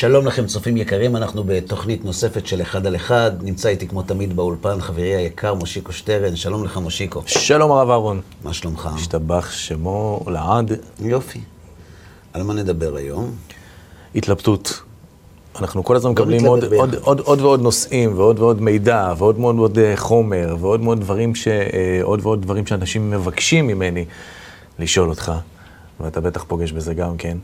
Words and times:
שלום 0.00 0.26
לכם, 0.26 0.46
צופים 0.46 0.76
יקרים, 0.76 1.16
אנחנו 1.16 1.44
בתוכנית 1.44 2.04
נוספת 2.04 2.46
של 2.46 2.62
אחד 2.62 2.86
על 2.86 2.96
אחד. 2.96 3.30
נמצא 3.42 3.68
איתי 3.68 3.88
כמו 3.88 4.02
תמיד 4.02 4.36
באולפן 4.36 4.80
חברי 4.80 5.16
היקר, 5.16 5.54
מושיקו 5.54 5.92
שטרן. 5.92 6.36
שלום 6.36 6.64
לך, 6.64 6.76
מושיקו. 6.76 7.22
שלום 7.26 7.70
הרב 7.70 7.90
אהרון. 7.90 8.20
מה 8.44 8.52
שלומך? 8.52 8.88
השתבח 8.94 9.50
שמו 9.50 10.24
לעד. 10.26 10.72
יופי. 11.00 11.40
על 12.32 12.42
מה 12.42 12.54
נדבר 12.54 12.96
היום? 12.96 13.30
התלבטות. 14.14 14.82
אנחנו 15.60 15.84
כל 15.84 15.96
הזמן 15.96 16.10
מקבלים 16.10 16.44
עוד, 16.44 16.64
ביחד. 16.64 16.74
עוד, 16.76 16.94
עוד, 16.94 17.20
עוד 17.20 17.40
ועוד 17.40 17.60
נושאים, 17.60 18.18
ועוד 18.18 18.38
ועוד 18.38 18.62
מידע, 18.62 19.12
ועוד 19.18 19.38
מאוד 19.38 19.54
מאוד 19.54 19.78
אה, 19.78 19.92
חומר, 19.96 20.56
ועוד 20.60 20.80
מאוד 20.80 21.00
דברים, 21.00 21.34
ש, 21.34 21.48
אה, 21.48 22.00
עוד 22.02 22.20
ועוד 22.22 22.42
דברים 22.42 22.66
שאנשים 22.66 23.10
מבקשים 23.10 23.66
ממני 23.66 24.04
לשאול 24.78 25.08
אותך, 25.08 25.32
ואתה 26.00 26.20
בטח 26.20 26.44
פוגש 26.48 26.72
בזה 26.72 26.94
גם 26.94 27.16
כן. 27.16 27.38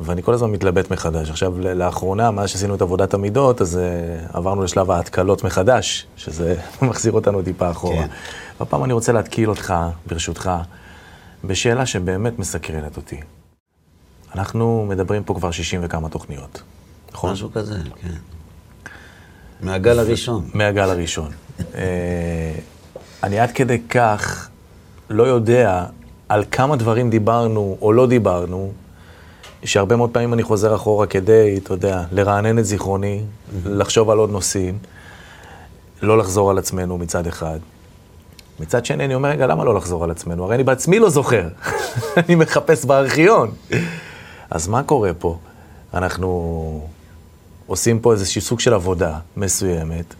ואני 0.00 0.22
כל 0.22 0.34
הזמן 0.34 0.50
מתלבט 0.50 0.90
מחדש. 0.90 1.30
עכשיו, 1.30 1.60
לאחרונה, 1.60 2.30
מאז 2.30 2.48
שעשינו 2.48 2.74
את 2.74 2.82
עבודת 2.82 3.14
המידות, 3.14 3.60
אז 3.60 3.80
uh, 4.30 4.36
עברנו 4.36 4.62
לשלב 4.62 4.90
ההתקלות 4.90 5.44
מחדש, 5.44 6.06
שזה 6.16 6.56
מחזיר 6.82 7.12
אותנו 7.12 7.42
טיפה 7.42 7.70
אחורה. 7.70 8.02
כן. 8.02 8.08
והפעם 8.60 8.84
אני 8.84 8.92
רוצה 8.92 9.12
להתקיל 9.12 9.48
אותך, 9.48 9.74
ברשותך, 10.06 10.50
בשאלה 11.44 11.86
שבאמת 11.86 12.38
מסקרנת 12.38 12.96
אותי. 12.96 13.20
אנחנו 14.34 14.86
מדברים 14.88 15.24
פה 15.24 15.34
כבר 15.34 15.50
60 15.50 15.80
וכמה 15.84 16.08
תוכניות, 16.08 16.62
נכון? 17.12 17.32
משהו 17.32 17.52
כזה, 17.52 17.78
כן. 18.02 18.08
מהגל 19.60 19.98
הראשון. 19.98 20.48
מהגל 20.54 20.90
הראשון. 20.90 21.30
אה, 21.74 22.52
אני 23.22 23.38
עד 23.38 23.50
כדי 23.50 23.82
כך 23.88 24.48
לא 25.10 25.22
יודע 25.22 25.86
על 26.28 26.44
כמה 26.50 26.76
דברים 26.76 27.10
דיברנו 27.10 27.78
או 27.80 27.92
לא 27.92 28.06
דיברנו, 28.06 28.72
שהרבה 29.66 29.96
מאוד 29.96 30.10
פעמים 30.10 30.34
אני 30.34 30.42
חוזר 30.42 30.74
אחורה 30.74 31.06
כדי, 31.06 31.58
אתה 31.62 31.74
יודע, 31.74 32.02
לרענן 32.12 32.58
את 32.58 32.64
זיכרוני, 32.64 33.22
לחשוב 33.64 34.10
על 34.10 34.18
עוד 34.18 34.30
נושאים, 34.30 34.78
לא 36.02 36.18
לחזור 36.18 36.50
על 36.50 36.58
עצמנו 36.58 36.98
מצד 36.98 37.26
אחד. 37.26 37.58
מצד 38.60 38.86
שני, 38.86 39.04
אני 39.04 39.14
אומר, 39.14 39.28
רגע, 39.28 39.46
למה 39.46 39.64
לא 39.64 39.74
לחזור 39.74 40.04
על 40.04 40.10
עצמנו? 40.10 40.44
הרי 40.44 40.54
אני 40.54 40.64
בעצמי 40.64 40.98
לא 40.98 41.10
זוכר. 41.10 41.48
אני 42.26 42.34
מחפש 42.34 42.84
בארכיון. 42.84 43.50
אז 44.50 44.68
מה 44.68 44.82
קורה 44.82 45.10
פה? 45.18 45.38
אנחנו 45.94 46.88
עושים 47.66 47.98
פה 48.00 48.12
איזשהו 48.12 48.40
סוג 48.40 48.60
של 48.60 48.74
עבודה 48.74 49.18
מסוימת, 49.36 50.14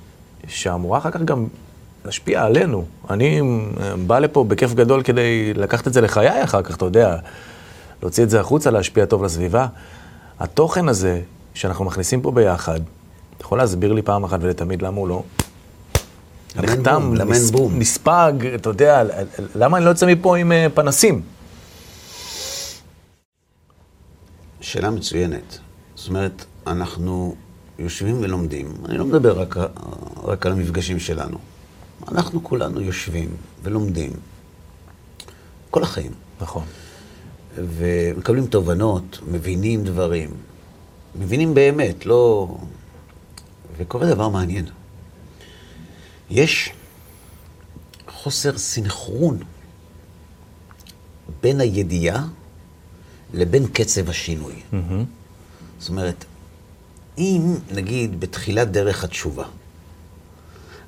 שאמורה 0.48 0.98
אחר 0.98 1.10
כך 1.10 1.20
גם 1.20 1.46
להשפיע 2.04 2.44
עלינו. 2.44 2.84
אני 3.10 3.40
אה, 3.40 3.96
בא 4.06 4.18
לפה 4.18 4.44
בכיף 4.44 4.74
גדול 4.74 5.02
כדי 5.02 5.54
לקחת 5.54 5.86
את 5.86 5.92
זה 5.92 6.00
לחיי 6.00 6.44
אחר 6.44 6.62
כך, 6.62 6.76
אתה 6.76 6.84
יודע, 6.84 7.16
להוציא 8.02 8.24
את 8.24 8.30
זה 8.30 8.40
החוצה, 8.40 8.70
להשפיע 8.70 9.04
טוב 9.04 9.24
לסביבה. 9.24 9.66
התוכן 10.40 10.88
הזה 10.88 11.20
שאנחנו 11.54 11.84
מכניסים 11.84 12.22
פה 12.22 12.30
ביחד, 12.30 12.80
אתה 13.36 13.44
יכול 13.44 13.58
להסביר 13.58 13.92
לי 13.92 14.02
פעם 14.02 14.24
אחת 14.24 14.38
ולתמיד 14.42 14.82
למה 14.82 14.96
הוא 14.96 15.08
לא 15.08 15.22
נחתם, 16.56 17.14
נס-. 17.14 17.52
נספג, 17.70 18.32
אתה 18.54 18.68
יודע, 18.68 19.02
למה 19.54 19.76
אני 19.76 19.84
לא 19.84 19.90
יוצא 19.90 20.06
מפה 20.06 20.36
עם 20.38 20.52
אה, 20.52 20.66
פנסים? 20.74 21.22
שאלה 24.60 24.90
מצוינת. 24.90 25.58
זאת 25.94 26.08
אומרת, 26.08 26.44
אנחנו 26.66 27.34
יושבים 27.78 28.20
ולומדים. 28.20 28.72
אני 28.84 28.98
לא 28.98 29.04
מדבר 29.04 29.40
רק, 29.40 29.56
רק 30.24 30.46
על 30.46 30.52
המפגשים 30.52 30.98
שלנו. 30.98 31.38
אנחנו 32.12 32.44
כולנו 32.44 32.80
יושבים 32.80 33.28
ולומדים 33.62 34.10
כל 35.70 35.82
החיים. 35.82 36.12
נכון. 36.40 36.64
ומקבלים 37.56 38.46
תובנות, 38.46 39.18
מבינים 39.30 39.84
דברים. 39.84 40.30
מבינים 41.14 41.54
באמת, 41.54 42.06
לא... 42.06 42.48
וקורה 43.78 44.06
דבר 44.14 44.28
מעניין. 44.28 44.64
יש 46.30 46.72
חוסר 48.08 48.58
סינכרון 48.58 49.38
בין 51.42 51.60
הידיעה 51.60 52.26
לבין 53.34 53.66
קצב 53.72 54.10
השינוי. 54.10 54.54
זאת 55.78 55.88
אומרת, 55.88 56.24
אם 57.18 57.54
נגיד 57.74 58.20
בתחילת 58.20 58.70
דרך 58.70 59.04
התשובה, 59.04 59.44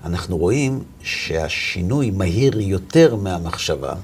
אנחנו 0.05 0.37
רואים 0.37 0.83
שהשינוי 1.03 2.11
מהיר 2.11 2.61
יותר 2.61 3.17
מהמחשבה, 3.17 3.95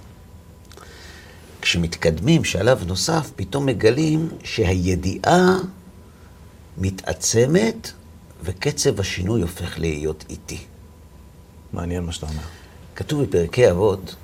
כשמתקדמים 1.64 2.44
שלב 2.44 2.84
נוסף, 2.86 3.30
פתאום 3.36 3.66
מגלים 3.66 4.28
שהידיעה 4.42 5.58
מתעצמת 6.78 7.90
וקצב 8.44 9.00
השינוי 9.00 9.42
הופך 9.42 9.78
להיות 9.78 10.24
איטי. 10.30 10.58
מעניין 11.72 12.04
מה 12.04 12.12
שאתה 12.12 12.26
אומר. 12.26 12.42
כתוב 12.96 13.22
בפרקי 13.22 13.70
אבות, 13.70 14.14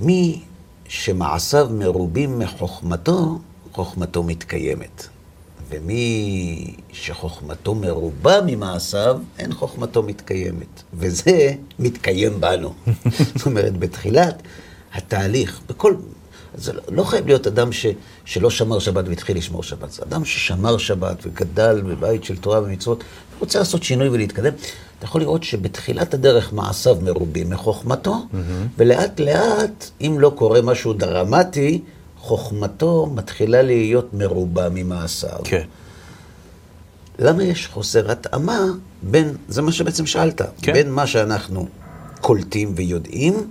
מי 0.00 0.42
שמעשיו 0.88 1.68
מרובים 1.72 2.38
מחוכמתו, 2.38 3.38
חוכמתו 3.72 4.22
מתקיימת. 4.22 5.06
ומי 5.68 6.74
שחוכמתו 6.92 7.74
מרובה 7.74 8.38
ממעשיו, 8.46 9.20
אין 9.38 9.54
חוכמתו 9.54 10.02
מתקיימת. 10.02 10.82
וזה 10.94 11.52
מתקיים 11.78 12.40
בנו. 12.40 12.74
זאת 13.36 13.46
אומרת, 13.46 13.76
בתחילת 13.76 14.42
התהליך, 14.96 15.60
בכל... 15.68 15.94
זה 16.54 16.72
לא- 16.72 16.82
לא 16.88 17.04
חייב 17.04 17.26
להיות 17.26 17.46
אדם 17.46 17.72
ש, 17.72 17.86
שלא 18.24 18.50
שמר 18.50 18.78
שבת 18.78 19.08
והתחיל 19.08 19.36
לשמור 19.36 19.62
שבת. 19.62 19.90
זה 19.92 20.02
אדם 20.08 20.24
ששמר 20.24 20.78
שבת 20.78 21.16
וגדל 21.26 21.82
בבית 21.86 22.24
של 22.24 22.36
תורה 22.36 22.62
ומצוות, 22.62 23.04
ורוצה 23.36 23.58
לעשות 23.58 23.82
שינוי 23.82 24.08
ולהתקדם. 24.08 24.52
אתה 24.98 25.04
יכול 25.04 25.20
לראות 25.20 25.44
שבתחילת 25.44 26.14
הדרך 26.14 26.52
מעשיו 26.52 26.96
מרובים 27.02 27.50
מחוכמתו, 27.50 28.16
ולאט 28.78 29.20
לאט, 29.20 29.90
אם 30.00 30.16
לא 30.20 30.32
קורה 30.36 30.62
משהו 30.62 30.92
דרמטי, 30.92 31.82
חוכמתו 32.18 33.06
מתחילה 33.14 33.62
להיות 33.62 34.14
מרובה 34.14 34.68
ממעשיו. 34.70 35.38
כן. 35.44 35.62
למה 37.18 37.44
יש 37.44 37.66
חוסר 37.66 38.10
התאמה 38.10 38.64
בין, 39.02 39.34
זה 39.48 39.62
מה 39.62 39.72
שבעצם 39.72 40.06
שאלת, 40.06 40.42
כן. 40.62 40.72
בין 40.72 40.90
מה 40.92 41.06
שאנחנו 41.06 41.68
קולטים 42.20 42.72
ויודעים, 42.76 43.50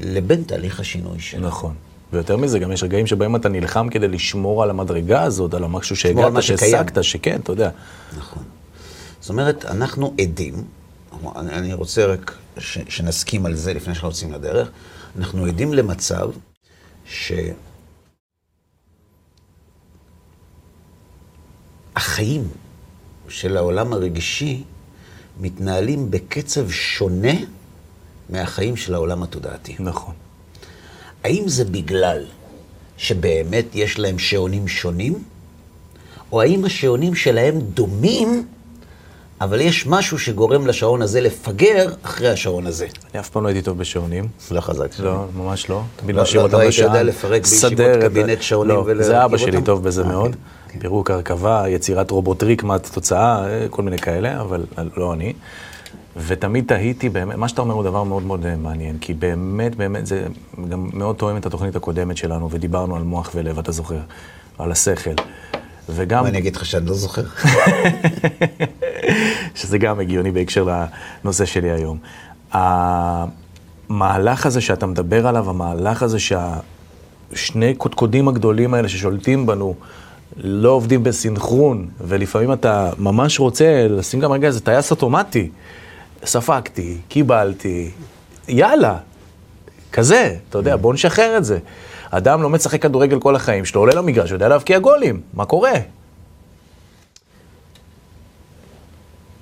לבין 0.00 0.42
תהליך 0.42 0.80
השינוי 0.80 1.20
שלנו. 1.20 1.46
נכון. 1.46 1.74
ויותר 2.12 2.36
מזה, 2.36 2.58
גם 2.58 2.72
יש 2.72 2.82
רגעים 2.82 3.06
שבהם 3.06 3.36
אתה 3.36 3.48
נלחם 3.48 3.88
כדי 3.88 4.08
לשמור 4.08 4.62
על 4.62 4.70
המדרגה 4.70 5.22
הזאת, 5.22 5.54
על 5.54 5.64
המשהו 5.64 5.96
שהגעת. 5.96 6.42
שהשגת, 6.42 7.04
שכן, 7.04 7.40
אתה 7.42 7.52
יודע. 7.52 7.70
נכון. 8.18 8.42
זאת 9.20 9.30
אומרת, 9.30 9.64
אנחנו 9.64 10.14
עדים, 10.20 10.54
אני 11.36 11.52
אני 11.52 11.72
רוצה 11.74 12.06
רק 12.06 12.38
ש, 12.58 12.78
שנסכים 12.88 13.46
על 13.46 13.54
זה 13.54 13.74
לפני 13.74 13.94
שאנחנו 13.94 14.08
יוצאים 14.08 14.32
לדרך, 14.32 14.70
אנחנו 15.18 15.44
עדים 15.44 15.74
למצב 15.74 16.30
שהחיים 21.94 22.48
של 23.28 23.56
העולם 23.56 23.92
הרגשי 23.92 24.62
מתנהלים 25.40 26.10
בקצב 26.10 26.70
שונה 26.70 27.34
מהחיים 28.32 28.76
של 28.76 28.94
העולם 28.94 29.22
התודעתי. 29.22 29.76
נכון. 29.78 30.14
האם 31.24 31.48
זה 31.48 31.64
בגלל 31.64 32.24
שבאמת 32.96 33.64
יש 33.74 33.98
להם 33.98 34.18
שעונים 34.18 34.68
שונים, 34.68 35.14
או 36.32 36.40
האם 36.42 36.64
השעונים 36.64 37.14
שלהם 37.14 37.60
דומים, 37.60 38.46
אבל 39.40 39.60
יש 39.60 39.86
משהו 39.86 40.18
שגורם 40.18 40.66
לשעון 40.66 41.02
הזה 41.02 41.20
לפגר 41.20 41.92
אחרי 42.02 42.28
השעון 42.28 42.66
הזה? 42.66 42.86
אני 43.12 43.20
אף 43.20 43.28
פעם 43.28 43.42
לא 43.42 43.48
הייתי 43.48 43.62
טוב 43.62 43.78
בשעונים. 43.78 44.28
לא 44.50 44.60
חזק. 44.60 44.88
לא, 44.98 45.24
ממש 45.36 45.70
לא. 45.70 45.82
תמיד 45.96 46.16
לא- 46.16 46.22
משאיר 46.22 46.40
לא- 46.40 46.46
אותם 46.46 46.56
לא 46.56 46.60
היית 46.60 46.72
בשעה. 46.74 46.86
יודע 46.86 47.02
לפרק 47.02 47.42
בישיבות 47.42 47.86
קבינט 48.02 48.42
שעונים 48.42 48.76
לא, 48.76 48.82
ולהרכיב 48.86 49.02
זה 49.06 49.24
אבא 49.24 49.36
שלי? 49.36 49.62
טוב 49.62 49.82
בזה 49.84 50.02
אה, 50.02 50.08
מאוד. 50.08 50.36
כן. 50.68 50.78
פירוק 50.78 51.10
הרכבה, 51.10 51.64
יצירת 51.68 52.10
רובוטריק 52.10 52.62
מהתוצאה, 52.62 53.44
אה, 53.48 53.66
כל 53.70 53.82
מיני 53.82 53.98
כאלה, 53.98 54.40
אבל 54.40 54.64
לא 54.96 55.12
אני. 55.12 55.32
ותמיד 56.16 56.64
תהיתי, 56.66 57.08
באמת, 57.08 57.36
מה 57.36 57.48
שאתה 57.48 57.62
אומר 57.62 57.74
הוא 57.74 57.84
דבר 57.84 58.04
מאוד 58.04 58.22
מאוד 58.22 58.46
אה, 58.46 58.56
מעניין, 58.56 58.98
כי 58.98 59.14
באמת, 59.14 59.76
באמת, 59.76 60.06
זה 60.06 60.26
גם 60.68 60.90
מאוד 60.92 61.16
תואם 61.16 61.36
את 61.36 61.46
התוכנית 61.46 61.76
הקודמת 61.76 62.16
שלנו, 62.16 62.50
ודיברנו 62.50 62.96
על 62.96 63.02
מוח 63.02 63.30
ולב, 63.34 63.58
אתה 63.58 63.72
זוכר, 63.72 64.00
על 64.58 64.72
השכל. 64.72 65.14
וגם... 65.88 66.22
מה 66.22 66.28
אני 66.28 66.38
אגיד 66.38 66.56
לך 66.56 66.66
שאני 66.66 66.86
לא 66.86 66.94
זוכר? 66.94 67.22
שזה 69.54 69.78
גם 69.78 70.00
הגיוני 70.00 70.30
בהקשר 70.30 70.68
לנושא 71.24 71.44
שלי 71.44 71.70
היום. 71.70 71.98
המהלך 72.52 74.46
הזה 74.46 74.60
שאתה 74.60 74.86
מדבר 74.86 75.26
עליו, 75.26 75.50
המהלך 75.50 76.02
הזה 76.02 76.18
שהשני 76.18 77.74
קודקודים 77.74 78.28
הגדולים 78.28 78.74
האלה 78.74 78.88
ששולטים 78.88 79.46
בנו, 79.46 79.74
לא 80.36 80.68
עובדים 80.70 81.02
בסנכרון, 81.02 81.88
ולפעמים 82.00 82.52
אתה 82.52 82.90
ממש 82.98 83.40
רוצה 83.40 83.86
לשים 83.88 84.20
גם 84.20 84.32
רגע 84.32 84.46
איזה 84.46 84.60
טייס 84.60 84.90
אוטומטי. 84.90 85.50
ספגתי, 86.24 86.98
קיבלתי, 87.08 87.90
יאללה, 88.48 88.98
כזה, 89.92 90.36
אתה 90.48 90.58
יודע, 90.58 90.76
בוא 90.76 90.94
נשחרר 90.94 91.36
את 91.36 91.44
זה. 91.44 91.58
אדם 92.10 92.42
לא 92.42 92.50
משחק 92.50 92.82
כדורגל 92.82 93.20
כל 93.20 93.36
החיים 93.36 93.64
שלו, 93.64 93.80
עולה 93.80 93.94
למגרש, 93.94 94.30
יודע 94.30 94.48
להבקיע 94.48 94.78
גולים, 94.78 95.20
מה 95.34 95.44
קורה? 95.44 95.72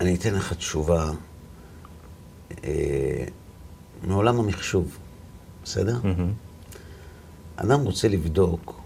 אני 0.01 0.15
אתן 0.15 0.35
לך 0.35 0.53
תשובה 0.53 1.11
אה, 2.65 3.25
מעולם 4.03 4.39
המחשוב, 4.39 4.99
בסדר? 5.65 5.97
Mm-hmm. 6.03 6.77
אדם 7.57 7.81
רוצה 7.81 8.09
לבדוק 8.09 8.81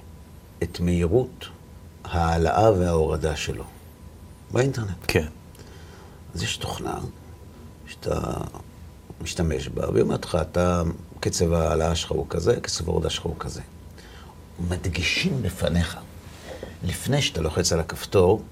את 0.62 0.80
מהירות 0.80 1.48
ההעלאה 2.04 2.72
וההורדה 2.72 3.36
שלו 3.36 3.64
באינטרנט. 4.52 4.96
כן. 5.08 5.26
אז 6.34 6.42
יש 6.42 6.56
תוכנה 6.56 6.98
שאתה 8.02 8.20
משתמש 9.20 9.69
בה, 9.69 9.90
והיא 9.90 10.02
אומרת 10.02 10.25
לך, 10.25 10.38
אתה, 10.40 10.82
קצב 11.20 11.52
ההעלאה 11.52 11.94
שלך 11.94 12.10
הוא 12.10 12.26
כזה, 12.28 12.60
קצב 12.60 12.88
ההורדה 12.88 13.10
שלך 13.10 13.25
הוא 13.25 13.34
כזה. 13.38 13.60
מדגישים 14.69 15.43
בפניך, 15.43 15.96
לפני 16.84 17.22
שאתה 17.22 17.40
לוחץ 17.40 17.72
על 17.72 17.81
הכפתור, 17.81 18.43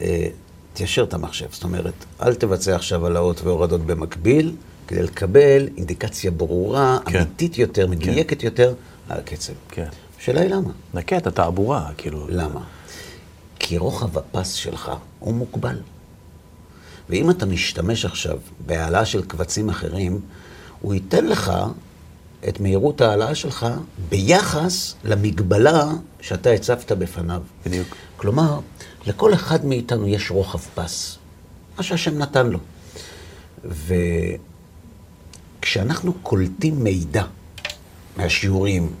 אה, 0.00 0.26
תיישר 0.74 1.02
את 1.02 1.14
המחשב. 1.14 1.46
זאת 1.52 1.64
אומרת, 1.64 1.94
אל 2.22 2.34
תבצע 2.34 2.76
עכשיו 2.76 3.04
העלאות 3.04 3.42
והורדות 3.42 3.86
במקביל, 3.86 4.56
כדי 4.86 5.02
לקבל 5.02 5.68
אינדיקציה 5.76 6.30
ברורה, 6.30 6.98
כן. 7.06 7.18
אמיתית 7.18 7.58
יותר, 7.58 7.86
מדויקת 7.86 8.42
יותר, 8.42 8.74
על 9.08 9.18
הקצב. 9.18 9.52
כן. 9.68 9.88
השאלה 10.18 10.40
היא 10.40 10.50
למה? 10.50 10.70
נקה 10.94 11.16
את 11.16 11.26
התעבורה, 11.26 11.90
כאילו. 11.96 12.26
למה? 12.28 12.60
כי 13.58 13.78
רוחב 13.78 14.18
הפס 14.18 14.52
שלך 14.52 14.92
הוא 15.18 15.34
מוגבל. 15.34 15.80
ואם 17.08 17.30
אתה 17.30 17.46
משתמש 17.46 18.04
עכשיו 18.04 18.38
בהעלאה 18.66 19.04
של 19.04 19.22
קבצים 19.22 19.68
אחרים, 19.68 20.20
הוא 20.80 20.94
ייתן 20.94 21.26
לך 21.26 21.52
את 22.48 22.60
מהירות 22.60 23.00
ההעלאה 23.00 23.34
שלך 23.34 23.66
ביחס 24.08 24.94
למגבלה 25.04 25.92
שאתה 26.20 26.50
הצבת 26.50 26.92
בפניו. 26.92 27.42
בדיוק. 27.66 27.88
כלומר, 28.16 28.60
לכל 29.06 29.34
אחד 29.34 29.64
מאיתנו 29.64 30.08
יש 30.08 30.30
רוחב 30.30 30.60
פס, 30.74 31.18
מה 31.76 31.82
שהשם 31.82 32.18
נתן 32.18 32.46
לו. 32.46 32.58
וכשאנחנו 35.60 36.14
קולטים 36.22 36.84
מידע 36.84 37.24
מהשיעורים 38.16 38.92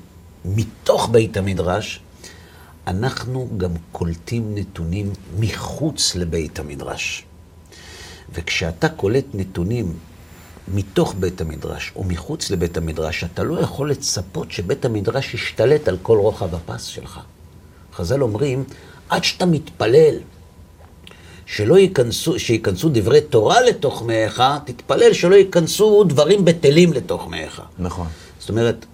מתוך 0.44 1.08
בית 1.12 1.36
המדרש, 1.36 2.00
אנחנו 2.86 3.48
גם 3.56 3.70
קולטים 3.92 4.54
נתונים 4.54 5.12
מחוץ 5.38 6.14
לבית 6.14 6.58
המדרש. 6.58 7.24
וכשאתה 8.32 8.88
קולט 8.88 9.24
נתונים 9.34 9.92
מתוך 10.74 11.14
בית 11.20 11.40
המדרש 11.40 11.92
או 11.96 12.04
מחוץ 12.04 12.50
לבית 12.50 12.76
המדרש, 12.76 13.24
אתה 13.24 13.42
לא 13.42 13.60
יכול 13.60 13.90
לצפות 13.90 14.52
שבית 14.52 14.84
המדרש 14.84 15.34
ישתלט 15.34 15.88
על 15.88 15.98
כל 16.02 16.18
רוחב 16.18 16.54
הפס 16.54 16.84
שלך. 16.84 17.20
חז"ל 17.94 18.22
אומרים, 18.22 18.64
עד 19.08 19.24
שאתה 19.24 19.46
מתפלל 19.46 20.14
שלא 21.46 21.78
ייכנסו, 21.78 22.38
שייכנסו 22.38 22.88
דברי 22.92 23.20
תורה 23.20 23.60
לתוך 23.60 24.02
מאיך, 24.02 24.42
תתפלל 24.64 25.12
שלא 25.12 25.34
ייכנסו 25.34 26.04
דברים 26.04 26.44
בטלים 26.44 26.92
לתוך 26.92 27.28
מאיך. 27.28 27.62
נכון. 27.78 28.06
זאת 28.38 28.48
אומרת, 28.48 28.86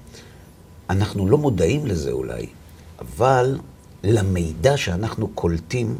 אנחנו 0.90 1.28
לא 1.28 1.38
מודעים 1.38 1.86
לזה 1.86 2.10
אולי, 2.10 2.46
אבל 2.98 3.58
למידע 4.04 4.76
שאנחנו 4.76 5.28
קולטים, 5.28 5.96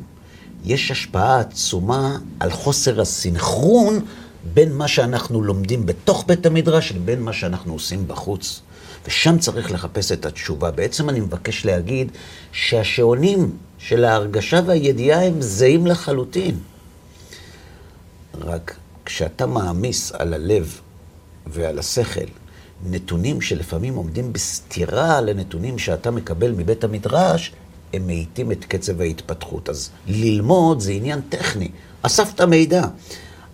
יש 0.65 0.91
השפעה 0.91 1.41
עצומה 1.41 2.19
על 2.41 2.51
חוסר 2.51 3.01
הסינכרון 3.01 4.01
בין 4.55 4.73
מה 4.73 4.89
שאנחנו 4.89 5.43
לומדים 5.43 5.87
בתוך 5.87 6.25
בית 6.27 6.47
המדרש 6.47 6.93
לבין 6.93 7.23
מה 7.23 7.33
שאנחנו 7.33 7.73
עושים 7.73 8.09
בחוץ. 8.09 8.61
ושם 9.07 9.39
צריך 9.39 9.73
לחפש 9.73 10.13
את 10.13 10.27
התשובה. 10.27 10.71
בעצם 10.71 11.09
אני 11.09 11.21
מבקש 11.21 11.67
להגיד 11.67 12.13
שהשעונים 12.53 13.57
של 13.79 14.05
ההרגשה 14.05 14.61
והידיעה 14.67 15.27
הם 15.27 15.43
זהים 15.43 15.87
לחלוטין. 15.87 16.59
רק 18.41 18.77
כשאתה 19.05 19.47
מעמיס 19.47 20.13
על 20.13 20.35
הלב 20.35 20.81
ועל 21.47 21.79
השכל 21.79 22.31
נתונים 22.87 23.41
שלפעמים 23.41 23.95
עומדים 23.95 24.33
בסתירה 24.33 25.21
לנתונים 25.21 25.79
שאתה 25.79 26.11
מקבל 26.11 26.53
מבית 26.53 26.85
המדרש, 26.85 27.53
הם 27.93 28.07
מאיטים 28.07 28.53
את 28.53 28.65
קצב 28.65 29.01
ההתפתחות. 29.01 29.69
אז 29.69 29.91
ללמוד 30.07 30.81
זה 30.81 30.93
עניין 30.93 31.21
טכני. 31.29 31.69
אספת 32.03 32.41
מידע, 32.41 32.85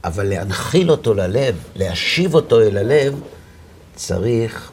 אבל 0.04 0.26
להנחיל 0.26 0.90
אותו 0.90 1.14
ללב, 1.14 1.54
להשיב 1.76 2.34
אותו 2.34 2.60
אל 2.60 2.78
הלב, 2.78 3.20
צריך 3.94 4.70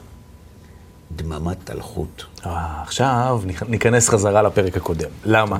דממת 1.16 1.70
אלחוט. 1.70 2.22
אה, 2.46 2.82
עכשיו 2.82 3.40
ניכנס 3.68 4.08
חזרה 4.08 4.42
לפרק 4.42 4.76
הקודם. 4.76 5.08
למה? 5.24 5.58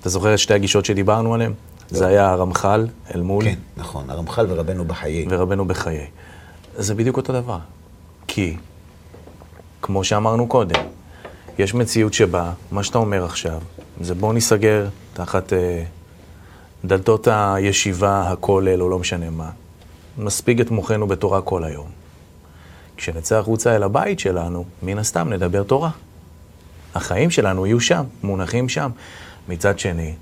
אתה 0.00 0.08
זוכר 0.08 0.34
את 0.34 0.38
שתי 0.38 0.54
הגישות 0.54 0.84
שדיברנו 0.84 1.34
עליהן? 1.34 1.52
זה 1.90 2.06
היה 2.06 2.30
הרמח"ל 2.30 2.86
אל 3.14 3.22
מול 3.22 3.44
כן, 3.44 3.58
נכון, 3.76 4.10
הרמח"ל 4.10 4.46
ורבנו 4.48 4.84
בחיי. 4.84 5.26
ורבנו 5.30 5.64
בחיי. 5.64 6.06
זה 6.76 6.94
בדיוק 6.94 7.16
אותו 7.16 7.32
דבר. 7.32 7.58
כי, 8.26 8.56
כמו 9.82 10.04
שאמרנו 10.04 10.48
קודם, 10.48 10.80
יש 11.58 11.74
מציאות 11.74 12.14
שבה, 12.14 12.52
מה 12.70 12.82
שאתה 12.82 12.98
אומר 12.98 13.24
עכשיו, 13.24 13.60
זה 14.00 14.14
בוא 14.14 14.34
ניסגר 14.34 14.88
תחת 15.14 15.52
אה, 15.52 15.82
דלתות 16.84 17.28
הישיבה, 17.30 18.30
הכולל, 18.30 18.82
או 18.82 18.88
לא 18.88 18.98
משנה 18.98 19.30
מה. 19.30 19.50
נספיג 20.18 20.60
את 20.60 20.70
מוחנו 20.70 21.06
בתורה 21.06 21.42
כל 21.42 21.64
היום. 21.64 21.86
כשנצא 22.96 23.38
החוצה 23.38 23.76
אל 23.76 23.82
הבית 23.82 24.18
שלנו, 24.18 24.64
מן 24.82 24.98
הסתם 24.98 25.32
נדבר 25.32 25.62
תורה. 25.62 25.90
החיים 26.94 27.30
שלנו 27.30 27.66
יהיו 27.66 27.80
שם, 27.80 28.04
מונחים 28.22 28.68
שם. 28.68 28.90
מצד 29.48 29.78
שני, 29.78 30.14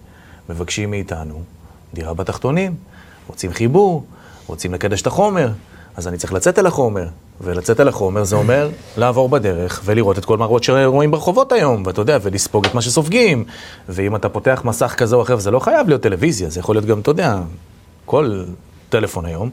מבקשים 0.48 0.90
מאיתנו 0.90 1.42
דירה 1.94 2.14
בתחתונים, 2.14 2.74
רוצים 3.26 3.52
חיבור, 3.52 4.04
רוצים 4.46 4.74
לקדש 4.74 5.02
את 5.02 5.06
החומר, 5.06 5.52
אז 5.96 6.08
אני 6.08 6.18
צריך 6.18 6.32
לצאת 6.32 6.58
אל 6.58 6.66
החומר. 6.66 7.08
ולצאת 7.40 7.80
אל 7.80 7.88
החומר 7.88 8.24
זה 8.24 8.36
אומר 8.36 8.68
לעבור 8.96 9.28
בדרך 9.28 9.82
ולראות 9.84 10.18
את 10.18 10.24
כל 10.24 10.38
מראות 10.38 10.64
שרואים 10.64 11.10
ברחובות 11.10 11.52
היום, 11.52 11.82
ואתה 11.86 12.00
יודע, 12.00 12.18
ולספוג 12.22 12.66
את 12.66 12.74
מה 12.74 12.82
שסופגים. 12.82 13.44
ואם 13.88 14.16
אתה 14.16 14.28
פותח 14.28 14.62
מסך 14.64 14.94
כזה 14.96 15.16
או 15.16 15.22
אחר, 15.22 15.36
זה 15.36 15.50
לא 15.50 15.58
חייב 15.58 15.88
להיות 15.88 16.02
טלוויזיה, 16.02 16.50
זה 16.50 16.60
יכול 16.60 16.74
להיות 16.74 16.84
גם, 16.84 17.00
אתה 17.00 17.10
יודע, 17.10 17.40
כל 18.04 18.44
טלפון 18.88 19.24
היום. 19.24 19.50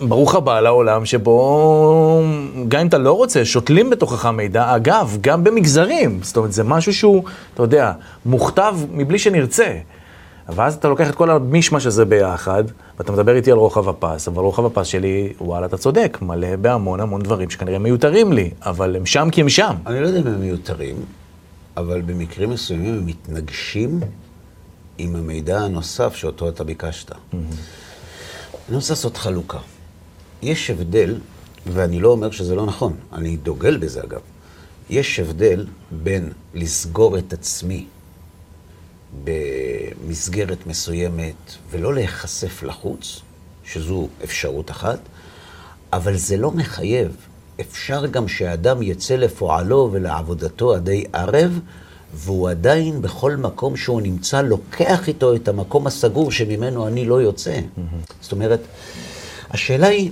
ברוך 0.00 0.34
הבא 0.34 0.60
לעולם 0.60 1.06
שבו, 1.06 2.22
גם 2.68 2.80
אם 2.80 2.86
אתה 2.86 2.98
לא 2.98 3.12
רוצה, 3.12 3.44
שותלים 3.44 3.90
בתוכך 3.90 4.26
מידע, 4.26 4.76
אגב, 4.76 5.18
גם 5.20 5.44
במגזרים. 5.44 6.18
זאת 6.22 6.36
אומרת, 6.36 6.52
זה 6.52 6.64
משהו 6.64 6.94
שהוא, 6.94 7.24
אתה 7.54 7.62
יודע, 7.62 7.92
מוכתב 8.26 8.76
מבלי 8.92 9.18
שנרצה. 9.18 9.78
ואז 10.48 10.74
אתה 10.74 10.88
לוקח 10.88 11.10
את 11.10 11.14
כל 11.14 11.30
המישמש 11.30 11.86
הזה 11.86 12.04
ביחד, 12.04 12.64
ואתה 12.98 13.12
מדבר 13.12 13.36
איתי 13.36 13.52
על 13.52 13.58
רוחב 13.58 13.88
הפס, 13.88 14.28
אבל 14.28 14.42
רוחב 14.42 14.66
הפס 14.66 14.86
שלי, 14.86 15.32
וואלה, 15.40 15.66
אתה 15.66 15.76
צודק, 15.76 16.18
מלא 16.22 16.56
בהמון 16.56 17.00
המון 17.00 17.22
דברים 17.22 17.50
שכנראה 17.50 17.78
מיותרים 17.78 18.32
לי, 18.32 18.50
אבל 18.62 18.96
הם 18.96 19.06
שם 19.06 19.28
כי 19.32 19.40
הם 19.40 19.48
שם. 19.48 19.74
אני 19.86 20.00
לא 20.00 20.06
יודע 20.06 20.20
אם 20.20 20.26
הם 20.26 20.40
מיותרים, 20.40 20.96
אבל 21.76 22.00
במקרים 22.00 22.50
מסוימים 22.50 22.94
הם 22.94 23.06
מתנגשים 23.06 24.00
עם 24.98 25.16
המידע 25.16 25.60
הנוסף 25.60 26.14
שאותו 26.14 26.48
אתה 26.48 26.64
ביקשת. 26.64 27.12
אני 28.68 28.76
רוצה 28.76 28.92
לעשות 28.92 29.16
חלוקה. 29.16 29.58
יש 30.42 30.70
הבדל, 30.70 31.18
ואני 31.66 32.00
לא 32.00 32.08
אומר 32.08 32.30
שזה 32.30 32.54
לא 32.54 32.66
נכון, 32.66 32.92
אני 33.12 33.36
דוגל 33.36 33.76
בזה 33.76 34.02
אגב. 34.02 34.20
יש 34.90 35.20
הבדל 35.20 35.66
בין 36.02 36.32
לסגור 36.54 37.18
את 37.18 37.32
עצמי 37.32 37.86
במסגרת 39.24 40.66
מסוימת 40.66 41.34
ולא 41.70 41.94
להיחשף 41.94 42.62
לחוץ, 42.62 43.20
שזו 43.64 44.08
אפשרות 44.24 44.70
אחת, 44.70 44.98
אבל 45.92 46.16
זה 46.16 46.36
לא 46.36 46.50
מחייב. 46.50 47.16
אפשר 47.60 48.06
גם 48.06 48.28
שהאדם 48.28 48.82
יצא 48.82 49.16
לפועלו 49.16 49.88
ולעבודתו 49.92 50.74
עדי 50.74 51.04
ערב, 51.12 51.60
והוא 52.14 52.50
עדיין 52.50 53.02
בכל 53.02 53.36
מקום 53.36 53.76
שהוא 53.76 54.00
נמצא, 54.00 54.42
לוקח 54.42 55.08
איתו 55.08 55.34
את 55.34 55.48
המקום 55.48 55.86
הסגור 55.86 56.32
שממנו 56.32 56.86
אני 56.86 57.04
לא 57.04 57.22
יוצא. 57.22 57.60
זאת 58.20 58.32
אומרת, 58.32 58.60
השאלה 59.50 59.86
היא, 59.86 60.10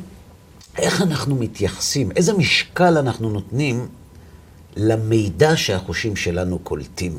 איך 0.79 1.03
אנחנו 1.03 1.35
מתייחסים, 1.35 2.11
איזה 2.17 2.33
משקל 2.33 2.99
אנחנו 2.99 3.31
נותנים 3.31 3.89
למידע 4.77 5.57
שהחושים 5.57 6.17
שלנו 6.17 6.59
קולטים? 6.59 7.19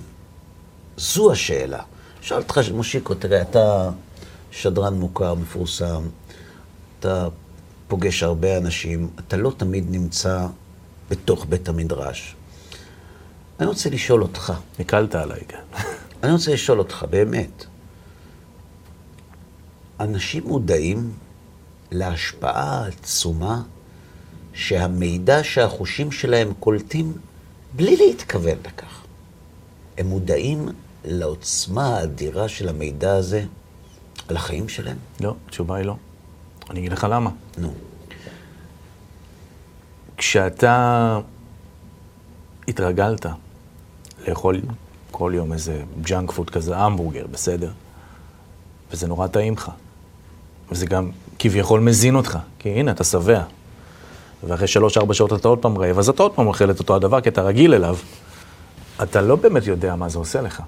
זו 0.97 1.31
השאלה. 1.31 1.81
שאל 2.21 2.37
אותך, 2.37 2.59
מושיקו, 2.73 3.13
תראה, 3.13 3.41
אתה 3.41 3.89
שדרן 4.51 4.93
מוכר, 4.93 5.33
מפורסם, 5.33 6.03
אתה 6.99 7.27
פוגש 7.87 8.23
הרבה 8.23 8.57
אנשים, 8.57 9.09
אתה 9.19 9.37
לא 9.37 9.51
תמיד 9.57 9.85
נמצא 9.89 10.47
בתוך 11.09 11.45
בית 11.49 11.69
המדרש. 11.69 12.35
אני 13.59 13.67
רוצה 13.67 13.89
לשאול 13.89 14.21
אותך, 14.21 14.53
הקלת 14.79 15.15
עליי, 15.15 15.41
כן. 15.47 15.57
אני 16.23 16.31
רוצה 16.31 16.53
לשאול 16.53 16.79
אותך, 16.79 17.05
באמת, 17.09 17.65
אנשים 19.99 20.43
מודעים 20.43 21.11
להשפעה 21.91 22.83
העצומה 22.83 23.61
שהמידע 24.53 25.43
שהחושים 25.43 26.11
שלהם 26.11 26.53
קולטים 26.59 27.13
בלי 27.75 27.97
להתכוון 27.97 28.57
לכך. 28.65 29.01
הם 29.97 30.07
מודעים 30.07 30.69
לעוצמה 31.05 31.97
האדירה 31.97 32.47
של 32.47 32.69
המידע 32.69 33.15
הזה 33.15 33.45
על 34.27 34.35
החיים 34.35 34.69
שלהם? 34.69 34.97
לא, 35.21 35.35
התשובה 35.47 35.75
היא 35.75 35.85
לא. 35.85 35.95
אני 36.69 36.79
אגיד 36.79 36.91
לך 36.91 37.07
למה. 37.09 37.29
נו. 37.57 37.73
כשאתה 40.17 41.19
התרגלת 42.67 43.25
לאכול 44.27 44.61
כל 45.11 45.31
יום 45.35 45.53
איזה 45.53 45.83
ג'אנק 46.01 46.31
פוד 46.31 46.49
כזה, 46.49 46.77
המבורגר, 46.77 47.25
בסדר? 47.31 47.71
וזה 48.91 49.07
נורא 49.07 49.27
טעים 49.27 49.53
לך. 49.53 49.71
וזה 50.71 50.85
גם 50.85 51.11
כביכול 51.39 51.79
מזין 51.79 52.15
אותך, 52.15 52.37
כי 52.59 52.69
הנה, 52.69 52.91
אתה 52.91 53.03
שבע. 53.03 53.43
ואחרי 54.43 54.67
שלוש-ארבע 54.67 55.13
שעות 55.13 55.33
אתה 55.33 55.47
עוד 55.47 55.59
פעם 55.59 55.77
רעב, 55.77 55.99
אז 55.99 56.09
אתה 56.09 56.23
עוד 56.23 56.31
פעם 56.31 56.47
אוכל 56.47 56.71
את 56.71 56.79
אותו 56.79 56.95
הדבר, 56.95 57.21
כי 57.21 57.29
אתה 57.29 57.41
רגיל 57.41 57.73
אליו. 57.73 57.97
אתה 59.03 59.21
לא 59.21 59.35
באמת 59.35 59.67
יודע 59.67 59.95
מה 59.95 60.09
זה 60.09 60.17
עושה 60.17 60.41
לך. 60.41 60.63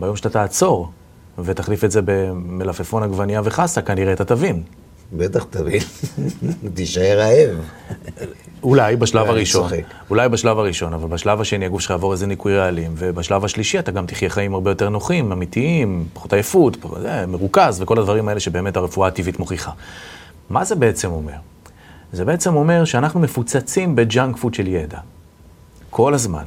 ביום 0.00 0.16
שאתה 0.16 0.30
תעצור 0.30 0.90
ותחליף 1.38 1.84
את 1.84 1.90
זה 1.90 2.00
במלפפון 2.04 3.02
עגבנייה 3.02 3.40
וחסה, 3.44 3.82
כנראה 3.82 4.12
אתה 4.12 4.24
תבין. 4.24 4.62
בטח 5.12 5.46
תבין, 5.50 5.82
תישאר 6.74 7.18
רעב. 7.18 7.58
אולי 8.62 8.96
בשלב 8.96 9.26
הראשון. 9.26 9.70
אולי 10.10 10.28
בשלב 10.28 10.58
הראשון, 10.58 10.92
אבל 10.92 11.08
בשלב 11.08 11.40
השני 11.40 11.66
הגוף 11.66 11.80
שלך 11.80 11.90
יעבור 11.90 12.12
איזה 12.12 12.26
ניקוי 12.26 12.58
רעלים, 12.58 12.94
ובשלב 12.96 13.44
השלישי 13.44 13.78
אתה 13.78 13.90
גם 13.90 14.06
תחיה 14.06 14.30
חיים 14.30 14.54
הרבה 14.54 14.70
יותר 14.70 14.88
נוחים, 14.88 15.32
אמיתיים, 15.32 16.06
פחות 16.12 16.32
עייפות, 16.32 16.76
מרוכז, 17.28 17.82
וכל 17.82 17.98
הדברים 17.98 18.28
האלה 18.28 18.40
שבאמת 18.40 18.76
הרפואה 18.76 19.08
הטבעית 19.08 19.38
מוכיחה. 19.38 19.70
מה 20.50 20.64
זה 20.64 20.74
בעצם 20.74 21.10
אומר? 21.10 21.36
זה 22.12 22.24
בעצם 22.24 22.54
אומר 22.54 22.84
שאנחנו 22.84 23.20
מפוצצים 23.20 23.96
בג'אנק 23.96 24.36
פוד 24.36 24.54
של 24.54 24.66
ידע, 24.66 24.98
כל 25.90 26.14
הזמן, 26.14 26.44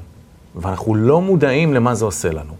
ואנחנו 0.55 0.95
לא 0.95 1.21
מודעים 1.21 1.73
למה 1.73 1.95
זה 1.95 2.05
עושה 2.05 2.31
לנו, 2.31 2.53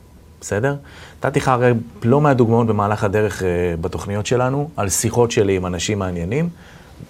בסדר? 0.44 0.76
נתתי 1.18 1.40
לך 1.40 1.48
הרי 1.48 1.72
לא 2.04 2.22
מעט 2.22 2.38
דוגמאות 2.38 2.68
במהלך 2.68 3.04
הדרך 3.04 3.44
אה, 3.44 3.48
בתוכניות 3.82 4.26
שלנו, 4.26 4.70
על 4.78 4.90
שיחות 4.90 5.32
שלי 5.32 5.56
עם 5.56 5.66
אנשים 5.66 6.00
מעניינים. 6.00 6.50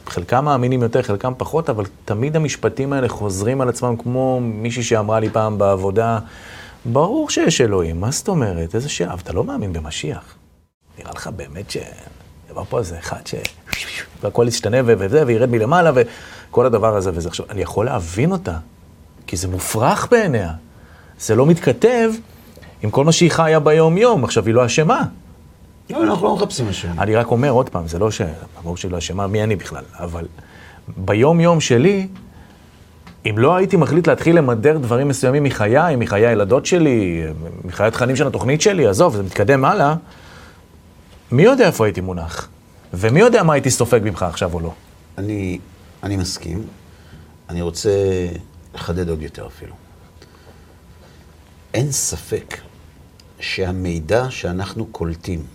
חלקם 0.08 0.46
מאמינים 0.46 0.82
יותר, 0.82 1.02
חלקם 1.02 1.34
פחות, 1.38 1.70
אבל 1.70 1.86
תמיד 2.06 2.36
המשפטים 2.36 2.94
האלה 2.94 3.10
חוזרים 3.10 3.62
על 3.62 3.70
עצמם, 3.70 3.96
כמו 4.04 4.40
מישהי 4.42 4.84
שאמרה 4.84 5.20
לי 5.20 5.30
פעם 5.30 5.58
בעבודה, 5.58 6.20
ברור 6.86 7.30
שיש 7.30 7.62
אלוהים, 7.62 8.02
מה 8.02 8.12
זאת 8.12 8.28
אומרת? 8.28 8.76
איזה 8.76 8.90
שאלה, 8.90 9.14
אתה 9.14 9.34
לא 9.34 9.44
מאמין 9.44 9.74
במשיח. 9.74 10.36
נראה 11.00 11.12
לך 11.16 11.28
באמת 11.28 11.72
ש... 11.72 11.78
יבוא 12.52 12.64
פה 12.70 12.80
איזה 12.80 13.00
אחד 13.00 13.28
ש... 13.28 13.36
והכל 14.22 14.46
ישתנה 14.48 14.78
ו- 14.86 14.94
וזה, 15.00 15.24
וירד 15.28 15.50
מלמעלה, 15.50 15.92
וכל 15.96 16.66
הדבר 16.66 16.96
הזה 16.96 17.12
וזה. 17.14 17.30
עכשיו, 17.30 17.46
אני 17.50 17.62
יכול 17.62 17.86
להבין 17.86 18.32
אותה, 18.32 18.58
כי 19.28 19.38
זה 19.38 19.48
מופרך 19.48 20.08
בעיניה. 20.12 20.52
זה 21.20 21.36
לא 21.36 21.46
מתכתב 21.46 22.12
עם 22.84 22.90
כל 22.90 23.06
מה 23.06 23.12
שהיא 23.12 23.32
חיה 23.32 23.60
ביום-יום. 23.60 24.24
עכשיו, 24.24 24.46
היא 24.46 24.54
לא 24.54 24.66
אשמה. 24.66 25.04
לא, 25.90 26.04
אנחנו 26.04 26.28
לא 26.28 26.36
מחפשים 26.36 26.68
אשם. 26.68 27.00
אני 27.00 27.16
רק 27.16 27.32
אומר 27.32 27.50
עוד 27.50 27.70
פעם, 27.70 27.88
זה 27.88 28.00
לא 28.00 28.12
ש... 28.12 28.22
ברור 28.64 28.78
שהיא 28.78 28.92
לא 28.92 28.98
אשמה, 28.98 29.28
מי 29.28 29.44
אני 29.44 29.56
בכלל? 29.56 29.84
אבל 30.00 30.26
ביום-יום 30.98 31.62
שלי, 31.62 32.08
אם 33.26 33.36
לא 33.38 33.56
הייתי 33.56 33.78
מחליט 33.78 34.08
להתחיל 34.08 34.38
למדר 34.38 34.78
דברים 34.78 35.08
מסוימים 35.08 35.44
מחיי, 35.44 35.96
מחיי 35.96 36.28
הילדות 36.28 36.66
שלי, 36.66 37.24
מחיי 37.66 37.88
התכנים 37.88 38.16
של 38.16 38.28
התוכנית 38.28 38.62
שלי, 38.62 38.88
עזוב, 38.88 39.16
זה 39.16 39.24
מתקדם 39.24 39.66
הלאה, 39.66 39.96
מי 41.32 41.44
יודע 41.44 41.68
איפה 41.68 41.86
הייתי 41.86 42.02
מונח? 42.02 42.48
ומי 42.94 43.20
יודע 43.20 43.44
מה 43.44 43.54
הייתי 43.54 43.72
סופג 43.72 44.00
ממך 44.04 44.24
עכשיו 44.24 44.54
או 44.54 44.60
לא? 44.60 44.74
אני, 45.18 45.60
אני 46.04 46.18
מסכים. 46.18 46.64
אני 47.50 47.62
רוצה 47.62 47.90
לחדד 48.76 49.10
עוד 49.10 49.22
יותר 49.22 49.48
אפילו. 49.48 49.74
אין 51.74 51.92
ספק 51.92 52.58
שהמידע 53.44 54.26
שאנחנו 54.30 54.86
קולטים 54.86 55.46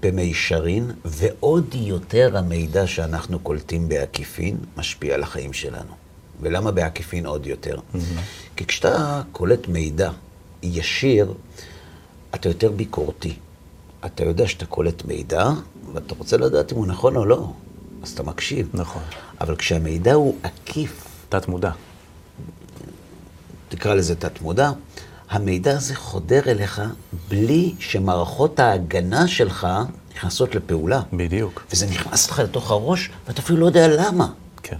במישרין, 0.00 0.90
ועוד 1.04 1.74
יותר 1.74 2.36
המידע 2.36 2.86
שאנחנו 2.86 3.38
קולטים 3.38 3.88
בעקיפין, 3.88 4.56
משפיע 4.76 5.14
על 5.14 5.22
החיים 5.22 5.52
שלנו. 5.52 5.92
ולמה 6.40 6.70
בעקיפין 6.70 7.26
עוד 7.26 7.46
יותר? 7.46 7.78
כי 8.56 8.66
כשאתה 8.66 9.22
קולט 9.32 9.68
מידע 9.68 10.10
ישיר, 10.62 11.34
אתה 12.34 12.48
יותר 12.48 12.70
ביקורתי. 12.70 13.34
אתה 14.06 14.24
יודע 14.24 14.48
שאתה 14.48 14.66
קולט 14.66 15.04
מידע, 15.04 15.50
ואתה 15.92 16.14
רוצה 16.18 16.36
לדעת 16.36 16.72
אם 16.72 16.76
הוא 16.76 16.86
נכון 16.86 17.16
או 17.16 17.24
לא, 17.24 17.52
אז 18.02 18.12
אתה 18.12 18.22
מקשיב. 18.22 18.68
נכון. 18.74 19.02
אבל 19.40 19.56
כשהמידע 19.56 20.14
הוא 20.14 20.36
עקיף, 20.42 21.04
תת 21.28 21.48
מודע. 21.48 21.70
תקרא 23.68 23.94
לזה 23.94 24.14
תת-מודע, 24.14 24.70
המידע 25.30 25.76
הזה 25.76 25.96
חודר 25.96 26.40
אליך 26.46 26.82
בלי 27.28 27.74
שמערכות 27.78 28.60
ההגנה 28.60 29.28
שלך 29.28 29.66
נכנסות 30.14 30.54
לפעולה. 30.54 31.00
בדיוק. 31.12 31.66
וזה 31.72 31.86
נכנס 31.86 32.30
לך 32.30 32.38
לתוך 32.38 32.70
הראש, 32.70 33.10
ואתה 33.26 33.42
אפילו 33.42 33.58
לא 33.58 33.66
יודע 33.66 33.88
למה. 33.88 34.28
כן. 34.62 34.76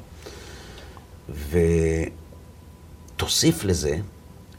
ותוסיף 3.17 3.65
לזה 3.65 3.97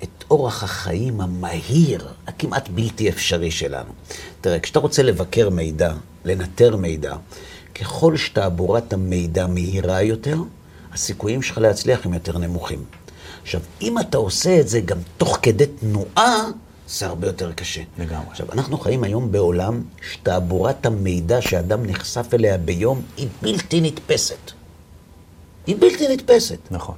את 0.03 0.23
אורח 0.31 0.63
החיים 0.63 1.21
המהיר, 1.21 2.07
הכמעט 2.27 2.69
בלתי 2.69 3.09
אפשרי 3.09 3.51
שלנו. 3.51 3.93
תראה, 4.41 4.59
כשאתה 4.59 4.79
רוצה 4.79 5.03
לבקר 5.03 5.49
מידע, 5.49 5.93
לנטר 6.25 6.75
מידע, 6.75 7.15
ככל 7.75 8.17
שתעבורת 8.17 8.93
המידע 8.93 9.47
מהירה 9.47 10.01
יותר, 10.01 10.37
הסיכויים 10.93 11.41
שלך 11.41 11.57
להצליח 11.57 12.05
הם 12.05 12.13
יותר 12.13 12.37
נמוכים. 12.37 12.83
עכשיו, 13.45 13.61
אם 13.81 13.99
אתה 13.99 14.17
עושה 14.17 14.59
את 14.59 14.67
זה 14.67 14.79
גם 14.79 14.97
תוך 15.17 15.39
כדי 15.41 15.65
תנועה, 15.65 16.45
זה 16.87 17.05
הרבה 17.05 17.27
יותר 17.27 17.51
קשה. 17.51 17.81
לגמרי. 17.99 18.25
עכשיו, 18.31 18.51
אנחנו 18.51 18.77
חיים 18.77 19.03
היום 19.03 19.31
בעולם 19.31 19.83
שתעבורת 20.01 20.85
המידע 20.85 21.41
שאדם 21.41 21.85
נחשף 21.85 22.33
אליה 22.33 22.57
ביום 22.57 23.01
היא 23.17 23.27
בלתי 23.41 23.81
נתפסת. 23.81 24.51
היא 25.67 25.75
בלתי 25.79 26.07
נתפסת. 26.07 26.57
נכון. 26.71 26.95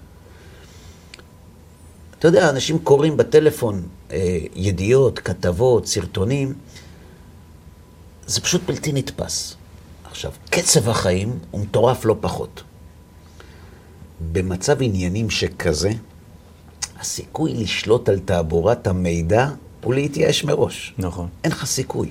אתה 2.19 2.27
יודע, 2.27 2.49
אנשים 2.49 2.79
קוראים 2.79 3.17
בטלפון 3.17 3.87
אה, 4.11 4.37
ידיעות, 4.55 5.19
כתבות, 5.19 5.87
סרטונים, 5.87 6.53
זה 8.27 8.41
פשוט 8.41 8.61
בלתי 8.65 8.91
נתפס. 8.91 9.55
עכשיו, 10.05 10.31
קצב 10.49 10.89
החיים 10.89 11.39
הוא 11.51 11.61
מטורף 11.61 12.05
לא 12.05 12.15
פחות. 12.19 12.63
במצב 14.31 14.81
עניינים 14.81 15.29
שכזה, 15.29 15.91
הסיכוי 16.99 17.53
לשלוט 17.53 18.09
על 18.09 18.19
תעבורת 18.19 18.87
המידע 18.87 19.49
הוא 19.83 19.93
להתייאש 19.93 20.43
מראש. 20.43 20.93
נכון. 20.97 21.27
אין 21.43 21.51
לך 21.51 21.65
סיכוי. 21.65 22.09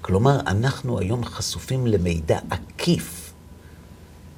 כלומר, 0.00 0.40
אנחנו 0.46 0.98
היום 0.98 1.24
חשופים 1.24 1.86
למידע 1.86 2.38
עקיף 2.50 3.32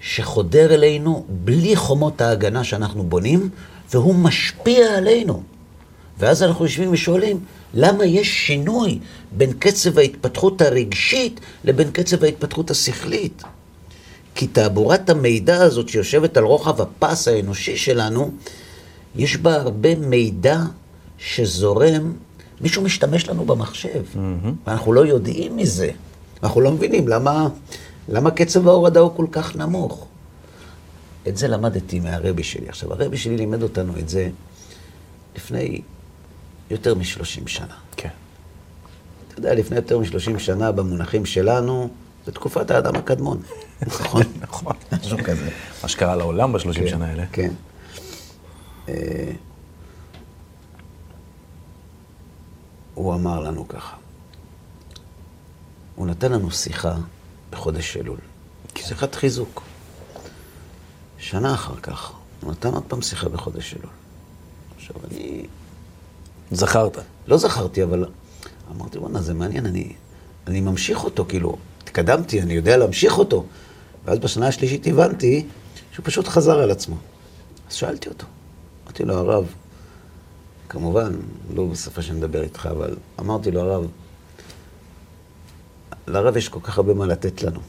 שחודר 0.01 0.75
אלינו 0.75 1.27
בלי 1.29 1.77
חומות 1.77 2.21
ההגנה 2.21 2.65
שאנחנו 2.65 3.03
בונים, 3.03 3.49
והוא 3.93 4.15
משפיע 4.15 4.97
עלינו. 4.97 5.43
ואז 6.19 6.43
אנחנו 6.43 6.65
יושבים 6.65 6.93
ושואלים, 6.93 7.41
למה 7.75 8.05
יש 8.05 8.47
שינוי 8.47 8.99
בין 9.33 9.53
קצב 9.53 9.99
ההתפתחות 9.99 10.63
הרגשית 10.63 11.41
לבין 11.65 11.91
קצב 11.91 12.25
ההתפתחות 12.25 12.71
השכלית? 12.71 13.43
כי 14.35 14.47
תעבורת 14.47 15.11
המידע 15.11 15.63
הזאת 15.63 15.89
שיושבת 15.89 16.37
על 16.37 16.45
רוחב 16.45 16.81
הפס 16.81 17.29
האנושי 17.29 17.77
שלנו, 17.77 18.31
יש 19.17 19.37
בה 19.37 19.55
הרבה 19.55 19.95
מידע 19.95 20.59
שזורם, 21.19 22.13
מישהו 22.61 22.83
משתמש 22.83 23.29
לנו 23.29 23.45
במחשב, 23.45 24.05
ואנחנו 24.67 24.93
לא 24.93 25.07
יודעים 25.07 25.57
מזה. 25.57 25.91
אנחנו 26.43 26.61
לא 26.61 26.73
מבינים 26.73 27.09
למה, 27.09 27.49
למה 28.09 28.31
קצב 28.31 28.69
ההורדה 28.69 29.01
הוא 29.01 29.11
כל 29.17 29.27
כך 29.33 29.57
נמוך. 29.57 30.07
את 31.29 31.37
זה 31.37 31.49
למדתי 31.49 32.01
מהרבי 32.01 32.43
שלי. 32.43 32.69
עכשיו, 32.69 32.93
הרבי 32.93 33.17
שלי 33.17 33.37
לימד 33.37 33.63
אותנו 33.63 33.99
את 33.99 34.09
זה 34.09 34.31
לפני 35.37 35.81
יותר 36.71 36.95
מ-30 36.95 37.47
שנה. 37.47 37.75
כן. 37.97 38.09
אתה 39.29 39.39
יודע, 39.39 39.55
לפני 39.55 39.77
יותר 39.77 39.99
מ-30 39.99 40.39
שנה, 40.39 40.73
במונחים 40.73 41.27
שלנו, 41.27 41.89
זה 42.27 42.33
תקופת 42.33 42.71
האדם 42.71 42.97
הקדמון. 42.97 43.41
נכון? 43.87 44.23
נכון. 44.41 44.73
משהו 44.93 45.19
כזה. 45.25 45.49
מה 45.83 45.89
שקרה 45.89 46.17
לעולם 46.17 46.53
בשלושים 46.53 46.89
שנה 46.89 47.07
האלה. 47.07 47.25
כן. 47.33 47.51
אה, 48.91 49.33
הוא 52.95 53.15
אמר 53.15 53.41
לנו 53.41 53.69
ככה, 53.69 53.97
הוא 55.95 56.07
נתן 56.07 56.33
לנו 56.33 56.51
שיחה 56.51 56.97
בחודש 57.51 57.97
אלול, 57.97 58.19
כן. 58.75 58.83
שיחת 58.83 59.15
חיזוק. 59.15 59.63
שנה 61.19 61.55
אחר 61.55 61.77
כך, 61.83 62.13
הוא 62.41 62.53
נתן 62.53 62.75
עוד 62.75 62.83
פעם 62.89 63.03
שיחה 63.03 63.29
בחודש 63.29 63.75
אלול. 63.75 63.93
עכשיו, 64.77 64.97
אני 65.11 65.47
זכרת. 66.51 66.99
לא 67.27 67.37
זכרתי, 67.37 67.83
אבל 67.83 68.05
אמרתי, 68.71 68.99
וואנה, 68.99 69.23
זה 69.23 69.35
מעניין, 69.35 69.67
אני, 69.67 69.93
אני 70.47 70.61
ממשיך 70.61 71.05
אותו, 71.05 71.25
כאילו, 71.29 71.57
התקדמתי, 71.83 72.43
אני 72.43 72.55
יודע 72.55 72.77
להמשיך 72.77 73.19
אותו. 73.19 73.45
ואז 74.05 74.19
בשנה 74.19 74.49
השלישית 74.49 74.87
הבנתי 74.87 75.47
שהוא 75.93 76.05
פשוט 76.07 76.29
חזר 76.29 76.59
על 76.59 76.71
עצמו. 76.71 76.97
אז 77.69 77.75
שאלתי 77.75 78.09
אותו, 78.09 78.27
אמרתי 78.91 79.05
לו, 79.05 79.15
הרב, 79.15 79.55
כמובן, 80.69 81.13
לא 81.55 81.67
בשפה 81.67 82.03
שאני 82.03 82.19
מדבר 82.19 82.43
איתך, 82.43 82.69
אבל 82.71 82.97
אמרתי 83.21 83.51
לו, 83.51 83.61
הרב, 83.61 83.87
לרב 86.07 86.37
יש 86.37 86.49
כל 86.49 86.61
כך 86.63 86.79
הרבה 86.79 86.95
מה 86.95 87.07
לתת 87.07 87.43
לנו. 87.43 87.61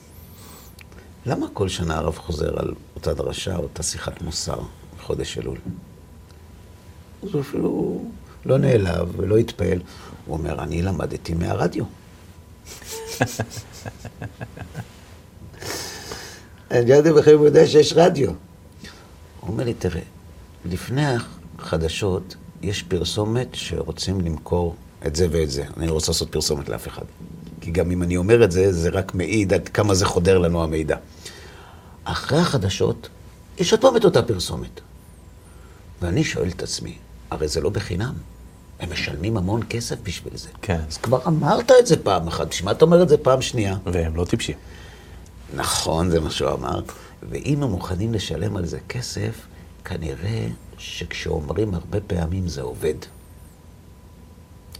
למה 1.25 1.45
כל 1.53 1.69
שנה 1.69 1.97
הרב 1.97 2.17
חוזר 2.17 2.59
על 2.59 2.73
אותה 2.95 3.13
דרשה, 3.13 3.55
אותה 3.55 3.83
שיחת 3.83 4.21
מוסר 4.21 4.59
בחודש 4.97 5.37
אלול? 5.37 5.57
אז 7.23 7.29
הוא 7.33 7.41
אפילו 7.41 8.01
לא 8.45 8.57
נעלב 8.57 9.19
ולא 9.19 9.37
התפעל. 9.37 9.81
הוא 10.25 10.37
אומר, 10.37 10.63
אני 10.63 10.81
למדתי 10.81 11.33
מהרדיו. 11.33 11.83
אני 16.71 16.91
יודע 16.91 17.13
בכלל 17.13 17.33
הוא 17.33 17.45
יודע 17.45 17.67
שיש 17.67 17.93
רדיו. 17.93 18.29
הוא 18.29 19.49
אומר 19.49 19.63
לי, 19.63 19.73
תראה, 19.73 20.01
לפני 20.65 21.05
החדשות 21.59 22.35
יש 22.61 22.83
פרסומת 22.83 23.47
שרוצים 23.53 24.21
למכור 24.21 24.75
את 25.07 25.15
זה 25.15 25.27
ואת 25.31 25.51
זה. 25.51 25.63
אני 25.77 25.87
לא 25.87 25.93
רוצה 25.93 26.11
לעשות 26.11 26.31
פרסומת 26.31 26.69
לאף 26.69 26.87
אחד. 26.87 27.05
כי 27.61 27.71
גם 27.71 27.91
אם 27.91 28.03
אני 28.03 28.17
אומר 28.17 28.43
את 28.43 28.51
זה, 28.51 28.73
זה 28.73 28.89
רק 28.89 29.15
מעיד 29.15 29.53
עד 29.53 29.69
כמה 29.69 29.93
זה 29.93 30.05
חודר 30.05 30.37
לנו 30.37 30.63
המידע. 30.63 30.97
אחרי 32.03 32.39
החדשות, 32.39 33.09
יש 33.57 33.71
עוד 33.71 33.81
פעם 33.81 33.97
את 33.97 34.05
אותה 34.05 34.23
פרסומת. 34.23 34.81
ואני 36.01 36.23
שואל 36.23 36.49
את 36.49 36.63
עצמי, 36.63 36.97
הרי 37.31 37.47
זה 37.47 37.61
לא 37.61 37.69
בחינם. 37.69 38.13
הם 38.79 38.91
משלמים 38.91 39.37
המון 39.37 39.61
כסף 39.69 39.95
בשביל 40.03 40.37
זה. 40.37 40.49
כן. 40.61 40.79
אז 40.89 40.97
כבר 40.97 41.19
אמרת 41.27 41.71
את 41.79 41.87
זה 41.87 42.03
פעם 42.03 42.27
אחת, 42.27 42.47
בשביל 42.47 42.65
מה 42.65 42.71
אתה 42.71 42.85
אומר 42.85 43.03
את 43.03 43.09
זה 43.09 43.17
פעם 43.17 43.41
שנייה? 43.41 43.77
והם 43.85 44.15
לא 44.15 44.25
טיפשים. 44.25 44.55
נכון, 45.55 46.09
זה 46.09 46.19
מה 46.19 46.31
שהוא 46.31 46.51
אמר. 46.51 46.81
ואם 47.29 47.63
הם 47.63 47.69
מוכנים 47.69 48.13
לשלם 48.13 48.57
על 48.57 48.65
זה 48.65 48.79
כסף, 48.89 49.35
כנראה 49.85 50.47
שכשאומרים 50.77 51.73
הרבה 51.73 51.99
פעמים 52.07 52.47
זה 52.47 52.61
עובד. 52.61 52.95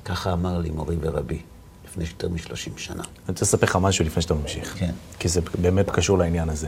ככה 0.05 0.34
אמר 0.34 0.60
לי 0.60 0.70
מורי 0.70 0.96
ורבי, 1.01 1.39
לפני 1.86 2.03
יותר 2.03 2.29
מ-30 2.29 2.77
שנה. 2.77 3.03
אני 3.03 3.27
רוצה 3.27 3.46
לספר 3.46 3.65
לך 3.65 3.75
משהו 3.81 4.05
לפני 4.05 4.22
שאתה 4.22 4.34
ממשיך. 4.34 4.75
כן. 4.79 4.91
כי 5.20 5.27
זה 5.27 5.41
באמת 5.62 5.89
קשור 5.89 6.17
לעניין 6.17 6.50
הזה. 6.50 6.67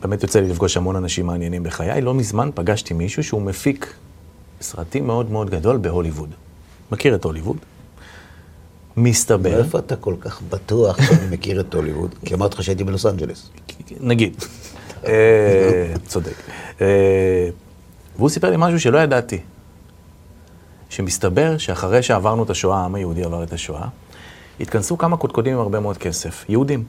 באמת 0.00 0.22
יוצא 0.22 0.40
לי 0.40 0.48
לפגוש 0.48 0.76
המון 0.76 0.96
אנשים 0.96 1.26
מעניינים 1.26 1.62
בחיי. 1.62 2.00
לא 2.00 2.14
מזמן 2.14 2.50
פגשתי 2.54 2.94
מישהו 2.94 3.24
שהוא 3.24 3.42
מפיק 3.42 3.94
סרטים 4.60 5.06
מאוד 5.06 5.30
מאוד 5.30 5.50
גדול 5.50 5.76
בהוליווד. 5.76 6.30
מכיר 6.92 7.14
את 7.14 7.24
הוליווד? 7.24 7.56
מסתבר, 8.96 9.60
מאיפה 9.62 9.78
אתה 9.78 9.96
כל 9.96 10.14
כך 10.20 10.42
בטוח 10.42 11.02
שאני 11.02 11.26
מכיר 11.30 11.60
את 11.60 11.74
הוליווד? 11.74 12.14
כי 12.24 12.34
אמרתי 12.34 12.54
לך 12.54 12.62
שהייתי 12.62 12.84
בלוס 12.84 13.06
אנג'לס. 13.06 13.50
נגיד, 14.00 14.36
אה, 15.06 15.94
צודק. 16.06 16.34
אה, 16.80 17.48
והוא 18.16 18.28
סיפר 18.28 18.50
לי 18.50 18.56
משהו 18.58 18.80
שלא 18.80 18.98
ידעתי. 18.98 19.38
שמסתבר 20.90 21.58
שאחרי 21.58 22.02
שעברנו 22.02 22.42
את 22.42 22.50
השואה, 22.50 22.80
העם 22.80 22.94
היהודי 22.94 23.24
עבר 23.24 23.42
את 23.42 23.52
השואה, 23.52 23.86
התכנסו 24.60 24.98
כמה 24.98 25.16
קודקודים 25.16 25.54
עם 25.54 25.60
הרבה 25.60 25.80
מאוד 25.80 25.98
כסף, 25.98 26.44
יהודים, 26.48 26.84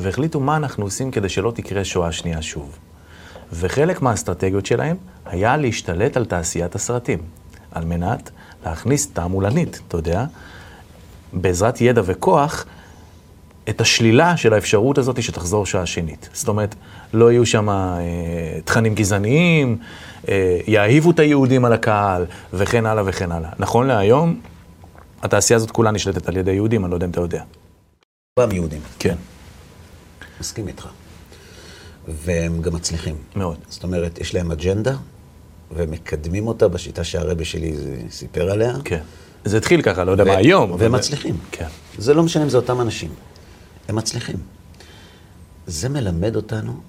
והחליטו 0.00 0.40
מה 0.40 0.56
אנחנו 0.56 0.84
עושים 0.84 1.10
כדי 1.10 1.28
שלא 1.28 1.50
תקרה 1.50 1.84
שואה 1.84 2.12
שנייה 2.12 2.42
שוב. 2.42 2.78
וחלק 3.52 4.02
מהאסטרטגיות 4.02 4.66
שלהם 4.66 4.96
היה 5.24 5.56
להשתלט 5.56 6.16
על 6.16 6.24
תעשיית 6.24 6.74
הסרטים, 6.74 7.18
על 7.72 7.84
מנת 7.84 8.30
להכניס 8.66 9.06
תעמולנית, 9.06 9.80
אתה 9.88 9.96
יודע, 9.96 10.24
בעזרת 11.32 11.80
ידע 11.80 12.02
וכוח, 12.04 12.64
את 13.68 13.80
השלילה 13.80 14.36
של 14.36 14.52
האפשרות 14.52 14.98
הזאת 14.98 15.22
שתחזור 15.22 15.66
שעה 15.66 15.86
שנית. 15.86 16.28
זאת 16.32 16.48
אומרת, 16.48 16.74
לא 17.14 17.32
יהיו 17.32 17.46
שם 17.46 17.68
אה, 17.68 17.74
תכנים 18.64 18.94
גזעניים, 18.94 19.78
אה, 20.28 20.58
יאהיבו 20.66 21.10
את 21.10 21.18
היהודים 21.18 21.64
על 21.64 21.72
הקהל, 21.72 22.24
וכן 22.52 22.86
הלאה 22.86 23.02
וכן 23.06 23.32
הלאה. 23.32 23.50
נכון 23.58 23.86
להיום, 23.86 24.40
התעשייה 25.22 25.56
הזאת 25.56 25.70
כולה 25.70 25.90
נשלטת 25.90 26.28
על 26.28 26.36
ידי 26.36 26.52
יהודים, 26.52 26.84
אני 26.84 26.90
לא 26.90 26.96
יודע 26.96 27.06
אם 27.06 27.10
אתה 27.10 27.20
יודע. 27.20 27.42
פעם 28.34 28.52
יהודים, 28.52 28.80
כן. 28.98 29.14
מסכים 30.40 30.68
איתך. 30.68 30.88
והם 32.08 32.62
גם 32.62 32.74
מצליחים. 32.74 33.14
מאוד. 33.36 33.56
זאת 33.68 33.84
אומרת, 33.84 34.18
יש 34.18 34.34
להם 34.34 34.50
אג'נדה, 34.50 34.94
והם 35.76 35.90
מקדמים 35.90 36.46
אותה 36.48 36.68
בשיטה 36.68 37.04
שהרבה 37.04 37.44
שלי 37.44 37.74
סיפר 38.10 38.50
עליה. 38.50 38.72
כן. 38.84 39.00
זה 39.44 39.56
התחיל 39.56 39.82
ככה, 39.82 40.04
לא 40.04 40.10
יודע 40.12 40.24
מה 40.24 40.36
היום. 40.36 40.72
אבל- 40.72 40.82
והם 40.82 40.92
מצליחים. 40.92 41.36
כן. 41.52 41.66
זה 41.98 42.14
לא 42.14 42.22
משנה 42.22 42.42
אם 42.42 42.48
זה 42.48 42.56
אותם 42.56 42.80
אנשים. 42.80 43.10
הם 43.88 43.96
מצליחים. 43.96 44.36
זה 45.66 45.88
מלמד 45.88 46.36
אותנו 46.36 46.80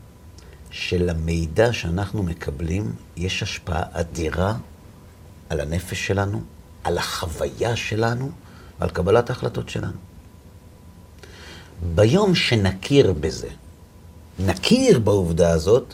שלמידע 0.71 1.73
שאנחנו 1.73 2.23
מקבלים 2.23 2.95
יש 3.17 3.43
השפעה 3.43 3.83
אדירה 3.91 4.53
על 5.49 5.59
הנפש 5.59 6.07
שלנו, 6.07 6.41
על 6.83 6.97
החוויה 6.97 7.75
שלנו 7.75 8.31
ועל 8.79 8.89
קבלת 8.89 9.29
ההחלטות 9.29 9.69
שלנו. 9.69 9.97
ביום 11.95 12.35
שנכיר 12.35 13.13
בזה, 13.13 13.47
נכיר 14.39 14.99
בעובדה 14.99 15.51
הזאת, 15.51 15.93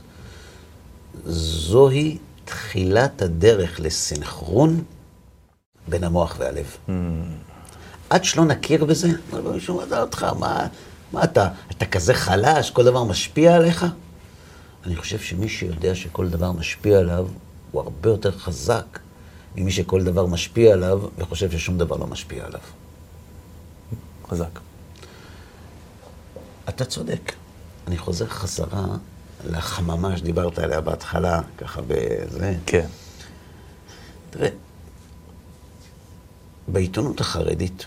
זוהי 1.25 2.17
תחילת 2.45 3.21
הדרך 3.21 3.79
לסנכרון 3.79 4.83
בין 5.87 6.03
המוח 6.03 6.35
והלב. 6.39 6.77
עד 8.09 8.23
שלא 8.23 8.45
נכיר 8.45 8.85
בזה, 8.85 9.09
מישהו 9.53 9.81
מדע 9.81 10.01
אותך, 10.01 10.23
מה, 10.39 10.67
מה 11.11 11.23
אתה, 11.23 11.47
אתה 11.71 11.85
כזה 11.85 12.13
חלש, 12.13 12.71
כל 12.71 12.83
דבר 12.83 13.03
משפיע 13.03 13.55
עליך? 13.55 13.85
אני 14.85 14.95
חושב 14.95 15.19
שמי 15.19 15.49
שיודע 15.49 15.95
שכל 15.95 16.29
דבר 16.29 16.51
משפיע 16.51 16.99
עליו, 16.99 17.27
הוא 17.71 17.81
הרבה 17.81 18.09
יותר 18.09 18.31
חזק 18.31 18.99
ממי 19.55 19.71
שכל 19.71 20.03
דבר 20.03 20.25
משפיע 20.25 20.73
עליו 20.73 21.01
וחושב 21.17 21.51
ששום 21.51 21.77
דבר 21.77 21.97
לא 21.97 22.07
משפיע 22.07 22.45
עליו. 22.45 22.59
חזק. 24.29 24.59
אתה 26.69 26.85
צודק. 26.85 27.33
אני 27.87 27.97
חוזר 27.97 28.27
חזרה 28.27 28.85
לחממה 29.49 30.17
שדיברת 30.17 30.59
עליה 30.59 30.81
בהתחלה, 30.81 31.41
ככה 31.57 31.81
בזה. 31.87 32.55
כן. 32.65 32.87
תראה, 34.29 34.49
בעיתונות 36.67 37.21
החרדית 37.21 37.85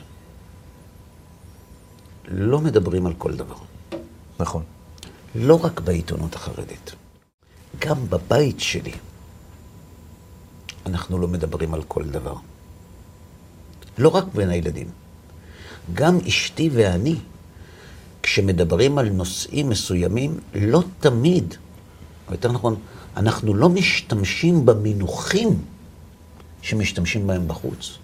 לא 2.28 2.60
מדברים 2.60 3.06
על 3.06 3.14
כל 3.18 3.36
דבר. 3.36 3.56
נכון. 4.40 4.62
לא 5.38 5.64
רק 5.64 5.80
בעיתונות 5.80 6.34
החרדית, 6.34 6.94
גם 7.78 8.10
בבית 8.10 8.60
שלי 8.60 8.92
אנחנו 10.86 11.18
לא 11.18 11.28
מדברים 11.28 11.74
על 11.74 11.82
כל 11.82 12.04
דבר. 12.04 12.34
לא 13.98 14.08
רק 14.08 14.24
בין 14.34 14.50
הילדים. 14.50 14.90
גם 15.94 16.18
אשתי 16.28 16.70
ואני, 16.72 17.16
כשמדברים 18.22 18.98
על 18.98 19.08
נושאים 19.08 19.68
מסוימים, 19.68 20.40
לא 20.54 20.82
תמיד, 21.00 21.54
או 22.28 22.32
יותר 22.32 22.52
נכון, 22.52 22.76
אנחנו 23.16 23.54
לא 23.54 23.68
משתמשים 23.68 24.66
במינוחים 24.66 25.64
שמשתמשים 26.62 27.26
בהם 27.26 27.48
בחוץ. 27.48 27.98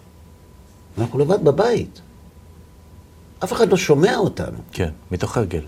אנחנו 0.98 1.18
לבד 1.18 1.44
בבית. 1.44 2.00
אף 3.44 3.52
אחד 3.52 3.68
לא 3.68 3.76
שומע 3.76 4.16
אותנו. 4.16 4.58
כן, 4.72 4.90
מתוך 5.10 5.36
הרגל. 5.36 5.62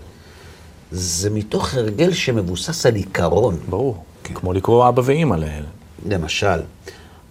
זה 0.95 1.29
מתוך 1.29 1.73
הרגל 1.73 2.13
שמבוסס 2.13 2.85
על 2.85 2.95
עיקרון, 2.95 3.57
ברור. 3.69 4.03
כן. 4.23 4.33
כמו 4.33 4.53
לקרוא 4.53 4.89
אבא 4.89 5.01
ואימא 5.05 5.35
לאלה. 5.35 5.67
למשל. 6.09 6.59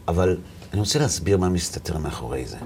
אבל 0.09 0.37
אני 0.72 0.81
רוצה 0.81 0.98
להסביר 0.98 1.38
מה 1.38 1.48
מסתתר 1.48 1.98
מאחורי 1.98 2.46
זה. 2.46 2.57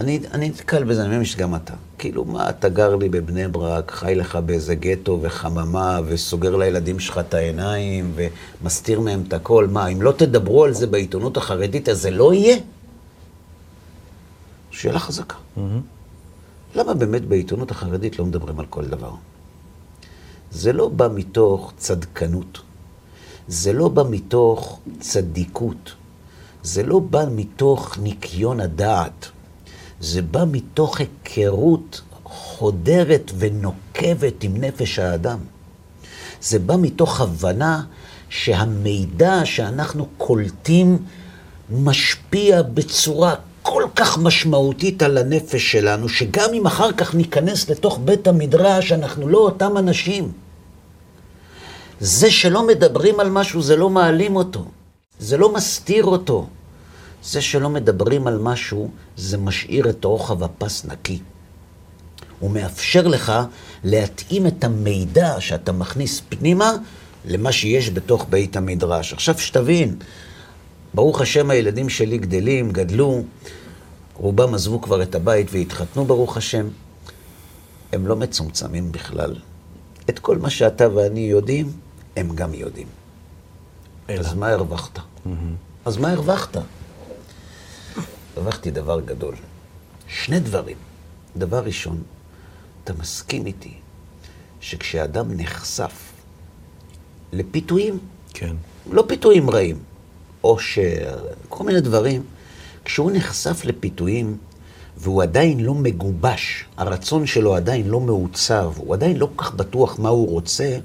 אני, 0.00 0.20
אני 0.32 0.48
נתקל 0.48 0.84
בזה, 0.84 1.00
אני 1.00 1.08
מאמין 1.08 1.24
שגם 1.24 1.54
אתה. 1.54 1.74
כאילו, 1.98 2.24
מה, 2.24 2.50
אתה 2.50 2.68
גר 2.68 2.96
לי 2.96 3.08
בבני 3.08 3.48
ברק, 3.48 3.90
חי 3.90 4.14
לך 4.14 4.36
באיזה 4.36 4.74
גטו 4.74 5.18
וחממה, 5.22 6.00
וסוגר 6.06 6.56
לילדים 6.56 7.00
שלך 7.00 7.18
את 7.18 7.34
העיניים, 7.34 8.12
ומסתיר 8.14 9.00
מהם 9.00 9.24
את 9.28 9.32
הכל. 9.32 9.66
מה, 9.66 9.86
אם 9.86 10.02
לא 10.02 10.12
תדברו 10.12 10.64
על 10.64 10.72
זה 10.72 10.86
בעיתונות 10.86 11.36
החרדית, 11.36 11.88
אז 11.88 12.02
זה 12.02 12.10
לא 12.10 12.34
יהיה? 12.34 12.56
שאלה 14.70 14.98
חזקה. 14.98 15.36
למה 16.74 16.94
באמת 16.94 17.22
בעיתונות 17.24 17.70
החרדית 17.70 18.18
לא 18.18 18.24
מדברים 18.24 18.60
על 18.60 18.66
כל 18.66 18.84
דבר? 18.84 19.10
זה 20.56 20.72
לא 20.72 20.88
בא 20.88 21.08
מתוך 21.14 21.72
צדקנות, 21.76 22.60
זה 23.48 23.72
לא 23.72 23.88
בא 23.88 24.02
מתוך 24.10 24.80
צדיקות, 25.00 25.92
זה 26.62 26.82
לא 26.82 26.98
בא 26.98 27.24
מתוך 27.30 27.98
ניקיון 27.98 28.60
הדעת, 28.60 29.28
זה 30.00 30.22
בא 30.22 30.44
מתוך 30.50 31.00
היכרות 31.00 32.00
חודרת 32.24 33.32
ונוקבת 33.38 34.44
עם 34.44 34.56
נפש 34.56 34.98
האדם. 34.98 35.38
זה 36.42 36.58
בא 36.58 36.76
מתוך 36.76 37.20
הבנה 37.20 37.82
שהמידע 38.28 39.40
שאנחנו 39.44 40.06
קולטים 40.16 40.98
משפיע 41.70 42.62
בצורה 42.62 43.34
כל 43.62 43.84
כך 43.96 44.18
משמעותית 44.18 45.02
על 45.02 45.18
הנפש 45.18 45.72
שלנו, 45.72 46.08
שגם 46.08 46.50
אם 46.54 46.66
אחר 46.66 46.92
כך 46.92 47.14
ניכנס 47.14 47.70
לתוך 47.70 48.00
בית 48.04 48.26
המדרש, 48.26 48.92
אנחנו 48.92 49.28
לא 49.28 49.38
אותם 49.38 49.78
אנשים. 49.78 50.45
זה 52.00 52.30
שלא 52.30 52.66
מדברים 52.66 53.20
על 53.20 53.30
משהו, 53.30 53.62
זה 53.62 53.76
לא 53.76 53.90
מעלים 53.90 54.36
אותו. 54.36 54.64
זה 55.18 55.36
לא 55.36 55.54
מסתיר 55.54 56.04
אותו. 56.04 56.46
זה 57.24 57.40
שלא 57.40 57.70
מדברים 57.70 58.26
על 58.26 58.38
משהו, 58.38 58.90
זה 59.16 59.38
משאיר 59.38 59.90
את 59.90 60.04
רוחב 60.04 60.42
הפס 60.42 60.84
נקי. 60.84 61.18
הוא 62.40 62.50
מאפשר 62.50 63.06
לך 63.08 63.32
להתאים 63.84 64.46
את 64.46 64.64
המידע 64.64 65.40
שאתה 65.40 65.72
מכניס 65.72 66.22
פנימה 66.28 66.72
למה 67.24 67.52
שיש 67.52 67.90
בתוך 67.90 68.26
בית 68.30 68.56
המדרש. 68.56 69.12
עכשיו 69.12 69.38
שתבין, 69.38 69.96
ברוך 70.94 71.20
השם 71.20 71.50
הילדים 71.50 71.88
שלי 71.88 72.18
גדלים, 72.18 72.70
גדלו, 72.70 73.22
רובם 74.14 74.54
עזבו 74.54 74.80
כבר 74.80 75.02
את 75.02 75.14
הבית 75.14 75.46
והתחתנו 75.50 76.04
ברוך 76.04 76.36
השם. 76.36 76.68
הם 77.92 78.06
לא 78.06 78.16
מצומצמים 78.16 78.92
בכלל. 78.92 79.34
את 80.10 80.18
כל 80.18 80.38
מה 80.38 80.50
שאתה 80.50 80.94
ואני 80.94 81.20
יודעים, 81.20 81.72
הם 82.16 82.34
גם 82.34 82.54
יודעים. 82.54 82.88
אלא. 84.10 84.20
אז 84.20 84.34
מה 84.34 84.48
הרווחת? 84.48 84.98
אז 85.84 85.96
מה 85.96 86.10
הרווחת? 86.12 86.56
הרווחתי 88.36 88.70
דבר 88.70 89.00
גדול. 89.00 89.34
שני 90.08 90.40
דברים. 90.40 90.76
דבר 91.36 91.64
ראשון, 91.64 92.02
אתה 92.84 92.92
מסכים 93.00 93.46
איתי 93.46 93.74
שכשאדם 94.60 95.26
נחשף 95.30 96.12
לפיתויים, 97.32 97.98
כן. 98.34 98.56
לא 98.90 99.04
פיתויים 99.08 99.50
רעים, 99.50 99.78
עושר, 100.40 101.18
כל 101.48 101.64
מיני 101.64 101.80
דברים, 101.80 102.22
כשהוא 102.84 103.10
נחשף 103.10 103.64
לפיתויים 103.64 104.36
והוא 104.96 105.22
עדיין 105.22 105.60
לא 105.60 105.74
מגובש, 105.74 106.64
הרצון 106.76 107.26
שלו 107.26 107.56
עדיין 107.56 107.88
לא 107.88 108.00
מעוצב, 108.00 108.72
הוא 108.76 108.94
עדיין 108.94 109.16
לא 109.16 109.28
כל 109.36 109.44
כך 109.44 109.54
בטוח 109.54 109.98
מה 109.98 110.08
הוא 110.08 110.30
רוצה, 110.30 110.78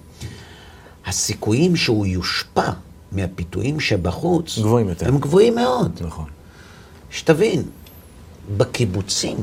הסיכויים 1.05 1.75
שהוא 1.75 2.05
יושפע 2.05 2.69
מהפיתויים 3.11 3.79
שבחוץ, 3.79 4.59
גבוהים 4.59 4.89
יותר. 4.89 5.07
הם 5.07 5.17
גבוהים 5.17 5.55
מאוד. 5.55 5.99
נכון. 6.01 6.25
שתבין, 7.11 7.63
בקיבוצים 8.57 9.37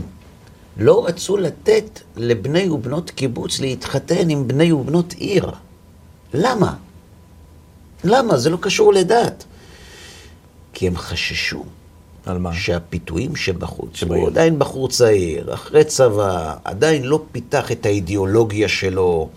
לא 0.77 1.07
רצו 1.07 1.37
לתת 1.37 2.01
לבני 2.17 2.69
ובנות 2.69 3.11
קיבוץ 3.11 3.61
להתחתן 3.61 4.31
עם 4.31 4.49
בני 4.49 4.73
ובנות 4.73 5.13
עיר. 5.13 5.51
למה? 6.35 6.75
למה? 8.05 8.37
זה 8.39 8.51
לא 8.51 8.59
קשור 8.61 8.93
לדת. 8.93 9.45
כי 10.73 10.87
הם 10.87 10.97
חששו 10.97 11.65
על 12.27 12.39
מה? 12.39 12.55
שהפיתויים 12.55 13.37
שבחוץ, 13.37 13.91
שבעיר. 13.95 14.21
הוא 14.21 14.31
עדיין 14.31 14.59
בחור 14.59 14.89
צעיר, 14.89 15.55
אחרי 15.55 15.85
צבא, 15.85 16.55
עדיין 16.65 17.05
לא 17.05 17.23
פיתח 17.33 17.73
את 17.73 17.87
האידיאולוגיה 17.87 18.69
שלו, 18.69 19.29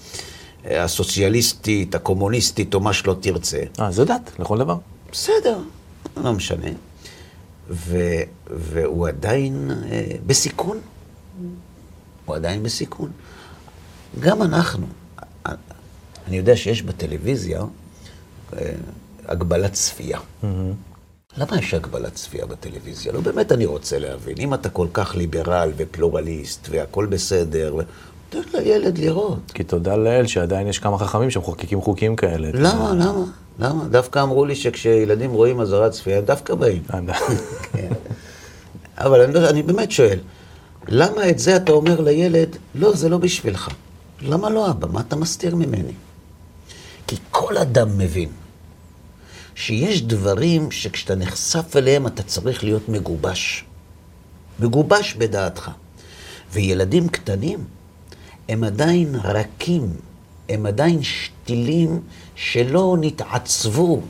הסוציאליסטית, 0.65 1.95
הקומוניסטית, 1.95 2.73
או 2.73 2.79
מה 2.79 2.93
שלא 2.93 3.15
תרצה. 3.21 3.63
אה, 3.79 3.91
זה 3.91 4.05
דת, 4.05 4.31
לכל 4.39 4.57
דבר. 4.57 4.77
בסדר, 5.11 5.59
לא 6.17 6.33
משנה. 6.33 6.69
ו, 7.69 7.97
והוא 8.47 9.07
עדיין 9.07 9.71
אה, 9.91 10.03
בסיכון. 10.25 10.79
הוא 12.25 12.35
עדיין 12.35 12.63
בסיכון. 12.63 13.11
גם 14.19 14.41
אנחנו, 14.41 14.87
אני 16.27 16.37
יודע 16.37 16.55
שיש 16.55 16.81
בטלוויזיה 16.81 17.61
אה, 18.53 18.71
הגבלת 19.25 19.73
צפייה. 19.73 20.19
למה 21.37 21.57
יש 21.59 21.73
הגבלת 21.73 22.15
צפייה 22.15 22.45
בטלוויזיה? 22.45 23.11
לא 23.13 23.21
באמת 23.21 23.51
אני 23.51 23.65
רוצה 23.65 23.99
להבין. 23.99 24.35
אם 24.37 24.53
אתה 24.53 24.69
כל 24.69 24.87
כך 24.93 25.15
ליברל 25.15 25.71
ופלורליסט 25.77 26.67
והכל 26.71 27.05
בסדר, 27.05 27.75
ו- 27.75 27.81
תן 28.31 28.41
לילד 28.53 28.97
לראות. 28.97 29.51
כי 29.53 29.63
תודה 29.63 29.95
לאל 29.95 30.27
שעדיין 30.27 30.67
יש 30.67 30.79
כמה 30.79 30.97
חכמים 30.97 31.31
שמחוקקים 31.31 31.81
חוקים 31.81 32.15
כאלה. 32.15 32.49
למה? 32.53 32.93
למה? 32.93 33.23
למה? 33.59 33.83
דווקא 33.87 34.23
אמרו 34.23 34.45
לי 34.45 34.55
שכשילדים 34.55 35.31
רואים 35.31 35.59
אזהרת 35.61 35.91
צפייה, 35.91 36.17
הם 36.17 36.25
דווקא 36.25 36.55
באים. 36.55 36.83
אה, 36.93 36.99
כן. 37.73 37.89
אבל 38.97 39.21
אני, 39.21 39.33
לא- 39.33 39.49
אני 39.49 39.63
באמת 39.63 39.91
שואל, 39.91 40.19
למה 40.87 41.29
את 41.29 41.39
זה 41.39 41.55
אתה 41.55 41.71
אומר 41.71 42.01
לילד, 42.01 42.49
לא, 42.75 42.95
זה 42.95 43.09
לא 43.09 43.17
בשבילך. 43.17 43.69
למה 44.21 44.49
לא, 44.49 44.69
אבא? 44.69 44.87
מה 44.91 44.99
אתה 44.99 45.15
מסתיר 45.15 45.55
ממני? 45.55 45.93
כי 47.07 47.15
כל 47.31 47.57
אדם 47.57 47.97
מבין 47.97 48.29
שיש 49.55 50.01
דברים 50.01 50.71
שכשאתה 50.71 51.15
נחשף 51.15 51.75
אליהם 51.75 52.07
אתה 52.07 52.23
צריך 52.23 52.63
להיות 52.63 52.89
מגובש. 52.89 53.65
מגובש 54.59 55.13
בדעתך. 55.13 55.71
וילדים 56.53 57.09
קטנים 57.09 57.59
הם 58.49 58.63
עדיין 58.63 59.15
רכים, 59.23 59.87
הם 60.49 60.65
עדיין 60.65 60.99
שתילים 61.03 61.99
שלא 62.35 62.97
נתעצבו, 63.01 64.01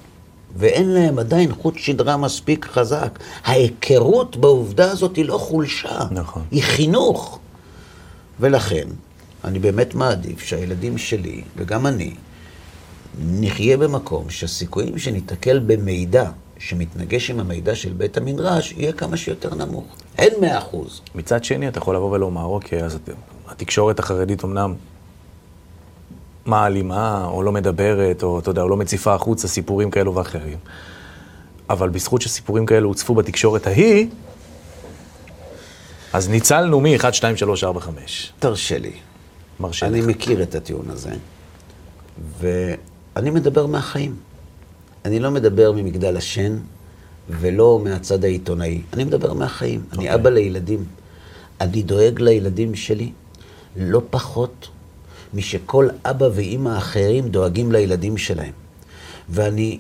ואין 0.55 0.89
להם 0.89 1.19
עדיין 1.19 1.53
חוט 1.55 1.77
שדרה 1.77 2.17
מספיק 2.17 2.65
חזק. 2.65 3.19
ההיכרות 3.43 4.37
בעובדה 4.37 4.91
הזאת 4.91 5.15
היא 5.15 5.25
לא 5.25 5.37
חולשה, 5.37 5.99
נכון. 6.11 6.43
היא 6.51 6.63
חינוך. 6.63 7.39
ולכן, 8.39 8.87
אני 9.43 9.59
באמת 9.59 9.95
מעדיף 9.95 10.39
שהילדים 10.43 10.97
שלי, 10.97 11.41
וגם 11.57 11.87
אני, 11.87 12.13
נחיה 13.25 13.77
במקום 13.77 14.29
שהסיכויים 14.29 14.97
שניתקל 14.97 15.59
במידע 15.59 16.29
שמתנגש 16.59 17.29
עם 17.29 17.39
המידע 17.39 17.75
של 17.75 17.93
בית 17.93 18.17
המדרש, 18.17 18.71
יהיה 18.77 18.91
כמה 18.91 19.17
שיותר 19.17 19.55
נמוך. 19.55 19.85
אין 20.17 20.33
מאה 20.41 20.57
אחוז. 20.57 21.01
מצד 21.15 21.43
שני, 21.43 21.67
אתה 21.67 21.77
יכול 21.77 21.95
לבוא 21.95 22.11
ולומר, 22.11 22.45
אוקיי, 22.45 22.83
אז 22.83 22.95
את- 22.95 23.09
התקשורת 23.51 23.99
החרדית 23.99 24.43
אמנם 24.43 24.73
מעלימה, 26.45 27.25
או 27.25 27.43
לא 27.43 27.51
מדברת, 27.51 28.23
או 28.23 28.39
אתה 28.39 28.49
יודע, 28.49 28.61
או 28.61 28.69
לא 28.69 28.77
מציפה 28.77 29.13
החוצה 29.13 29.47
סיפורים 29.47 29.91
כאלו 29.91 30.15
ואחרים, 30.15 30.57
אבל 31.69 31.89
בזכות 31.89 32.21
שסיפורים 32.21 32.65
כאלו 32.65 32.87
הוצפו 32.87 33.15
בתקשורת 33.15 33.67
ההיא, 33.67 34.07
אז 36.13 36.29
ניצלנו 36.29 36.81
מ-1, 36.81 37.11
2, 37.11 37.37
3, 37.37 37.63
4, 37.63 37.79
5. 37.79 38.33
תרשה 38.39 38.77
לי. 38.77 38.93
מרשה 39.59 39.87
אני 39.87 40.01
לך. 40.01 40.07
מכיר 40.07 40.43
את 40.43 40.55
הטיעון 40.55 40.89
הזה, 40.89 41.11
ואני 42.39 43.29
מדבר 43.29 43.65
מהחיים. 43.65 44.15
אני 45.05 45.19
לא 45.19 45.31
מדבר 45.31 45.71
ממגדל 45.71 46.17
השן 46.17 46.57
ולא 47.29 47.79
מהצד 47.83 48.23
העיתונאי. 48.23 48.81
אני 48.93 49.03
מדבר 49.03 49.33
מהחיים. 49.33 49.81
אני 49.91 49.97
אוקיי. 49.97 50.15
אבא 50.15 50.29
לילדים. 50.29 50.85
אני 51.61 51.83
דואג 51.83 52.21
לילדים 52.21 52.75
שלי 52.75 53.11
לא 53.75 54.01
פחות 54.09 54.67
משכל 55.33 55.87
אבא 56.05 56.27
ואימא 56.33 56.77
אחרים 56.77 57.27
דואגים 57.27 57.71
לילדים 57.71 58.17
שלהם. 58.17 58.53
ואני 59.29 59.79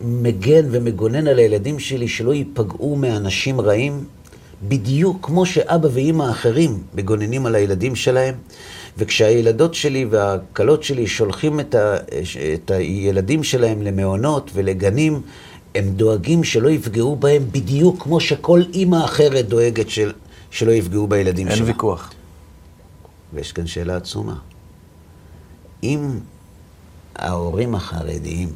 מגן 0.00 0.66
ומגונן 0.70 1.26
על 1.26 1.38
הילדים 1.38 1.78
שלי 1.78 2.08
שלא 2.08 2.34
ייפגעו 2.34 2.96
מאנשים 2.96 3.60
רעים, 3.60 4.04
בדיוק 4.68 5.18
כמו 5.22 5.46
שאבא 5.46 5.88
ואימא 5.92 6.30
אחרים 6.30 6.82
מגוננים 6.94 7.46
על 7.46 7.54
הילדים 7.54 7.96
שלהם. 7.96 8.34
וכשהילדות 8.98 9.74
שלי 9.74 10.04
והכלות 10.10 10.82
שלי 10.82 11.06
שולחים 11.06 11.60
את, 11.60 11.74
ה, 11.74 11.96
את 12.54 12.70
הילדים 12.70 13.42
שלהם 13.42 13.82
למעונות 13.82 14.50
ולגנים, 14.54 15.20
הם 15.74 15.88
דואגים 15.90 16.44
שלא 16.44 16.68
יפגעו 16.68 17.16
בהם 17.16 17.42
בדיוק 17.52 18.02
כמו 18.02 18.20
שכל 18.20 18.62
אימא 18.74 19.04
אחרת 19.04 19.48
דואגת 19.48 19.90
של, 19.90 20.12
שלא 20.50 20.72
יפגעו 20.72 21.06
בילדים 21.06 21.48
אין 21.48 21.56
שלה. 21.56 21.66
ויכוח. 21.66 22.12
ויש 23.34 23.52
כאן 23.52 23.66
שאלה 23.66 23.96
עצומה. 23.96 24.36
אם 25.82 26.18
ההורים 27.16 27.74
החרדיים 27.74 28.48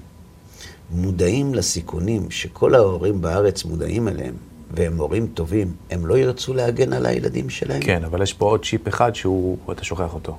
מודעים 0.91 1.55
לסיכונים 1.55 2.31
שכל 2.31 2.75
ההורים 2.75 3.21
בארץ 3.21 3.65
מודעים 3.65 4.09
אליהם, 4.09 4.35
והם 4.71 4.97
הורים 4.97 5.27
טובים, 5.35 5.73
הם 5.91 6.07
לא 6.07 6.19
ירצו 6.19 6.55
להגן 6.55 6.93
על 6.93 7.07
הילדים 7.07 7.51
שלהם? 7.51 7.83
כן, 7.83 8.05
אבל 8.05 8.23
יש 8.23 8.33
פה 8.33 8.45
עוד 8.45 8.65
צ'יפ 8.65 8.89
אחד 8.89 9.15
שהוא, 9.15 9.59
אתה 9.73 9.85
שוכח 9.85 10.15
אותו. 10.15 10.39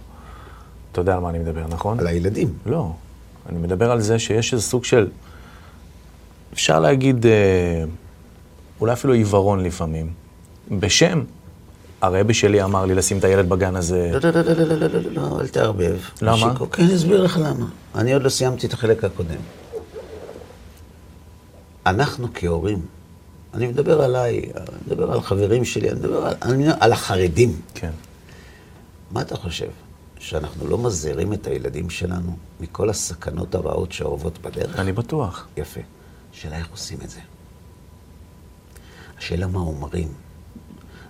אתה 0.91 1.01
יודע 1.01 1.13
על 1.13 1.19
מה 1.19 1.29
אני 1.29 1.39
מדבר, 1.39 1.67
נכון? 1.69 1.99
על 1.99 2.07
הילדים. 2.07 2.53
לא. 2.65 2.91
אני 3.49 3.59
מדבר 3.59 3.91
על 3.91 4.01
זה 4.01 4.19
שיש 4.19 4.53
איזה 4.53 4.63
סוג 4.63 4.85
של, 4.85 5.07
אפשר 6.53 6.79
להגיד, 6.79 7.25
אה, 7.25 7.83
אולי 8.81 8.93
אפילו 8.93 9.13
עיוורון 9.13 9.63
לפעמים. 9.63 10.11
בשם, 10.71 11.23
הרבי 12.01 12.33
שלי 12.33 12.63
אמר 12.63 12.85
לי 12.85 12.95
לשים 12.95 13.17
את 13.17 13.23
הילד 13.23 13.49
בגן 13.49 13.75
הזה. 13.75 14.11
לא, 14.13 14.31
לא, 14.31 14.41
לא, 14.41 14.53
לא, 14.53 14.63
לא, 14.63 14.75
לא, 14.75 14.87
לא, 14.87 14.99
לא, 14.99 15.11
לא, 15.11 15.29
לא, 15.29 15.41
אל 15.41 15.47
תערבב. 15.47 15.99
למה? 16.21 16.53
כן, 16.71 16.83
אסביר 16.95 17.23
לך 17.23 17.37
למה. 17.37 17.65
אני 17.95 18.13
עוד 18.13 18.23
לא 18.23 18.29
סיימתי 18.29 18.67
את 18.67 18.73
החלק 18.73 19.03
הקודם. 19.03 19.41
אנחנו 21.85 22.27
כהורים, 22.33 22.85
אני 23.53 23.67
מדבר 23.67 24.01
עליי, 24.01 24.41
אני 24.55 24.77
מדבר 24.87 25.11
על 25.11 25.21
חברים 25.21 25.65
שלי, 25.65 25.89
אני 25.89 25.99
מדבר 25.99 26.25
על, 26.25 26.35
אני 26.41 26.57
מדבר 26.57 26.75
על 26.79 26.91
החרדים. 26.93 27.61
כן. 27.73 27.91
מה 29.11 29.21
אתה 29.21 29.35
חושב? 29.35 29.69
שאנחנו 30.19 30.67
לא 30.67 30.77
מזהירים 30.77 31.33
את 31.33 31.47
הילדים 31.47 31.89
שלנו 31.89 32.37
מכל 32.59 32.89
הסכנות 32.89 33.55
הרעות 33.55 33.91
שאוהבות 33.91 34.37
בדרך? 34.41 34.79
אני 34.79 34.91
בטוח. 34.91 35.47
יפה. 35.57 35.79
השאלה 36.33 36.57
איך 36.57 36.67
עושים 36.71 36.97
את 37.03 37.09
זה. 37.09 37.19
השאלה 39.17 39.47
מה 39.47 39.59
אומרים. 39.59 40.07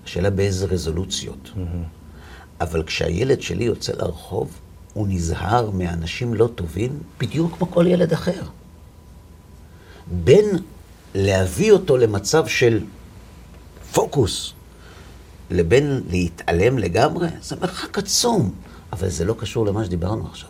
השאלה 0.10 0.30
באיזה 0.30 0.66
רזולוציות. 0.66 1.52
אבל 2.62 2.84
כשהילד 2.84 3.42
שלי 3.42 3.64
יוצא 3.64 3.94
לרחוב, 3.94 4.60
הוא 4.94 5.08
נזהר 5.10 5.70
מאנשים 5.70 6.34
לא 6.34 6.50
טובים, 6.56 7.00
בדיוק 7.20 7.58
כמו 7.58 7.72
כל 7.72 7.88
ילד 7.88 8.14
אחר. 8.14 8.42
בין 10.24 10.46
להביא 11.16 11.72
אותו 11.72 11.98
למצב 11.98 12.48
של 12.48 12.84
פוקוס, 13.94 14.54
לבין 15.52 16.02
להתעלם 16.10 16.78
לגמרי, 16.78 17.28
זה 17.42 17.56
מרחק 17.56 17.98
עצום. 17.98 18.52
אבל 18.94 19.10
זה 19.10 19.26
לא 19.26 19.36
קשור 19.40 19.66
למה 19.66 19.86
שדיברנו 19.86 20.28
עכשיו. 20.28 20.50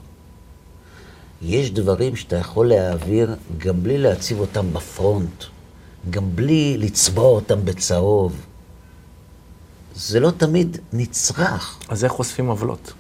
יש 1.42 1.72
דברים 1.72 2.16
שאתה 2.16 2.36
יכול 2.36 2.68
להעביר 2.68 3.36
גם 3.58 3.84
בלי 3.84 3.98
להציב 3.98 4.40
אותם 4.40 4.74
בפרונט, 4.74 5.44
גם 6.10 6.36
בלי 6.36 6.78
לצבוע 6.78 7.28
אותם 7.30 7.66
בצהוב. 7.66 8.36
זה 9.96 10.20
לא 10.20 10.32
תמיד 10.32 10.78
נצרך. 10.94 11.80
אז 11.90 12.04
איך 12.04 12.12
חושפים 12.12 12.48
עוולות, 12.48 12.94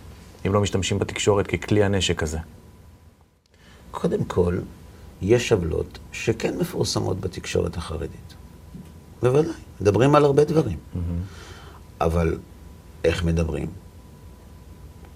אם 0.47 0.53
לא 0.53 0.61
משתמשים 0.61 0.99
בתקשורת 0.99 1.47
ככלי 1.47 1.83
הנשק 1.83 2.23
הזה? 2.23 2.37
קודם 3.91 4.23
כל, 4.23 4.57
יש 5.21 5.51
עוולות 5.51 5.99
שכן 6.11 6.57
מפורסמות 6.57 7.19
בתקשורת 7.19 7.77
החרדית. 7.77 8.33
בוודאי, 9.21 9.53
מדברים 9.81 10.15
על 10.15 10.25
הרבה 10.25 10.43
דברים. 10.43 10.77
Mm-hmm. 10.77 10.97
אבל 12.01 12.37
איך 13.03 13.23
מדברים? 13.23 13.67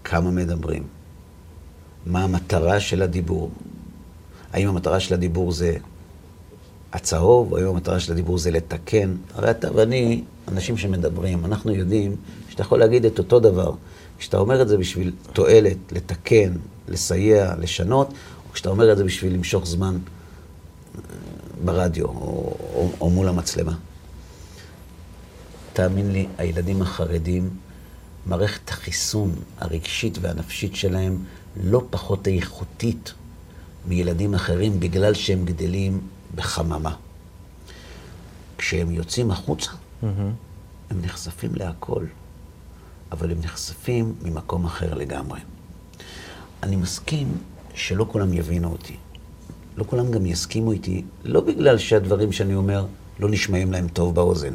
כמה 0.03 0.31
מדברים? 0.31 0.83
מה 2.05 2.23
המטרה 2.23 2.79
של 2.79 3.01
הדיבור? 3.01 3.51
האם 4.53 4.69
המטרה 4.69 4.99
של 4.99 5.13
הדיבור 5.13 5.51
זה 5.51 5.77
הצהוב, 6.93 7.55
האם 7.55 7.67
המטרה 7.67 7.99
של 7.99 8.11
הדיבור 8.11 8.37
זה 8.37 8.51
לתקן? 8.51 9.15
הרי 9.35 9.51
אתה 9.51 9.67
ואני, 9.75 10.23
אנשים 10.47 10.77
שמדברים, 10.77 11.45
אנחנו 11.45 11.71
יודעים 11.71 12.15
שאתה 12.49 12.61
יכול 12.61 12.79
להגיד 12.79 13.05
את 13.05 13.19
אותו 13.19 13.39
דבר. 13.39 13.71
כשאתה 14.17 14.37
אומר 14.37 14.61
את 14.61 14.67
זה 14.67 14.77
בשביל 14.77 15.11
תועלת, 15.33 15.77
לתקן, 15.91 16.53
לסייע, 16.87 17.55
לשנות, 17.59 18.07
או 18.09 18.53
כשאתה 18.53 18.69
אומר 18.69 18.91
את 18.91 18.97
זה 18.97 19.03
בשביל 19.03 19.33
למשוך 19.33 19.65
זמן 19.65 19.97
אה, 19.97 21.01
ברדיו 21.65 22.05
או, 22.05 22.11
או, 22.73 22.91
או 23.01 23.09
מול 23.09 23.27
המצלמה. 23.27 23.75
תאמין 25.73 26.11
לי, 26.11 26.27
הילדים 26.37 26.81
החרדים, 26.81 27.49
מערכת 28.25 28.69
החיסון 28.69 29.35
הרגשית 29.59 30.17
והנפשית 30.21 30.75
שלהם 30.75 31.17
לא 31.63 31.83
פחות 31.89 32.27
איכותית 32.27 33.13
מילדים 33.87 34.33
אחרים 34.33 34.79
בגלל 34.79 35.13
שהם 35.13 35.45
גדלים 35.45 36.01
בחממה. 36.35 36.95
כשהם 38.57 38.91
יוצאים 38.91 39.31
החוצה, 39.31 39.71
mm-hmm. 39.71 40.05
הם 40.89 41.01
נחשפים 41.01 41.55
להכל, 41.55 42.05
אבל 43.11 43.31
הם 43.31 43.37
נחשפים 43.43 44.15
ממקום 44.21 44.65
אחר 44.65 44.93
לגמרי. 44.93 45.39
אני 46.63 46.75
מסכים 46.75 47.37
שלא 47.73 48.05
כולם 48.11 48.33
יבינו 48.33 48.71
אותי. 48.71 48.95
לא 49.77 49.83
כולם 49.83 50.11
גם 50.11 50.25
יסכימו 50.25 50.71
איתי, 50.71 51.03
לא 51.23 51.41
בגלל 51.41 51.77
שהדברים 51.77 52.31
שאני 52.31 52.55
אומר 52.55 52.85
לא 53.19 53.29
נשמעים 53.29 53.71
להם 53.71 53.87
טוב 53.87 54.15
באוזן, 54.15 54.53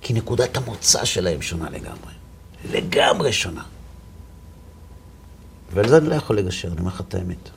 כי 0.00 0.12
נקודת 0.12 0.56
המוצא 0.56 1.04
שלהם 1.04 1.42
שונה 1.42 1.70
לגמרי. 1.70 2.12
לגמרי 2.72 3.32
שונה. 3.32 3.62
ועל 5.72 5.88
זה 5.88 5.96
אני 5.96 6.08
לא 6.08 6.14
יכול 6.14 6.38
לגשר, 6.38 6.68
אני 6.68 6.80
אומר 6.80 6.90
לך 6.90 7.00
את 7.00 7.14
האמת. 7.14 7.50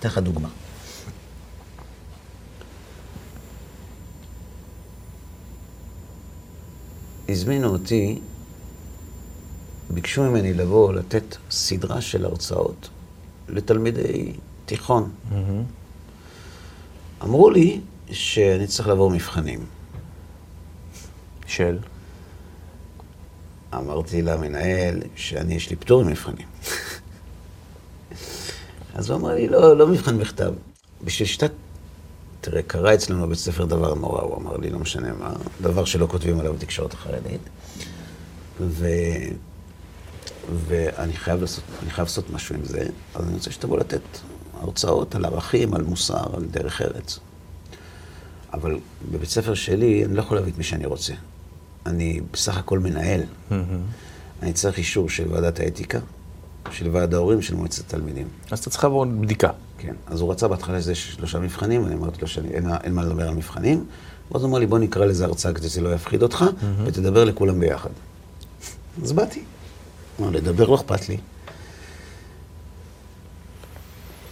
אתן 0.00 0.08
לך 0.08 0.18
דוגמה. 0.18 0.48
הזמינו 7.28 7.68
אותי, 7.68 8.18
ביקשו 9.90 10.22
ממני 10.22 10.54
לבוא 10.54 10.92
לתת 10.92 11.36
סדרה 11.50 12.00
של 12.00 12.24
הרצאות 12.24 12.88
לתלמידי 13.48 14.32
תיכון. 14.66 15.10
Mm-hmm. 15.30 15.34
אמרו 17.24 17.50
לי 17.50 17.80
שאני 18.10 18.66
צריך 18.66 18.88
לעבור 18.88 19.10
מבחנים. 19.10 19.66
של? 21.46 21.78
אמרתי 23.74 24.22
למנהל 24.22 25.02
שאני, 25.16 25.54
יש 25.54 25.70
לי 25.70 25.76
פטור 25.76 26.04
ממבחנים. 26.04 26.46
אז 28.94 29.10
הוא 29.10 29.18
אמר 29.18 29.34
לי, 29.34 29.48
לא, 29.48 29.76
לא 29.76 29.86
מבחן 29.86 30.18
בכתב. 30.18 30.52
בשביל 31.04 31.28
שאתה... 31.28 31.46
תראה, 32.40 32.62
קרה 32.62 32.94
אצלנו 32.94 33.26
בבית 33.26 33.38
ספר 33.38 33.64
דבר 33.64 33.94
נורא, 33.94 34.22
הוא 34.22 34.36
אמר 34.36 34.56
לי, 34.56 34.70
לא 34.70 34.78
משנה 34.78 35.12
מה, 35.12 35.32
דבר 35.60 35.84
שלא 35.84 36.06
כותבים 36.06 36.40
עליו 36.40 36.54
בתקשורת 36.54 36.94
החרדית. 36.94 37.40
ו... 38.60 38.86
ואני 40.66 41.12
חייב 41.12 41.40
לעשות, 41.40 41.64
אני 41.82 41.90
חייב 41.90 42.06
לעשות 42.08 42.30
משהו 42.30 42.54
עם 42.54 42.64
זה, 42.64 42.86
אז 43.14 43.24
אני 43.24 43.34
רוצה 43.34 43.50
שתבוא 43.50 43.78
לתת 43.78 44.00
הרצאות 44.60 45.14
על 45.14 45.24
ערכים, 45.24 45.74
על 45.74 45.82
מוסר, 45.82 46.36
על 46.36 46.44
דרך 46.44 46.82
ארץ. 46.82 47.18
אבל 48.52 48.78
בבית 49.12 49.28
ספר 49.28 49.54
שלי, 49.54 50.04
אני 50.04 50.14
לא 50.14 50.20
יכול 50.20 50.36
להביא 50.36 50.52
את 50.52 50.58
מי 50.58 50.64
שאני 50.64 50.86
רוצה. 50.86 51.14
אני 51.86 52.20
בסך 52.32 52.56
הכל 52.56 52.78
מנהל. 52.78 53.20
Mm-hmm. 53.20 53.54
אני 54.42 54.52
צריך 54.52 54.78
אישור 54.78 55.08
של 55.08 55.32
ועדת 55.32 55.60
האתיקה, 55.60 55.98
של 56.72 56.88
ועד 56.92 57.14
ההורים, 57.14 57.42
של 57.42 57.54
מועצת 57.54 57.86
התלמידים. 57.86 58.28
אז 58.50 58.58
אתה 58.58 58.70
צריך 58.70 58.84
לעבור 58.84 59.04
בדיקה. 59.04 59.50
כן. 59.78 59.94
אז 60.06 60.20
הוא 60.20 60.32
רצה 60.32 60.48
בהתחלה 60.48 60.80
שזה 60.80 60.94
שלושה 60.94 61.38
מבחנים, 61.38 61.86
אני 61.86 61.94
אמרתי 61.94 62.20
לו 62.20 62.26
שאין 62.26 62.94
מה 62.94 63.04
לדבר 63.04 63.28
על 63.28 63.34
מבחנים. 63.34 63.84
ואז 64.32 64.42
הוא 64.42 64.50
אמר 64.50 64.58
לי, 64.58 64.66
בוא 64.66 64.78
נקרא 64.78 65.04
לזה 65.04 65.24
הרצאה 65.24 65.52
כדי 65.52 65.68
שזה 65.68 65.80
לא 65.80 65.94
יפחיד 65.94 66.22
אותך, 66.22 66.42
mm-hmm. 66.42 66.64
ותדבר 66.84 67.24
לכולם 67.24 67.60
ביחד. 67.60 67.90
אז 69.02 69.12
באתי. 69.12 69.42
אמר, 70.20 70.30
לדבר 70.30 70.66
לא 70.66 70.74
אכפת 70.74 71.08
לי. 71.08 71.16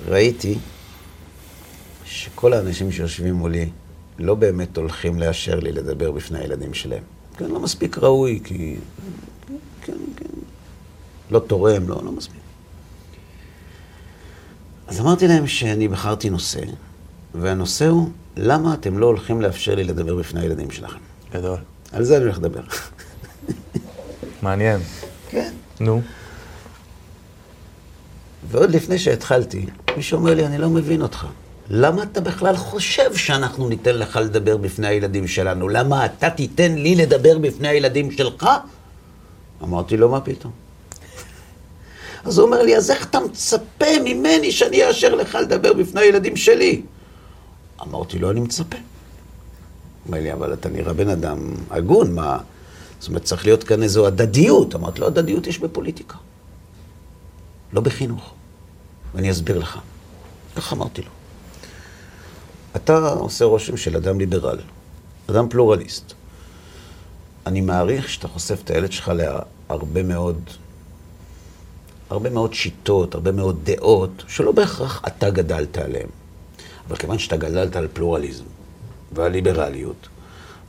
ראיתי 0.08 0.58
שכל 2.04 2.52
האנשים 2.52 2.92
שיושבים 2.92 3.34
מולי 3.34 3.70
לא 4.18 4.34
באמת 4.34 4.76
הולכים 4.76 5.18
לאשר 5.18 5.60
לי 5.60 5.72
לדבר 5.72 6.12
בפני 6.12 6.38
הילדים 6.38 6.74
שלהם. 6.74 7.02
כן, 7.36 7.50
לא 7.50 7.60
מספיק 7.60 7.98
ראוי, 7.98 8.40
כי... 8.44 8.76
כן, 9.82 9.92
כן. 10.16 10.24
לא 11.30 11.38
תורם, 11.38 11.88
לא, 11.88 12.00
לא 12.04 12.12
מספיק. 12.12 12.40
אז 14.86 15.00
אמרתי 15.00 15.28
להם 15.28 15.46
שאני 15.46 15.88
בחרתי 15.88 16.30
נושא, 16.30 16.60
והנושא 17.34 17.86
הוא, 17.86 18.10
למה 18.36 18.74
אתם 18.74 18.98
לא 18.98 19.06
הולכים 19.06 19.40
לאפשר 19.40 19.74
לי 19.74 19.84
לדבר 19.84 20.16
בפני 20.16 20.40
הילדים 20.40 20.70
שלכם? 20.70 20.98
גדול. 21.32 21.58
על 21.92 22.04
זה 22.04 22.16
אני 22.16 22.24
הולך 22.24 22.38
לדבר. 22.38 22.60
מעניין. 24.42 24.80
כן. 25.30 25.52
נו. 25.80 26.02
ועוד 28.50 28.70
לפני 28.70 28.98
שהתחלתי, 28.98 29.66
מישהו 29.96 30.18
אומר 30.18 30.34
לי, 30.34 30.46
אני 30.46 30.58
לא 30.58 30.70
מבין 30.70 31.02
אותך. 31.02 31.26
למה 31.70 32.02
אתה 32.02 32.20
בכלל 32.20 32.56
חושב 32.56 33.16
שאנחנו 33.16 33.68
ניתן 33.68 33.98
לך 33.98 34.16
לדבר 34.16 34.56
בפני 34.56 34.86
הילדים 34.86 35.26
שלנו? 35.26 35.68
למה 35.68 36.06
אתה 36.06 36.30
תיתן 36.30 36.74
לי 36.74 36.94
לדבר 36.94 37.38
בפני 37.38 37.68
הילדים 37.68 38.10
שלך? 38.10 38.48
אמרתי 39.62 39.96
לו, 39.96 40.08
מה 40.08 40.20
פתאום? 40.20 40.52
אז 42.26 42.38
הוא 42.38 42.46
אומר 42.46 42.62
לי, 42.62 42.76
אז 42.76 42.90
איך 42.90 43.06
אתה 43.06 43.20
מצפה 43.20 43.86
ממני 44.04 44.52
שאני 44.52 44.88
אאשר 44.88 45.14
לך 45.14 45.34
לדבר 45.34 45.72
בפני 45.72 46.00
הילדים 46.00 46.36
שלי? 46.36 46.82
אמרתי 47.82 48.18
לו, 48.18 48.30
אני 48.30 48.40
מצפה. 48.40 48.76
אומר 50.06 50.20
לי, 50.20 50.32
אבל 50.32 50.52
אתה 50.52 50.68
נראה 50.68 50.92
בן 50.92 51.08
אדם 51.08 51.54
הגון, 51.70 52.14
מה... 52.14 52.38
זאת 53.00 53.08
אומרת, 53.08 53.24
צריך 53.24 53.44
להיות 53.44 53.64
כאן 53.64 53.82
איזו 53.82 54.06
הדדיות. 54.06 54.74
אמרתי 54.74 55.00
לו, 55.00 55.06
הדדיות 55.06 55.46
יש 55.46 55.58
בפוליטיקה, 55.58 56.16
לא 57.72 57.80
בחינוך. 57.80 58.32
ואני 59.14 59.30
אסביר 59.30 59.58
לך. 59.58 59.78
איך 60.56 60.72
אמרתי 60.72 61.02
לו? 61.02 61.10
אתה 62.76 63.08
עושה 63.08 63.44
רושם 63.44 63.76
של 63.76 63.96
אדם 63.96 64.18
ליברל, 64.18 64.58
אדם 65.30 65.48
פלורליסט. 65.48 66.12
אני 67.46 67.60
מעריך 67.60 68.08
שאתה 68.08 68.28
חושף 68.28 68.60
את 68.64 68.70
הילד 68.70 68.92
שלך 68.92 69.12
להרבה 69.68 70.02
מאוד, 70.02 70.40
הרבה 72.10 72.30
מאוד 72.30 72.54
שיטות, 72.54 73.14
הרבה 73.14 73.32
מאוד 73.32 73.60
דעות, 73.64 74.24
שלא 74.28 74.52
בהכרח 74.52 75.02
אתה 75.06 75.30
גדלת 75.30 75.78
עליהן. 75.78 76.08
אבל 76.88 76.96
כיוון 76.96 77.18
שאתה 77.18 77.36
גדלת 77.36 77.76
על 77.76 77.88
פלורליזם 77.92 78.44
ועל 79.12 79.32
ליברליות, 79.32 80.08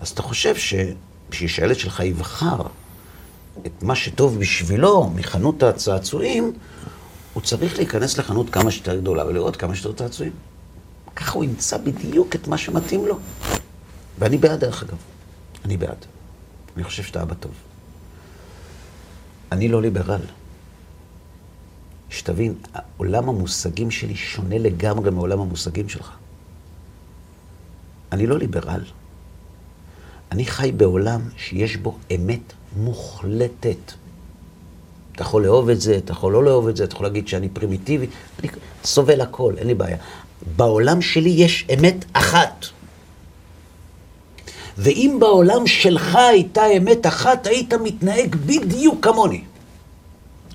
אז 0.02 0.10
אתה 0.10 0.22
חושב 0.22 0.56
שבשביל 0.56 1.50
שהילד 1.50 1.76
שלך 1.76 2.00
יבחר 2.00 2.62
את 3.66 3.84
מה 3.84 3.96
שטוב 3.96 4.40
בשבילו 4.40 5.10
מחנות 5.16 5.64
הצעצועים, 5.64 6.54
הוא 7.34 7.44
צריך 7.44 7.78
להיכנס 7.78 8.18
לחנות 8.18 8.50
כמה 8.50 8.72
שיותר 8.72 9.00
גדולה 9.00 9.28
ולראות 9.28 9.56
כמה 9.56 9.76
שיותר 9.76 10.04
צעצועים. 10.04 10.34
ככה 11.16 11.34
הוא 11.34 11.44
ימצא 11.44 11.78
בדיוק 11.78 12.36
את 12.36 12.48
מה 12.48 12.58
שמתאים 12.58 13.06
לו. 13.06 13.20
ואני 14.20 14.38
בעד, 14.38 14.60
דרך 14.60 14.84
אגב. 14.84 14.98
אני 15.66 15.78
בעד. 15.78 16.06
אני 16.76 16.84
חושב 16.84 17.04
שאתה 17.04 17.22
אבא 17.22 17.34
טוב. 17.34 17.52
אני 19.52 19.68
לא 19.68 19.82
ליברל. 19.82 20.22
שתבין, 22.10 22.54
עולם 22.98 23.30
המושגים 23.30 23.92
שלי 23.92 24.16
שונה 24.16 24.58
לגמרי 24.58 25.12
מעולם 25.12 25.40
המושגים 25.40 25.90
שלך. 25.90 26.12
אני 28.12 28.28
לא 28.28 28.38
ליברל. 28.38 28.84
אני 30.32 30.46
חי 30.46 30.72
בעולם 30.78 31.22
שיש 31.38 31.78
בו 31.78 31.98
אמת 32.16 32.54
מוחלטת. 32.78 33.94
אתה 35.12 35.22
יכול 35.22 35.44
לאהוב 35.44 35.70
את 35.70 35.82
זה, 35.82 35.98
אתה 35.98 36.12
יכול 36.12 36.34
לא 36.34 36.44
לאהוב 36.44 36.68
את 36.68 36.78
זה, 36.78 36.84
אתה 36.84 36.94
יכול 36.94 37.06
להגיד 37.06 37.28
שאני 37.28 37.50
פרימיטיבי, 37.50 38.08
אני 38.40 38.50
סובל 38.84 39.22
הכל, 39.22 39.54
אין 39.58 39.68
לי 39.68 39.74
בעיה. 39.74 39.98
בעולם 40.56 41.02
שלי 41.02 41.30
יש 41.30 41.66
אמת 41.74 42.06
אחת. 42.14 42.66
ואם 44.78 45.18
בעולם 45.20 45.68
שלך 45.68 46.16
הייתה 46.16 46.66
אמת 46.78 47.08
אחת, 47.08 47.48
היית 47.48 47.74
מתנהג 47.74 48.36
בדיוק 48.36 49.04
כמוני. 49.06 49.44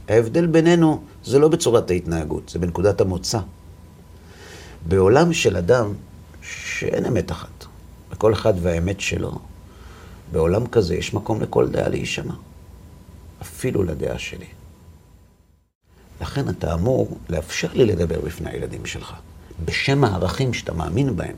ההבדל 0.08 0.46
בינינו 0.46 1.02
זה 1.24 1.38
לא 1.38 1.48
בצורת 1.48 1.90
ההתנהגות, 1.90 2.48
זה 2.48 2.58
בנקודת 2.58 3.00
המוצא. 3.00 3.38
בעולם 4.88 5.32
של 5.32 5.56
אדם 5.56 5.92
שאין 6.42 7.06
אמת 7.06 7.30
אחת, 7.32 7.66
לכל 8.12 8.32
אחד 8.32 8.54
והאמת 8.62 9.00
שלו, 9.00 9.38
בעולם 10.32 10.66
כזה 10.66 10.94
יש 10.94 11.14
מקום 11.14 11.40
לכל 11.40 11.68
דעה 11.68 11.88
להישמע, 11.88 12.34
אפילו 13.42 13.82
לדעה 13.82 14.18
שלי. 14.18 14.46
לכן 16.20 16.48
אתה 16.48 16.74
אמור 16.74 17.18
לאפשר 17.28 17.68
לי 17.72 17.84
לדבר 17.84 18.20
בפני 18.20 18.50
הילדים 18.50 18.86
שלך, 18.86 19.14
בשם 19.64 20.04
הערכים 20.04 20.54
שאתה 20.54 20.72
מאמין 20.72 21.16
בהם. 21.16 21.36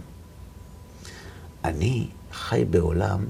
אני 1.65 2.07
חי 2.33 2.65
בעולם 2.71 3.25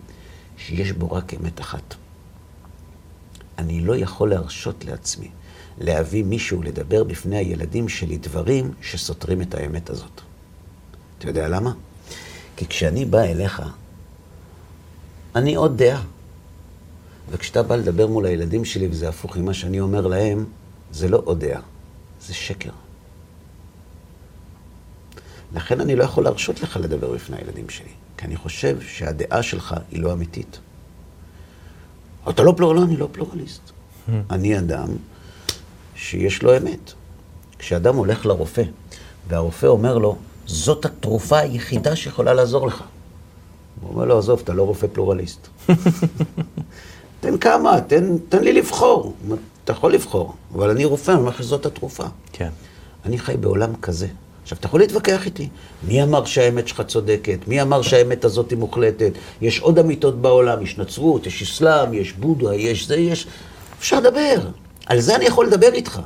שיש 0.57 0.93
בו 0.93 1.13
רק 1.13 1.35
אמת 1.35 1.61
אחת. 1.61 1.95
אני 3.59 3.81
לא 3.81 3.97
יכול 3.97 4.31
להרשות 4.31 4.85
לעצמי 4.85 5.31
להביא 5.79 6.25
מישהו 6.25 6.63
לדבר 6.63 7.05
בפני 7.05 7.37
הילדים 7.37 7.89
שלי 7.89 8.19
דברים 8.19 8.73
שסותרים 8.83 9.43
את 9.43 9.55
האמת 9.55 9.91
הזאת. 9.91 10.21
אתה 11.19 11.29
יודע 11.29 11.49
למה? 11.49 11.73
כי 12.57 12.67
כשאני 12.67 13.05
בא 13.05 13.21
אליך, 13.21 13.63
אני 15.35 15.55
עוד 15.55 15.83
דעה. 15.83 16.03
וכשאתה 17.31 17.63
בא 17.63 17.77
לדבר 17.77 18.07
מול 18.07 18.27
הילדים 18.27 18.65
שלי 18.65 18.89
וזה 18.91 19.09
הפוך 19.09 19.37
ממה 19.37 19.55
שאני 19.55 19.81
אומר 19.81 20.07
להם, 20.07 20.45
זה 20.93 21.09
לא 21.09 21.23
עוד 21.25 21.45
דעה, 21.45 21.61
זה 22.21 22.35
שקר. 22.35 22.71
לכן 25.55 25.81
אני 25.81 25.97
לא 25.97 26.05
יכול 26.05 26.25
להרשות 26.25 26.61
לך 26.63 26.77
לדבר 26.77 27.13
בפני 27.13 27.37
הילדים 27.37 27.71
שלי, 27.71 27.89
כי 28.17 28.27
אני 28.27 28.37
חושב 28.37 28.81
שהדעה 28.81 29.43
שלך 29.43 29.75
היא 29.91 30.01
לא 30.01 30.13
אמיתית. 30.13 30.59
אתה 32.29 32.43
לא 32.43 32.55
פלורל, 32.57 32.77
לא, 32.77 32.85
אני 32.85 32.97
לא 32.97 33.09
פלורליסט. 33.13 33.61
Hmm. 33.69 34.11
אני 34.31 34.59
אדם 34.59 34.89
שיש 36.05 36.43
לו 36.43 36.57
אמת. 36.57 36.93
כשאדם 37.59 37.97
הולך 37.97 38.27
לרופא, 38.27 38.63
והרופא 39.29 39.67
אומר 39.67 39.99
לו, 39.99 40.17
זאת 40.47 40.85
התרופה 40.85 41.39
היחידה 41.39 41.97
שיכולה 41.97 42.35
לעזור 42.35 42.67
לך. 42.67 42.83
הוא 43.81 43.91
אומר 43.91 44.05
לו, 44.05 44.19
עזוב, 44.19 44.41
אתה 44.45 44.53
לא 44.53 44.63
רופא 44.63 44.87
פלורליסט. 44.93 45.49
תן 47.21 47.39
כמה, 47.39 47.81
תן, 47.81 48.19
תן 48.29 48.45
לי 48.45 48.53
לבחור. 48.53 49.15
אתה 49.65 49.73
יכול 49.73 49.95
לבחור, 49.95 50.35
אבל 50.55 50.71
אני 50.71 50.85
רופא, 50.85 51.11
אני 51.11 51.21
אומר 51.21 51.31
לך 51.31 51.39
שזאת 51.39 51.67
התרופה. 51.67 52.05
כן. 52.33 52.51
אני 53.05 53.19
חי 53.19 53.37
בעולם 53.37 53.77
כזה. 53.83 54.07
עכשיו, 54.43 54.59
אתה 54.59 54.67
יכול 54.67 54.81
להתווכח 54.81 55.27
איתי. 55.27 55.49
מי 55.89 56.03
אמר 56.03 56.25
שהאמת 56.25 56.69
שלך 56.69 56.81
צודקת? 56.81 57.39
מי 57.47 57.63
אמר 57.63 57.83
שהאמת 57.83 58.25
הזאת 58.25 58.51
היא 58.51 58.59
מוחלטת? 58.59 59.13
יש 59.41 59.61
עוד 59.61 59.79
אמיתות 59.79 60.23
בעולם, 60.23 60.63
יש 60.63 60.79
נצרות, 60.79 61.27
יש 61.27 61.43
אסלאם, 61.43 61.95
יש 61.95 62.13
בודה, 62.13 62.55
יש 62.55 62.89
זה, 62.89 62.97
יש... 62.97 63.27
אפשר 63.79 64.01
לדבר. 64.01 64.39
על 64.87 65.01
זה 65.01 65.17
אני 65.17 65.25
יכול 65.25 65.47
לדבר 65.47 65.73
איתך. 65.73 66.01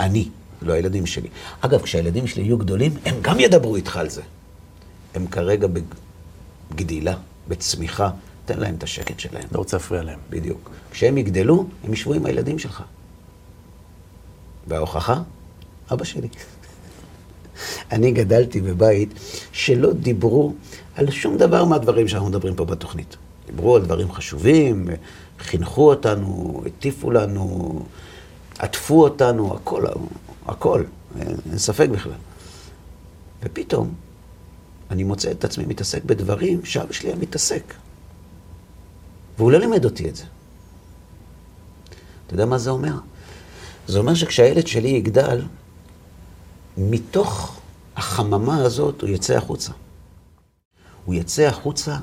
אני, 0.00 0.28
לא 0.62 0.72
הילדים 0.72 1.06
שלי. 1.06 1.28
אגב, 1.60 1.82
כשהילדים 1.82 2.26
שלי 2.26 2.42
יהיו 2.42 2.58
גדולים, 2.58 2.94
הם 3.04 3.14
גם 3.22 3.40
ידברו 3.40 3.76
איתך 3.76 3.96
על 3.96 4.08
זה. 4.08 4.22
הם 5.14 5.26
כרגע 5.26 5.66
בגדילה, 6.70 7.14
בצמיחה, 7.48 8.10
תן 8.44 8.58
להם 8.58 8.74
את 8.74 8.82
השקט 8.82 9.20
שלהם. 9.20 9.48
לא 9.52 9.58
רוצה 9.58 9.76
להפריע 9.76 10.02
להם. 10.02 10.18
בדיוק. 10.30 10.70
כשהם 10.90 11.18
יגדלו, 11.18 11.66
הם 11.84 11.92
ישבו 11.92 12.14
עם 12.14 12.26
הילדים 12.26 12.58
שלך. 12.58 12.82
וההוכחה? 14.66 15.22
אבא 15.92 16.04
שלי. 16.04 16.28
אני 17.92 18.12
גדלתי 18.12 18.60
בבית 18.60 19.14
שלא 19.52 19.92
דיברו 19.92 20.54
על 20.94 21.10
שום 21.10 21.36
דבר 21.36 21.64
מהדברים 21.64 22.08
שאנחנו 22.08 22.28
מדברים 22.28 22.54
פה 22.54 22.64
בתוכנית. 22.64 23.16
דיברו 23.46 23.76
על 23.76 23.82
דברים 23.82 24.12
חשובים, 24.12 24.88
חינכו 25.40 25.90
אותנו, 25.90 26.62
הטיפו 26.66 27.10
לנו, 27.10 27.82
עטפו 28.58 29.02
אותנו, 29.02 29.54
הכל, 29.54 29.84
הכל, 30.46 30.84
אין 31.20 31.58
ספק 31.58 31.88
בכלל. 31.88 32.12
ופתאום 33.42 33.94
אני 34.90 35.04
מוצא 35.04 35.30
את 35.30 35.44
עצמי 35.44 35.64
מתעסק 35.64 36.04
בדברים 36.04 36.64
שאבא 36.64 36.92
שלי 36.92 37.08
היה 37.08 37.16
מתעסק. 37.16 37.74
והוא 39.38 39.52
לא 39.52 39.58
לימד 39.58 39.84
אותי 39.84 40.08
את 40.08 40.16
זה. 40.16 40.24
אתה 42.26 42.34
יודע 42.34 42.46
מה 42.46 42.58
זה 42.58 42.70
אומר? 42.70 42.94
זה 43.88 43.98
אומר 43.98 44.14
שכשהילד 44.14 44.66
שלי 44.66 44.88
יגדל, 44.88 45.42
מתוך 46.78 47.60
החממה 47.96 48.64
הזאת 48.64 49.00
הוא 49.00 49.10
יצא 49.10 49.36
החוצה. 49.36 49.72
הוא 51.04 51.14
יצא 51.14 51.42
החוצה 51.42 51.96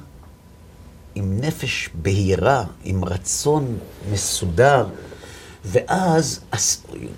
עם 1.18 1.40
נפש 1.42 1.90
בהירה, 2.02 2.64
עם 2.84 3.06
רצון 3.06 3.78
מסודר, 4.12 4.88
ואז 5.66 6.40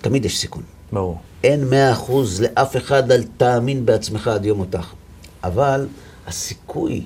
תמיד 0.01 0.25
יש 0.25 0.37
סיכון. 0.37 0.63
ברור. 0.93 1.21
אין 1.43 1.69
מאה 1.69 1.91
אחוז 1.91 2.41
לאף 2.41 2.77
אחד, 2.77 3.11
אל 3.11 3.23
תאמין 3.37 3.85
בעצמך 3.85 4.27
עד 4.27 4.45
יום 4.45 4.57
מותך. 4.57 4.93
אבל 5.43 5.87
הסיכוי 6.27 7.05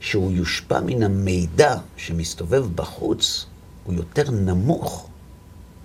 שהוא 0.00 0.32
יושפע 0.32 0.80
מן 0.80 1.02
המידע 1.02 1.76
שמסתובב 1.96 2.66
בחוץ 2.74 3.46
הוא 3.84 3.94
יותר 3.94 4.30
נמוך 4.30 5.08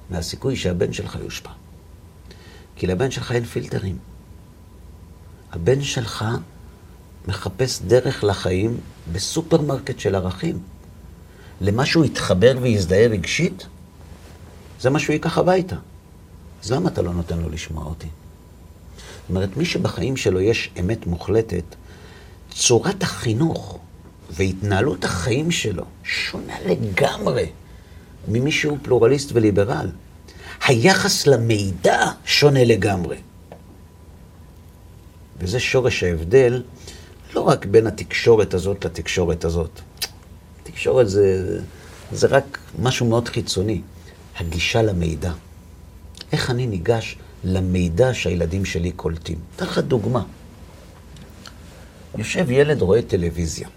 מהסיכוי 0.10 0.56
שהבן 0.56 0.94
שלך 0.94 1.18
יושפע. 1.24 1.52
כי 2.76 2.88
לבן 2.88 3.12
שלך 3.12 3.32
אין 3.32 3.44
פילטרים. 3.44 3.98
הבן 5.52 5.82
שלך 5.82 6.26
מחפש 7.30 7.82
דרך 7.82 8.24
לחיים 8.24 8.78
בסופרמרקט 9.12 10.00
של 10.00 10.16
ערכים. 10.16 10.60
למה 11.62 11.86
שהוא 11.86 12.06
יתחבר 12.06 12.58
ויזדהה 12.62 13.08
רגשית, 13.08 13.68
זה 14.82 14.90
מה 14.90 15.00
שהוא 15.00 15.14
ייקח 15.14 15.38
הביתה. 15.38 15.76
אז 16.64 16.72
למה 16.72 16.90
אתה 16.90 17.02
לא 17.02 17.14
נותן 17.14 17.40
לו 17.40 17.50
לשמוע 17.50 17.86
אותי? 17.86 18.08
זאת 18.08 19.30
אומרת, 19.30 19.58
מי 19.58 19.66
שבחיים 19.66 20.18
שלו 20.18 20.42
יש 20.42 20.70
אמת 20.80 21.08
מוחלטת, 21.08 21.64
צורת 22.52 23.04
החינוך 23.04 23.80
והתנהלות 24.30 25.04
החיים 25.04 25.52
שלו 25.52 25.86
שונה 26.04 26.54
לגמרי 26.66 27.50
ממי 28.28 28.52
שהוא 28.52 28.78
פלורליסט 28.82 29.30
וליברל. 29.34 29.90
היחס 30.68 31.28
למידע 31.28 32.12
שונה 32.26 32.64
לגמרי. 32.64 33.18
וזה 35.40 35.60
שורש 35.60 36.04
ההבדל, 36.04 36.64
לא 37.34 37.42
רק 37.42 37.66
בין 37.66 37.88
התקשורת 37.88 38.54
הזאת 38.54 38.86
לתקשורת 38.86 39.46
הזאת. 39.46 39.80
תקשורת 40.64 41.10
זה, 41.10 41.60
זה 42.12 42.28
רק 42.28 42.58
משהו 42.80 43.06
מאוד 43.06 43.28
חיצוני. 43.28 43.82
הגישה 44.40 44.82
למידע. 44.82 45.32
איך 46.32 46.50
אני 46.50 46.68
ניגש 46.68 47.18
למידע 47.44 48.14
שהילדים 48.14 48.66
שלי 48.66 48.92
קולטים. 48.92 49.40
אתן 49.56 49.66
לך 49.66 49.78
דוגמה. 49.78 50.24
יושב 52.18 52.52
ילד, 52.52 52.82
רואה 52.82 53.02
טלוויזיה. 53.02 53.68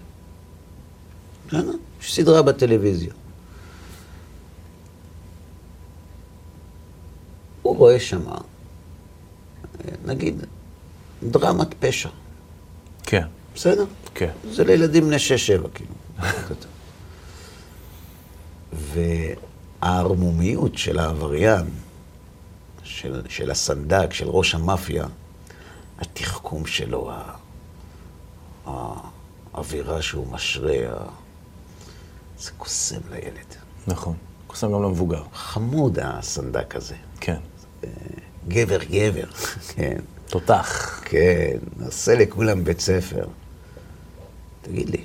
יש 2.01 2.15
סדרה 2.15 2.41
בטלוויזיה. 2.41 3.13
הוא 7.61 7.77
רואה 7.77 7.99
שמה, 7.99 8.37
נגיד, 10.05 10.43
דרמת 11.23 11.67
פשע. 11.79 12.09
כן. 13.03 13.27
בסדר? 13.55 13.85
כן. 14.15 14.31
זה 14.51 14.63
לילדים 14.63 15.07
בני 15.07 15.19
שש-שבע, 15.19 15.67
כאילו. 15.73 15.93
והערמומיות 19.81 20.77
של 20.77 20.99
העבריין, 20.99 21.65
של, 22.83 23.21
של 23.29 23.51
הסנדק, 23.51 24.13
של 24.13 24.27
ראש 24.29 24.55
המאפיה, 24.55 25.05
התחכום 25.99 26.65
שלו, 26.65 27.11
האווירה 28.65 30.01
שהוא 30.01 30.27
משרה, 30.27 31.05
זה 32.39 32.51
קוסם 32.57 32.99
לילד. 33.11 33.55
נכון, 33.87 34.15
קוסם 34.47 34.71
גם 34.71 34.83
למבוגר. 34.83 35.23
חמוד 35.33 35.99
הסנדק 36.01 36.75
הזה. 36.75 36.95
כן. 37.19 37.37
גבר 38.47 38.83
גבר, 38.83 39.25
כן. 39.75 39.97
תותח. 40.27 41.01
כן, 41.05 41.57
עושה 41.85 42.15
לכולם 42.15 42.63
בית 42.63 42.79
ספר. 42.79 43.25
תגיד 44.63 44.89
לי, 44.89 45.03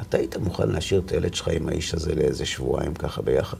אתה 0.00 0.16
היית 0.18 0.36
מוכן 0.36 0.68
להשאיר 0.68 1.02
את 1.06 1.12
הילד 1.12 1.34
שלך 1.34 1.48
עם 1.48 1.68
האיש 1.68 1.94
הזה 1.94 2.14
לאיזה 2.14 2.46
שבועיים 2.46 2.94
ככה 2.94 3.22
ביחד? 3.22 3.56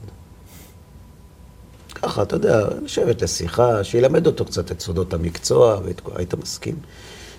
ככה, 1.95 2.21
אתה 2.21 2.35
יודע, 2.35 2.67
לשבת 2.83 3.21
לשיחה, 3.21 3.83
שילמד 3.83 4.27
אותו 4.27 4.45
קצת 4.45 4.71
את 4.71 4.79
סודות 4.79 5.13
המקצוע, 5.13 5.79
והיית 6.05 6.33
מסכים? 6.33 6.75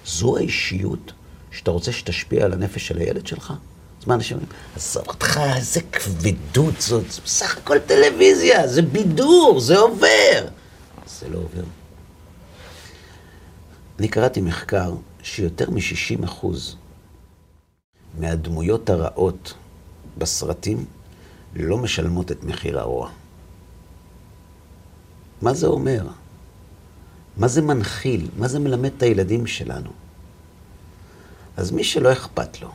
זו 0.06 0.36
האישיות 0.36 1.12
שאתה 1.50 1.70
רוצה 1.70 1.92
שתשפיע 1.92 2.44
על 2.44 2.52
הנפש 2.52 2.88
של 2.88 2.98
הילד 2.98 3.26
שלך? 3.26 3.52
אז 4.00 4.06
מה 4.06 4.14
אנשים 4.14 4.36
אומרים? 4.36 4.52
עזוב 4.76 5.08
אותך, 5.08 5.40
איזה 5.56 5.80
כבדות 5.80 6.80
זאת, 6.80 7.10
זה 7.10 7.20
בסך 7.24 7.56
הכל 7.56 7.78
טלוויזיה, 7.78 8.68
זה 8.68 8.82
בידור, 8.82 9.60
זה 9.60 9.78
עובר. 9.78 10.46
זה 11.20 11.28
לא 11.28 11.38
עובר. 11.38 11.64
אני 13.98 14.08
קראתי 14.08 14.40
מחקר 14.40 14.92
שיותר 15.22 15.70
מ-60 15.70 16.24
אחוז 16.24 16.76
מהדמויות 18.18 18.90
הרעות 18.90 19.54
בסרטים 20.18 20.84
לא 21.56 21.78
משלמות 21.78 22.32
את 22.32 22.44
מחיר 22.44 22.78
הרוע. 22.78 23.10
מה 25.42 25.54
זה 25.54 25.66
אומר? 25.66 26.06
מה 27.36 27.48
זה 27.48 27.62
מנחיל? 27.62 28.28
מה 28.36 28.48
זה 28.48 28.58
מלמד 28.58 28.90
את 28.96 29.02
הילדים 29.02 29.46
שלנו? 29.46 29.90
אז 31.56 31.70
מי 31.70 31.84
שלא 31.84 32.12
אכפת 32.12 32.60
לו, 32.60 32.70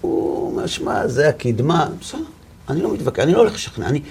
הוא 0.00 0.50
אומר, 0.50 0.66
שמע, 0.66 1.08
זה 1.08 1.28
הקדמה, 1.28 1.88
בסדר, 2.00 2.20
אני 2.68 2.82
לא 2.82 2.94
מתווכח, 2.94 3.22
אני 3.22 3.32
לא 3.32 3.38
הולך 3.38 3.54
לשכנע, 3.54 3.86
אני, 3.86 4.02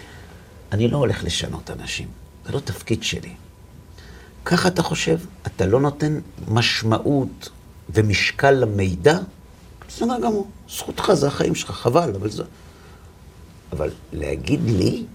אני 0.71 0.87
לא 0.87 0.97
הולך 0.97 1.23
לשנות 1.23 1.71
אנשים, 1.71 2.07
זה 2.45 2.51
לא 2.51 2.59
תפקיד 2.59 3.03
שלי. 3.03 3.33
ככה 4.45 4.67
אתה 4.67 4.83
חושב? 4.83 5.19
אתה 5.47 5.65
לא 5.65 5.79
נותן 5.79 6.19
משמעות 6.47 7.49
ומשקל 7.89 8.51
למידע? 8.51 9.19
בסדר 9.89 10.19
גמור, 10.19 10.47
זכותך, 10.69 11.13
זה 11.13 11.27
החיים 11.27 11.55
שלך, 11.55 11.71
חבל, 11.71 12.15
אבל 12.15 12.29
זה... 12.29 12.43
אבל 13.71 13.91
להגיד 14.13 14.59
לי 14.65 15.05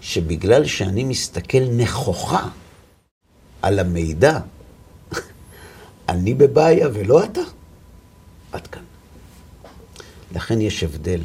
שבגלל 0.00 0.66
שאני 0.66 1.04
מסתכל 1.04 1.58
נכוחה 1.76 2.48
על 3.62 3.78
המידע, 3.78 4.38
אני 6.08 6.34
בבעיה 6.34 6.88
ולא 6.92 7.24
אתה? 7.24 7.40
עד 8.52 8.66
כאן. 8.66 8.82
לכן 10.34 10.60
יש 10.60 10.82
הבדל 10.82 11.20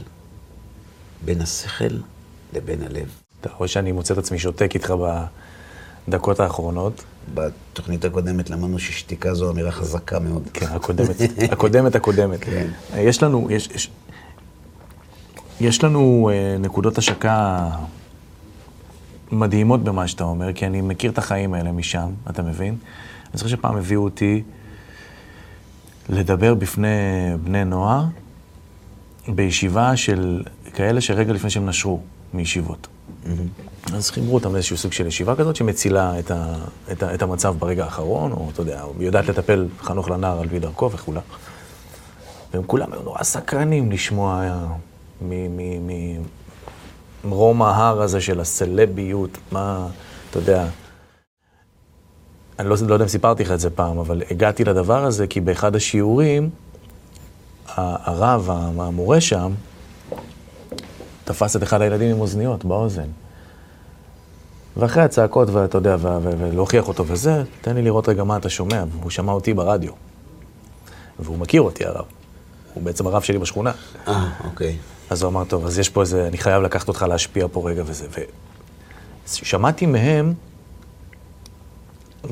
בין 1.25 1.41
השכל 1.41 1.97
לבין 2.53 2.83
הלב. 2.83 3.09
אתה 3.41 3.49
רואה 3.49 3.67
שאני 3.67 3.91
מוצא 3.91 4.13
את 4.13 4.19
עצמי 4.19 4.39
שותק 4.39 4.71
איתך 4.75 4.93
בדקות 6.07 6.39
האחרונות. 6.39 7.03
בתוכנית 7.33 8.05
הקודמת 8.05 8.49
למדנו 8.49 8.79
ששתיקה 8.79 9.33
זו 9.33 9.51
אמירה 9.51 9.71
חזקה 9.71 10.19
מאוד. 10.19 10.43
כן, 10.53 10.65
הקודמת, 10.65 11.15
הקודמת, 11.51 11.95
הקודמת. 11.95 12.39
כן. 12.43 12.67
יש 12.97 13.23
לנו, 13.23 13.47
יש, 13.51 13.69
יש, 13.75 13.89
יש 15.61 15.83
לנו 15.83 16.29
אה, 16.33 16.57
נקודות 16.59 16.97
השקה 16.97 17.69
מדהימות 19.31 19.83
במה 19.83 20.07
שאתה 20.07 20.23
אומר, 20.23 20.53
כי 20.53 20.65
אני 20.65 20.81
מכיר 20.81 21.11
את 21.11 21.17
החיים 21.17 21.53
האלה 21.53 21.71
משם, 21.71 22.09
אתה 22.29 22.41
מבין? 22.41 22.77
אני 23.23 23.37
זוכר 23.37 23.49
שפעם 23.49 23.77
הביאו 23.77 24.03
אותי 24.03 24.43
לדבר 26.09 26.53
בפני 26.53 26.87
בני 27.43 27.65
נוער 27.65 28.03
בישיבה 29.27 29.95
של 29.95 30.43
כאלה 30.73 31.01
שרגע 31.01 31.33
לפני 31.33 31.49
שהם 31.49 31.69
נשרו 31.69 31.99
מישיבות. 32.33 32.87
אז 33.93 34.11
חיברו 34.11 34.35
אותם 34.35 34.53
לאיזשהו 34.53 34.77
סוג 34.77 34.93
של 34.93 35.07
ישיבה 35.07 35.35
כזאת 35.35 35.55
שמצילה 35.55 36.19
את, 36.19 36.31
ה, 36.31 36.55
את, 36.91 37.03
ה, 37.03 37.13
את 37.13 37.21
המצב 37.21 37.55
ברגע 37.59 37.83
האחרון, 37.83 38.31
או 38.31 38.49
אתה 38.53 38.61
יודע, 38.61 38.83
יודעת 38.99 39.27
לטפל 39.27 39.67
חנוך 39.81 40.09
לנער 40.09 40.39
על 40.39 40.49
פי 40.49 40.59
דרכו 40.59 40.91
וכולי. 40.91 41.19
והם 42.53 42.63
כולם 42.63 42.93
היו 42.93 43.01
נורא 43.01 43.23
סקרנים 43.23 43.91
לשמוע 43.91 44.43
ממרום 47.23 47.61
ההר 47.61 48.01
הזה 48.01 48.21
של 48.21 48.39
הסלביות, 48.39 49.37
מה, 49.51 49.87
אתה 50.29 50.39
יודע. 50.39 50.67
אני 52.59 52.69
לא, 52.69 52.75
לא 52.87 52.93
יודע 52.93 53.05
אם 53.05 53.09
סיפרתי 53.09 53.43
לך 53.43 53.51
את 53.51 53.59
זה 53.59 53.69
פעם, 53.69 53.97
אבל 53.97 54.21
הגעתי 54.31 54.63
לדבר 54.63 55.05
הזה 55.05 55.27
כי 55.27 55.41
באחד 55.41 55.75
השיעורים, 55.75 56.49
הרב, 57.75 58.49
המורה 58.49 59.21
שם, 59.21 59.51
תפס 61.27 61.55
את 61.55 61.63
אחד 61.63 61.81
הילדים 61.81 62.15
עם 62.15 62.21
אוזניות 62.21 62.65
באוזן. 62.65 63.07
ואחרי 64.77 65.03
הצעקות, 65.03 65.49
ואתה 65.49 65.77
יודע, 65.77 65.95
ולהוכיח 66.01 66.87
אותו 66.87 67.07
וזה, 67.07 67.43
תן 67.61 67.75
לי 67.75 67.81
לראות 67.81 68.09
רגע 68.09 68.23
מה 68.23 68.37
אתה 68.37 68.49
שומע. 68.49 68.83
והוא 68.99 69.09
שמע 69.09 69.31
אותי 69.31 69.53
ברדיו. 69.53 69.91
והוא 71.19 71.37
מכיר 71.37 71.61
אותי, 71.61 71.85
הרב. 71.85 72.05
הוא 72.73 72.83
בעצם 72.83 73.07
הרב 73.07 73.21
שלי 73.21 73.37
בשכונה. 73.37 73.71
אה, 74.07 74.29
אוקיי. 74.43 74.77
אז 75.09 75.21
הוא 75.21 75.29
אמר, 75.29 75.43
טוב, 75.43 75.65
אז 75.65 75.79
יש 75.79 75.89
פה 75.89 76.01
איזה, 76.01 76.27
אני 76.27 76.37
חייב 76.37 76.63
לקחת 76.63 76.87
אותך 76.87 77.05
להשפיע 77.09 77.47
פה 77.51 77.69
רגע 77.69 77.83
וזה. 77.85 78.07
ושמעתי 79.25 79.85
מהם, 79.85 80.33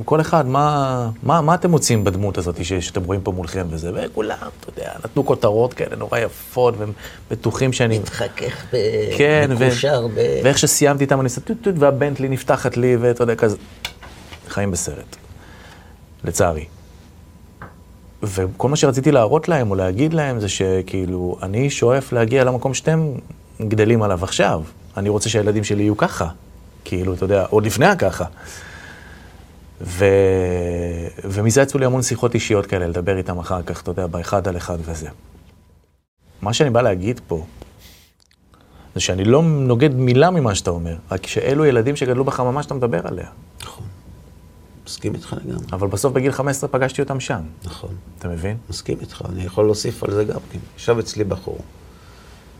כל 0.05 0.21
אחד, 0.21 0.45
מה, 0.45 1.09
מה, 1.23 1.41
מה 1.41 1.55
אתם 1.55 1.71
מוצאים 1.71 2.03
בדמות 2.03 2.37
הזאת 2.37 2.65
ש, 2.65 2.73
שאתם 2.73 3.03
רואים 3.03 3.21
פה 3.21 3.31
מולכם 3.31 3.67
וזה? 3.69 3.91
וכולם, 3.93 4.37
אתה 4.59 4.69
יודע, 4.69 4.91
נתנו 5.05 5.25
כותרות 5.25 5.73
כאלה 5.73 5.95
נורא 5.95 6.19
יפות, 6.19 6.73
והם 6.77 6.91
בטוחים 7.31 7.73
שאני... 7.73 7.99
מתחכך 7.99 8.65
ב... 8.73 8.77
כן, 9.17 9.51
מקושר 9.51 10.05
ו... 10.05 10.15
ב... 10.15 10.39
ואיך 10.43 10.57
שסיימתי 10.57 11.03
איתם, 11.03 11.19
אני 11.19 11.25
עושה 11.25 11.41
טוט 11.41 11.57
טוט, 11.61 11.75
והבנטלי 11.79 12.29
נפתחת 12.29 12.77
לי, 12.77 12.95
ואתה 12.95 13.23
יודע, 13.23 13.35
כזה... 13.35 13.57
חיים 14.47 14.71
בסרט, 14.71 15.15
לצערי. 16.23 16.65
וכל 18.23 18.69
מה 18.69 18.75
שרציתי 18.75 19.11
להראות 19.11 19.49
להם 19.49 19.71
או 19.71 19.75
להגיד 19.75 20.13
להם 20.13 20.39
זה 20.39 20.49
שכאילו, 20.49 21.37
אני 21.43 21.69
שואף 21.69 22.13
להגיע 22.13 22.43
למקום 22.43 22.73
שאתם 22.73 23.11
גדלים 23.61 24.01
עליו 24.01 24.23
עכשיו. 24.23 24.61
אני 24.97 25.09
רוצה 25.09 25.29
שהילדים 25.29 25.63
שלי 25.63 25.83
יהיו 25.83 25.97
ככה. 25.97 26.27
כאילו, 26.85 27.13
אתה 27.13 27.23
יודע, 27.23 27.45
עוד 27.49 27.65
לפני 27.65 27.85
הככה. 27.85 28.25
ו... 29.81 30.05
ומזה 31.23 31.61
יצאו 31.61 31.79
לי 31.79 31.85
המון 31.85 32.01
שיחות 32.01 32.33
אישיות 32.33 32.65
כאלה, 32.65 32.87
לדבר 32.87 33.17
איתם 33.17 33.39
אחר 33.39 33.63
כך, 33.63 33.81
אתה 33.81 33.91
יודע, 33.91 34.07
באחד 34.07 34.47
על 34.47 34.57
אחד 34.57 34.77
וזה. 34.81 35.09
מה 36.41 36.53
שאני 36.53 36.69
בא 36.69 36.81
להגיד 36.81 37.21
פה, 37.27 37.45
זה 38.95 39.01
שאני 39.01 39.23
לא 39.23 39.41
נוגד 39.43 39.93
מילה 39.93 40.31
ממה 40.31 40.55
שאתה 40.55 40.69
אומר, 40.69 40.95
רק 41.11 41.27
שאלו 41.27 41.65
ילדים 41.65 41.95
שגדלו 41.95 42.23
בחממה 42.23 42.63
שאתה 42.63 42.73
מדבר 42.73 43.07
עליה. 43.07 43.27
נכון. 43.61 43.85
מסכים 44.85 45.15
איתך 45.15 45.35
לגמרי. 45.45 45.65
אבל 45.73 45.87
בסוף 45.87 46.13
בגיל 46.13 46.31
15 46.31 46.69
פגשתי 46.69 47.01
אותם 47.01 47.19
שם. 47.19 47.41
נכון. 47.63 47.95
אתה 48.19 48.27
מבין? 48.27 48.57
מסכים 48.69 48.97
איתך, 49.01 49.23
אני 49.29 49.43
יכול 49.43 49.65
להוסיף 49.65 50.03
על 50.03 50.11
זה 50.11 50.23
גם 50.23 50.39
כן. 50.51 50.59
ישב 50.77 50.97
אצלי 50.99 51.23
בחור, 51.23 51.59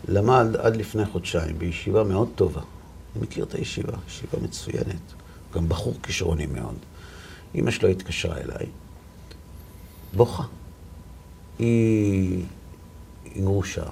למד 0.07 0.55
עד 0.55 0.75
לפני 0.75 1.05
חודשיים 1.05 1.59
בישיבה 1.59 2.03
מאוד 2.03 2.27
טובה. 2.35 2.61
אני 3.15 3.23
מכיר 3.23 3.43
את 3.43 3.53
הישיבה, 3.53 3.93
ישיבה 4.07 4.37
מצוינת. 4.41 5.13
גם 5.55 5.69
בחור 5.69 5.93
כישרוני 6.03 6.45
מאוד. 6.45 6.75
אמא 7.55 7.71
שלו 7.71 7.89
התקשרה 7.89 8.37
אליי, 8.37 8.65
בוכה. 10.13 10.43
היא, 11.59 12.43
היא 13.25 13.43
גרושה. 13.43 13.85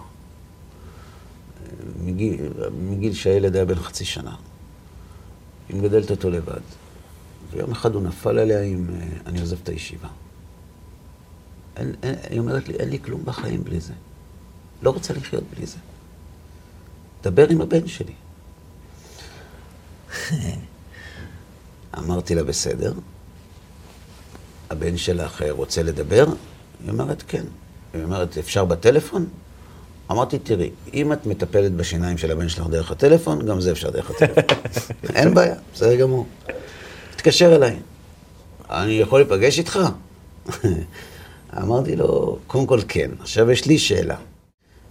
מגיל, 2.03 2.49
מגיל 2.80 3.14
שהילד 3.14 3.55
היה 3.55 3.66
בן 3.66 3.76
חצי 3.76 4.05
שנה. 4.05 4.36
היא 5.70 5.78
מגדלת 5.78 6.11
אותו 6.11 6.30
לבד. 6.30 6.61
ויום 7.51 7.72
אחד 7.72 7.95
הוא 7.95 8.01
נפל 8.01 8.39
עליה 8.39 8.64
עם, 8.64 8.88
אה, 8.89 9.07
אני 9.26 9.39
עוזב 9.39 9.57
את 9.64 9.70
הישיבה. 9.70 10.07
אין, 11.76 11.95
אין, 12.03 12.16
היא 12.30 12.39
אומרת 12.39 12.68
לי, 12.68 12.76
אין 12.76 12.89
לי 12.89 12.99
כלום 12.99 13.22
בחיים 13.26 13.64
בלי 13.64 13.80
זה. 13.80 13.93
לא 14.82 14.89
רוצה 14.89 15.14
לחיות 15.14 15.43
בלי 15.55 15.66
זה. 15.66 15.78
דבר 17.24 17.49
עם 17.49 17.61
הבן 17.61 17.88
שלי. 17.88 18.14
אמרתי 21.97 22.36
לה, 22.36 22.43
בסדר. 22.43 22.93
הבן 24.74 24.98
שלך 24.98 25.42
אה, 25.42 25.52
רוצה 25.52 25.84
לדבר? 25.84 26.26
היא 26.84 26.90
אומרת, 26.92 27.24
כן. 27.28 27.44
היא 27.94 28.04
אומרת, 28.04 28.38
אפשר 28.38 28.66
בטלפון? 28.66 29.26
אמרתי, 30.12 30.40
תראי, 30.40 30.70
אם 30.94 31.14
את 31.14 31.26
מטפלת 31.26 31.72
בשיניים 31.72 32.18
של 32.18 32.32
הבן 32.32 32.50
שלך 32.50 32.68
דרך 32.68 32.92
הטלפון, 32.92 33.46
גם 33.46 33.62
זה 33.62 33.72
אפשר 33.72 33.90
דרך 33.90 34.10
הטלפון. 34.10 34.44
אין 35.16 35.34
בעיה, 35.34 35.56
בסדר 35.74 35.96
גמור. 35.96 36.26
התקשר 37.14 37.56
אליי, 37.56 37.80
אני 38.70 38.92
יכול 38.92 39.20
להיפגש 39.20 39.60
איתך? 39.60 39.80
אמרתי 41.64 41.96
לו, 41.96 42.38
קודם 42.48 42.66
כל 42.66 42.80
כן. 42.88 43.12
עכשיו 43.20 43.52
יש 43.52 43.66
לי 43.66 43.80
שאלה. 43.80 44.16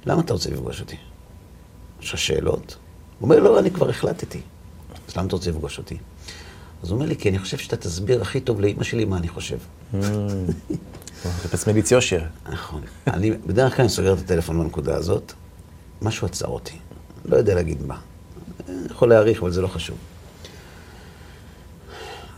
למה 0.06 0.20
אתה 0.20 0.32
רוצה 0.32 0.50
לפגוש 0.50 0.80
אותי? 0.80 0.96
יש 2.02 2.12
לך 2.12 2.18
שאלות? 2.18 2.76
הוא 3.18 3.26
אומר, 3.28 3.40
לא, 3.40 3.58
אני 3.58 3.70
כבר 3.70 3.90
החלטתי. 3.90 4.40
אז 5.08 5.16
למה 5.16 5.26
אתה 5.26 5.36
רוצה 5.36 5.50
לפגוש 5.50 5.78
אותי? 5.78 5.96
אז 6.82 6.90
הוא 6.90 6.96
אומר 6.96 7.06
לי, 7.06 7.16
כי 7.16 7.28
אני 7.28 7.38
חושב 7.38 7.58
שאתה 7.58 7.76
תסביר 7.76 8.22
הכי 8.22 8.40
טוב 8.40 8.60
לאימא 8.60 8.84
שלי 8.84 9.04
מה 9.04 9.16
אני 9.16 9.28
חושב. 9.28 9.58
מחפש 11.26 11.68
מליץ 11.68 11.90
יושר. 11.90 12.22
נכון. 12.52 12.82
אני, 13.06 13.30
בדרך 13.30 13.76
כלל 13.76 13.88
סוגר 13.88 14.12
את 14.12 14.18
הטלפון 14.18 14.58
בנקודה 14.58 14.96
הזאת, 14.96 15.32
משהו 16.02 16.26
עצר 16.26 16.48
אותי. 16.48 16.76
לא 17.24 17.36
יודע 17.36 17.54
להגיד 17.54 17.86
מה. 17.86 17.98
יכול 18.90 19.08
להעריך, 19.08 19.42
אבל 19.42 19.50
זה 19.50 19.62
לא 19.62 19.68
חשוב. 19.68 19.98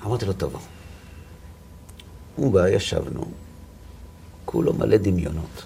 אמרתי 0.06 0.26
לו, 0.26 0.32
טוב. 0.32 0.66
הוא 2.36 2.52
בא, 2.52 2.68
ישבנו, 2.68 3.24
כולו 4.44 4.72
מלא 4.72 4.96
דמיונות. 4.96 5.62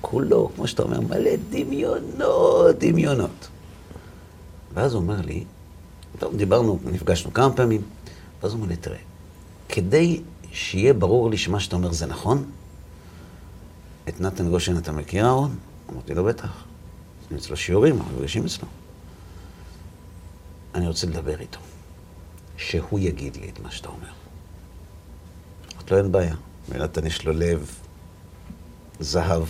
כולו, 0.00 0.50
כמו 0.56 0.66
שאתה 0.66 0.82
אומר, 0.82 1.00
מלא 1.00 1.30
דמיונות, 1.50 2.78
דמיונות. 2.78 3.48
ואז 4.74 4.94
הוא 4.94 5.02
אומר 5.02 5.20
לי, 5.20 5.44
טוב, 6.20 6.36
דיברנו, 6.36 6.78
נפגשנו 6.84 7.32
כמה 7.32 7.52
פעמים, 7.52 7.82
ואז 8.42 8.52
הוא 8.52 8.58
אומר 8.60 8.68
לי, 8.70 8.76
תראה, 8.76 8.98
כדי 9.68 10.22
שיהיה 10.52 10.94
ברור 10.94 11.30
לי 11.30 11.36
שמה 11.36 11.60
שאתה 11.60 11.76
אומר 11.76 11.92
זה 11.92 12.06
נכון, 12.06 12.50
את 14.08 14.20
נתן 14.20 14.50
גושן 14.50 14.78
אתה 14.78 14.92
מכיר, 14.92 15.26
אהרון? 15.26 15.56
אמרתי 15.92 16.14
לו, 16.14 16.24
בטח. 16.24 16.64
אני 17.30 17.38
אצלו 17.38 17.56
שיעורים, 17.56 17.96
אנחנו 17.96 18.12
נפגשים 18.16 18.44
אצלו. 18.44 18.68
אני 20.74 20.88
רוצה 20.88 21.06
לדבר 21.06 21.40
איתו. 21.40 21.58
שהוא 22.56 23.00
יגיד 23.00 23.36
לי 23.36 23.50
את 23.50 23.60
מה 23.60 23.70
שאתה 23.70 23.88
אומר. 23.88 24.08
אמרתי 25.74 25.94
לו, 25.94 25.98
אין 25.98 26.12
בעיה. 26.12 26.34
ונתן 26.68 27.06
יש 27.06 27.24
לו 27.24 27.32
לב 27.32 27.74
זהב. 29.00 29.44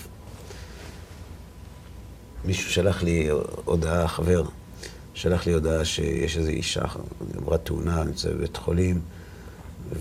מישהו 2.44 2.70
שלח 2.70 3.02
לי 3.02 3.28
הודעה, 3.64 4.08
חבר, 4.08 4.42
שלח 5.14 5.46
לי 5.46 5.52
הודעה 5.52 5.84
שיש 5.84 6.36
איזו 6.36 6.50
אישה, 6.50 6.84
עברה 7.36 7.58
תאונה, 7.58 8.04
נמצאת 8.04 8.36
בבית 8.36 8.56
חולים, 8.56 9.00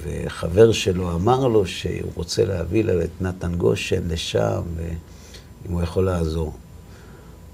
וחבר 0.03 0.72
שלו 0.72 1.16
אמר 1.16 1.47
לו 1.47 1.66
שהוא 1.66 2.12
רוצה 2.16 2.45
להביא 2.45 2.84
לה 2.84 3.03
את 3.03 3.22
נתן 3.22 3.55
גושן 3.55 4.07
לשם, 4.07 4.62
ואם 4.76 5.74
הוא 5.74 5.82
יכול 5.82 6.05
לעזור. 6.05 6.53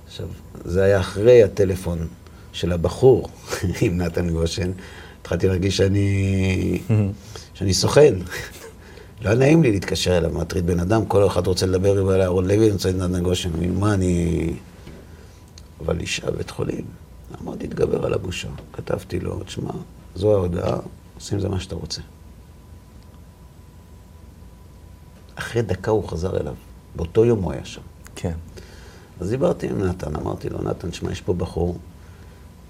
עכשיו, 0.08 0.28
זה 0.66 0.84
היה 0.84 0.99
אחרי 0.99 1.43
הטלפון 1.43 2.08
של 2.53 2.72
הבחור 2.72 3.30
עם 3.82 3.97
נתן 3.97 4.30
גושן. 4.30 4.72
התחלתי 5.22 5.47
להרגיש 5.47 5.78
שאני, 5.78 6.82
שאני 7.53 7.74
סוכן. 7.74 8.16
לא 9.22 9.30
היה 9.30 9.39
נעים 9.39 9.64
לי 9.64 9.72
להתקשר 9.72 10.18
אליו, 10.18 10.32
מטריד 10.32 10.68
בן 10.68 10.80
אדם, 10.80 11.06
כל 11.06 11.28
אחד 11.28 11.47
רוצה 11.47 11.66
לדבר 11.66 11.99
עם 11.99 12.10
אהרון 12.10 12.45
לוי, 12.45 12.66
אני 12.66 12.72
רוצה 12.72 12.89
את 12.89 12.95
נתן 12.95 13.24
גושן, 13.24 13.49
מה 13.80 13.93
אני... 13.93 14.53
אבל 15.82 15.99
אישה 15.99 16.32
בבית 16.32 16.49
חולים. 16.49 17.05
אמרתי, 17.41 17.67
תתגבר 17.67 18.05
על 18.05 18.13
הבושה. 18.13 18.47
כתבתי 18.73 19.19
לו, 19.19 19.43
תשמע, 19.43 19.71
זו 20.15 20.33
ההודעה, 20.33 20.77
עושים 21.15 21.39
זה 21.39 21.49
מה 21.49 21.59
שאתה 21.59 21.75
רוצה. 21.75 22.01
אחרי 25.36 25.61
דקה 25.61 25.91
הוא 25.91 26.09
חזר 26.09 26.38
אליו. 26.39 26.55
באותו 26.95 27.25
יום 27.25 27.43
הוא 27.43 27.51
היה 27.51 27.65
שם. 27.65 27.81
כן. 28.15 28.33
אז 29.19 29.29
דיברתי 29.29 29.67
עם 29.67 29.83
נתן, 29.83 30.15
אמרתי 30.15 30.49
לו, 30.49 30.61
נתן, 30.61 30.91
שמע, 30.91 31.11
יש 31.11 31.21
פה 31.21 31.33
בחור 31.33 31.77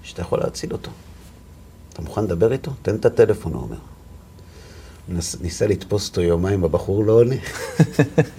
שאתה 0.02 0.22
יכול 0.22 0.38
להציל 0.38 0.72
אותו. 0.72 0.90
אתה 1.92 2.02
מוכן 2.02 2.24
לדבר 2.24 2.52
איתו? 2.52 2.72
תן 2.82 2.94
את 2.94 3.04
הטלפון, 3.04 3.52
הוא 3.52 3.62
אומר. 3.62 3.76
נס, 5.08 5.40
ניסה 5.40 5.66
לתפוס 5.66 6.08
אותו 6.08 6.20
יומיים, 6.20 6.64
הבחור 6.64 7.04
לא 7.04 7.12
עונה. 7.12 7.34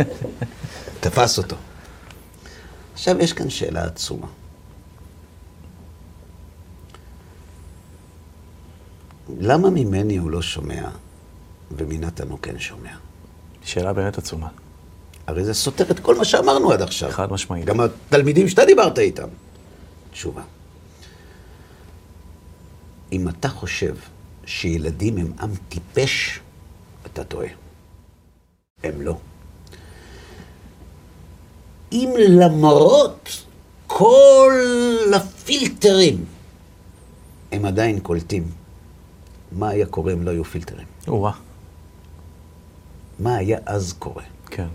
תפס 1.00 1.38
אותו. 1.38 1.56
עכשיו, 2.94 3.20
יש 3.20 3.34
כאן 3.34 3.50
שאלה 3.50 3.84
עצומה. 3.84 4.28
למה 9.40 9.70
ממני 9.70 10.18
הוא 10.18 10.32
לא 10.32 10.42
שומע 10.42 10.90
ומנתן 11.72 12.30
הוא 12.30 12.40
כן 12.42 12.60
שומע? 12.60 12.92
שאלה 13.64 13.94
באמת 13.94 14.18
עצומה. 14.18 14.48
הרי 15.28 15.44
זה 15.44 15.54
סותר 15.54 15.92
את 15.92 16.00
כל 16.00 16.16
מה 16.16 16.26
שאמרנו 16.26 16.72
עד 16.72 16.82
עכשיו. 16.82 17.12
חד 17.12 17.32
משמעית. 17.32 17.66
גם 17.66 17.80
התלמידים 17.80 18.48
שאתה 18.48 18.66
דיברת 18.66 19.00
איתם. 19.00 19.28
תשובה. 20.12 20.42
אם 23.12 23.30
אתה 23.30 23.50
חושב 23.50 23.96
שילדים 24.46 25.18
הם 25.18 25.32
עם 25.42 25.50
טיפש, 25.70 26.40
אתה 27.06 27.24
טועה. 27.24 27.48
הם 28.84 29.02
לא. 29.02 29.18
אם 31.92 32.10
למרות 32.18 33.44
כל 33.88 34.62
הפילטרים 35.16 36.26
הם 37.52 37.66
עדיין 37.66 38.00
קולטים, 38.00 38.52
מה 39.52 39.70
היה 39.70 39.86
קורה 39.86 40.14
אם 40.14 40.24
לא 40.24 40.32
היו 40.32 40.44
פילטרים? 40.44 40.88
או-אה. 41.08 41.32
מה 43.20 43.36
היה 43.36 43.58
אז 43.66 43.94
קורה? 44.00 44.24
כן. 44.46 44.68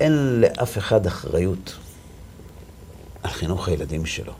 אין 0.00 0.40
לאף 0.40 0.78
אחד 0.78 1.06
אחריות 1.06 1.78
על 3.22 3.30
חינוך 3.30 3.68
הילדים 3.68 4.06
שלו. 4.06 4.32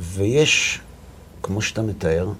ויש, 0.00 0.80
כמו 1.42 1.62
שאתה 1.62 1.82
מתאר, 1.82 2.32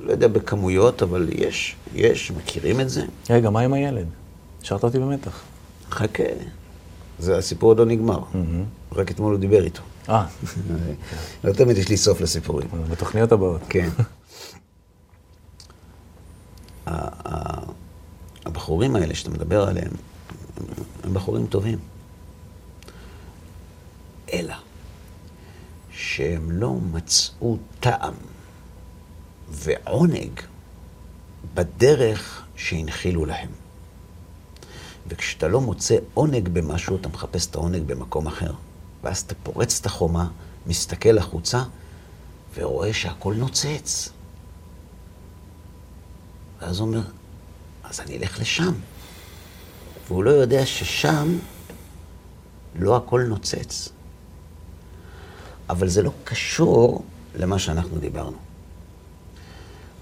לא 0.00 0.12
יודע 0.12 0.28
בכמויות, 0.28 1.02
אבל 1.02 1.28
יש, 1.32 1.76
יש, 1.94 2.30
מכירים 2.30 2.80
את 2.80 2.90
זה. 2.90 3.04
רגע, 3.30 3.50
מה 3.50 3.60
עם 3.60 3.72
הילד? 3.72 4.06
השארת 4.62 4.84
אותי 4.84 4.98
במתח. 4.98 5.42
חכה, 5.90 6.22
זה 7.18 7.38
הסיפור 7.38 7.70
עוד 7.70 7.78
לא 7.78 7.84
נגמר. 7.84 8.18
רק 8.92 9.10
אתמול 9.10 9.32
הוא 9.32 9.40
דיבר 9.40 9.64
איתו. 9.64 9.82
אה, 10.08 10.26
לא 11.44 11.52
תמיד 11.52 11.76
יש 11.78 11.88
לי 11.88 11.96
סוף 11.96 12.20
לסיפורים. 12.20 12.68
בתוכניות 12.90 13.32
הבאות. 13.32 13.60
כן. 13.68 13.88
הבחורים 18.46 18.96
האלה 18.96 19.14
שאתה 19.14 19.30
מדבר 19.30 19.68
עליהם, 19.68 19.90
הם- 20.56 20.64
הם 21.04 21.14
בחורים 21.14 21.46
טובים. 21.46 21.78
אלא 24.32 24.54
שהם 25.90 26.50
לא 26.50 26.74
מצאו 26.92 27.56
טעם 27.80 28.14
ועונג 29.50 30.40
בדרך 31.54 32.42
שהנחילו 32.56 33.24
להם. 33.24 33.48
וכשאתה 35.06 35.48
לא 35.48 35.60
מוצא 35.60 35.96
עונג 36.14 36.48
במשהו, 36.48 36.96
אתה 36.96 37.08
מחפש 37.08 37.46
את 37.46 37.54
העונג 37.54 37.82
במקום 37.86 38.26
אחר. 38.26 38.52
ואז 39.04 39.18
אתה 39.18 39.34
פורץ 39.42 39.80
את 39.80 39.86
החומה, 39.86 40.28
מסתכל 40.66 41.18
החוצה, 41.18 41.62
ורואה 42.54 42.92
שהכל 42.92 43.34
נוצץ. 43.34 44.08
ואז 46.60 46.78
הוא 46.78 46.88
אומר, 46.88 47.02
אז 47.84 48.00
אני 48.00 48.16
אלך 48.16 48.40
לשם. 48.40 48.72
והוא 50.08 50.24
לא 50.24 50.30
יודע 50.30 50.66
ששם 50.66 51.38
לא 52.74 52.96
הכל 52.96 53.22
נוצץ. 53.28 53.88
אבל 55.70 55.88
זה 55.88 56.02
לא 56.02 56.10
קשור 56.24 57.04
למה 57.34 57.58
שאנחנו 57.58 57.98
דיברנו. 57.98 58.36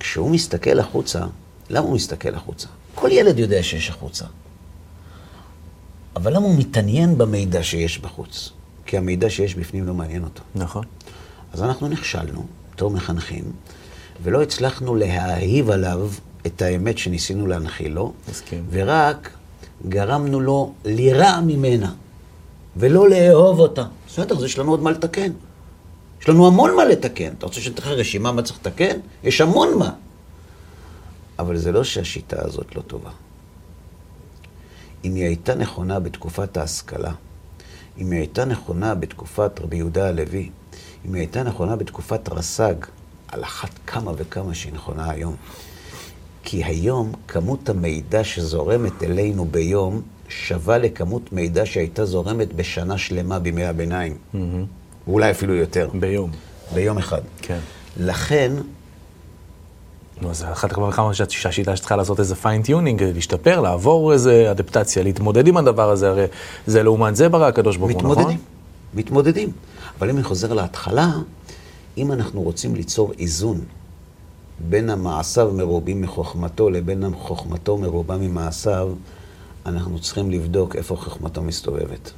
כשהוא 0.01 0.31
מסתכל 0.31 0.79
החוצה, 0.79 1.27
למה 1.71 1.87
הוא 1.87 1.95
מסתכל 1.95 2.35
החוצה? 2.35 2.69
כל 2.95 3.09
ילד 3.13 3.39
יודע 3.39 3.63
שיש 3.63 3.91
החוצה. 3.91 4.25
אבל 6.17 6.37
למה 6.37 6.47
הוא 6.47 6.59
מתעניין 6.59 7.19
במידע 7.19 7.63
שיש 7.63 7.99
בחוץ? 7.99 8.53
כי 8.87 8.99
המידע 8.99 9.31
שיש 9.31 9.55
בפנים 9.55 9.87
לא 9.87 9.95
מעניין 9.95 10.25
אותו. 10.25 10.43
נכון. 10.55 10.85
אז 11.53 11.63
אנחנו 11.63 11.89
נכשלנו, 11.89 12.47
בתור 12.75 12.91
מחנכים, 12.91 13.45
ולא 14.23 14.43
הצלחנו 14.43 14.95
להאהיב 14.95 15.71
עליו 15.71 16.09
את 16.47 16.63
האמת 16.63 16.99
שניסינו 16.99 17.47
להנחיל 17.47 17.93
לו, 17.93 18.13
מסכים. 18.31 18.65
ורק 18.71 19.31
גרמנו 19.89 20.41
לו 20.41 20.75
לירע 20.85 21.41
ממנה, 21.41 21.93
ולא 22.77 23.09
לאהוב 23.09 23.59
אותה. 23.59 23.85
בסדר, 24.09 24.37
אז 24.37 24.45
יש 24.45 24.59
לנו 24.59 24.71
עוד 24.71 24.83
מה 24.83 24.91
לתקן. 24.91 25.33
יש 26.21 26.29
לנו 26.29 26.47
המון 26.47 26.77
מה 26.77 26.85
לתקן. 26.85 27.33
אתה 27.39 27.47
רוצה 27.47 27.61
שניתן 27.61 27.83
לך 27.83 27.89
רשימה 27.89 28.33
מה 28.33 28.43
צריך 28.43 28.59
לתקן? 28.59 28.99
יש 29.25 29.41
המון 29.41 29.79
מה. 29.79 29.91
אבל 31.39 31.57
זה 31.57 31.73
לא 31.73 31.85
שהשיטה 31.85 32.37
הזאת 32.45 32.77
לא 32.77 32.83
טובה. 32.83 33.11
אם 35.05 35.15
היא 35.15 35.25
הייתה 35.25 35.55
נכונה 35.55 36.01
בתקופת 36.01 36.57
ההשכלה, 36.57 37.13
אם 37.99 38.11
היא 38.11 38.21
הייתה 38.21 38.45
נכונה 38.45 38.95
בתקופת 38.95 39.61
רבי 39.61 39.77
יהודה 39.77 40.09
הלוי, 40.09 40.51
אם 41.07 41.15
היא 41.15 41.21
הייתה 41.21 41.43
נכונה 41.43 41.77
בתקופת 41.77 42.29
רס"ג, 42.29 42.75
על 43.29 43.45
אחת 43.45 43.71
כמה 43.87 44.13
וכמה 44.17 44.55
שהיא 44.55 44.73
נכונה 44.73 45.11
היום. 45.11 45.37
כי 46.43 46.65
היום 46.65 47.13
כמות 47.29 47.69
המידע 47.69 48.25
שזורמת 48.25 49.03
אלינו 49.03 49.45
ביום 49.45 50.03
שווה 50.29 50.79
לכמות 50.79 51.33
מידע 51.33 51.67
שהייתה 51.67 52.05
זורמת 52.05 52.53
בשנה 52.53 52.99
שלמה 52.99 53.39
בימי 53.39 53.65
הביניים. 53.65 54.17
ואולי 55.07 55.31
אפילו 55.31 55.55
יותר. 55.55 55.89
ביום. 56.01 56.31
ביום 56.75 56.99
אחד. 56.99 57.21
כן. 57.43 57.59
לכן, 57.97 58.53
נו, 60.23 60.31
אז 60.31 60.45
אחת 60.45 60.73
כמה 60.73 60.89
וכמה 60.89 61.15
שה- 61.15 61.25
שהשיטה 61.31 61.77
שצריכה 61.77 61.97
לעשות 61.97 62.21
איזה 62.21 62.35
fine-tuning, 62.35 63.03
להשתפר, 63.03 63.61
לעבור 63.61 64.13
איזה 64.13 64.51
אדפטציה, 64.51 65.03
להתמודד 65.03 65.47
עם 65.47 65.57
הדבר 65.57 65.91
הזה, 65.91 66.09
הרי 66.09 66.25
זה 66.67 66.83
לעומת 66.83 67.17
זה 67.17 67.29
ברא 67.29 67.47
הקדוש 67.47 67.77
ברוך 67.77 67.91
הוא, 67.93 68.01
נכון? 68.01 68.11
מתמודדים. 68.13 68.39
מתמודדים. 68.95 69.51
אבל 69.99 70.11
אם 70.11 70.17
אני 70.17 70.25
חוזר 70.25 70.53
להתחלה, 70.53 71.11
אם 71.99 72.13
אנחנו 72.13 72.43
רוצים 72.43 72.75
ליצור 72.75 73.13
איזון 73.19 73.61
בין 74.59 74.91
המעשיו 74.91 75.53
מרובים 75.55 76.01
מחוכמתו 76.01 76.71
לבין 76.71 77.05
חוכמתו 77.19 77.79
מרובה 77.79 78.17
ממעשיו, 78.17 78.89
אנחנו 79.67 79.99
צריכים 79.99 80.31
לבדוק 80.31 80.77
איפה 80.77 80.97
חוכמתו 80.97 81.43
מסתובבת. 81.43 82.13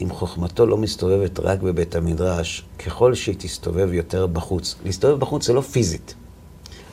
אם 0.00 0.10
חוכמתו 0.10 0.66
לא 0.66 0.76
מסתובבת 0.76 1.40
רק 1.40 1.60
בבית 1.60 1.94
המדרש, 1.94 2.64
ככל 2.78 3.14
שהיא 3.14 3.36
תסתובב 3.38 3.92
יותר 3.92 4.26
בחוץ, 4.26 4.74
להסתובב 4.84 5.18
בחוץ 5.18 5.46
זה 5.46 5.52
לא 5.52 5.60
פיזית. 5.60 6.14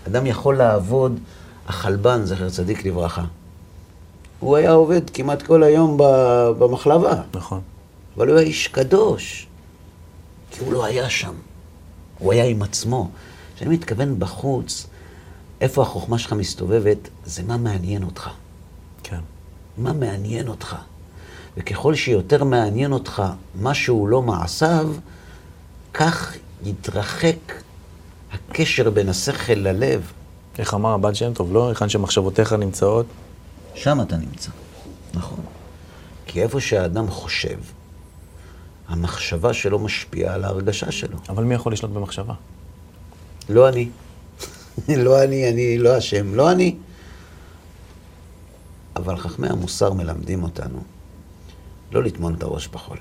אדם 0.07 0.25
יכול 0.25 0.57
לעבוד, 0.57 1.19
החלבן, 1.67 2.25
זכר 2.25 2.49
צדיק 2.49 2.85
לברכה. 2.85 3.25
הוא 4.39 4.55
היה 4.55 4.71
עובד 4.71 5.09
כמעט 5.09 5.41
כל 5.41 5.63
היום 5.63 5.97
במחלבה, 6.59 7.21
נכון. 7.33 7.61
אבל 8.17 8.27
הוא 8.27 8.37
היה 8.37 8.47
איש 8.47 8.67
קדוש, 8.67 9.47
כי 10.51 10.59
הוא 10.63 10.73
לא 10.73 10.85
היה 10.85 11.09
שם. 11.09 11.33
הוא 12.19 12.33
היה 12.33 12.45
עם 12.45 12.61
עצמו. 12.61 13.09
כשאני 13.55 13.73
מתכוון 13.73 14.19
בחוץ, 14.19 14.87
איפה 15.61 15.81
החוכמה 15.81 16.19
שלך 16.19 16.33
מסתובבת, 16.33 16.97
זה 17.25 17.43
מה 17.43 17.57
מעניין 17.57 18.03
אותך. 18.03 18.29
כן. 19.03 19.19
מה 19.77 19.93
מעניין 19.93 20.47
אותך. 20.47 20.75
וככל 21.60 21.95
שיותר 21.95 22.43
מעניין 22.43 22.91
אותך 22.91 23.24
משהו 23.62 24.07
לא 24.07 24.22
מעשיו, 24.22 24.89
כך 25.93 26.36
יתרחק 26.64 27.53
הקשר 28.32 28.89
בין 28.89 29.10
השכל 29.10 29.53
ללב. 29.53 30.12
איך 30.60 30.74
אמר 30.74 30.93
הבעל 30.93 31.14
שם 31.14 31.34
טוב, 31.34 31.53
לא? 31.53 31.70
היכן 31.70 31.89
שמחשבותיך 31.89 32.53
נמצאות. 32.53 33.05
שם 33.76 34.01
אתה 34.01 34.18
נמצא. 34.18 34.51
נכון. 35.14 35.39
כי 36.26 36.41
איפה 36.43 36.60
שהאדם 36.60 37.10
חושב, 37.10 37.57
המחשבה 38.88 39.53
שלו 39.53 39.80
משפיעה 39.80 40.34
על 40.34 40.43
ההרגשה 40.43 40.91
שלו. 40.91 41.18
אבל 41.30 41.43
מי 41.43 41.55
יכול 41.55 41.74
לשלוט 41.74 41.91
במחשבה? 41.91 42.34
לא 43.49 43.70
אני. 43.70 43.89
לא 45.05 45.24
אני, 45.24 45.49
אני 45.49 45.78
לא 45.78 45.97
אשם, 45.97 46.36
לא 46.36 46.51
אני. 46.51 46.76
אבל 48.95 49.18
חכמי 49.18 49.47
המוסר 49.47 49.93
מלמדים 49.93 50.43
אותנו 50.43 50.80
לא 51.91 52.03
לטמון 52.03 52.33
את 52.33 52.43
הראש 52.43 52.67
בחול. 52.67 52.97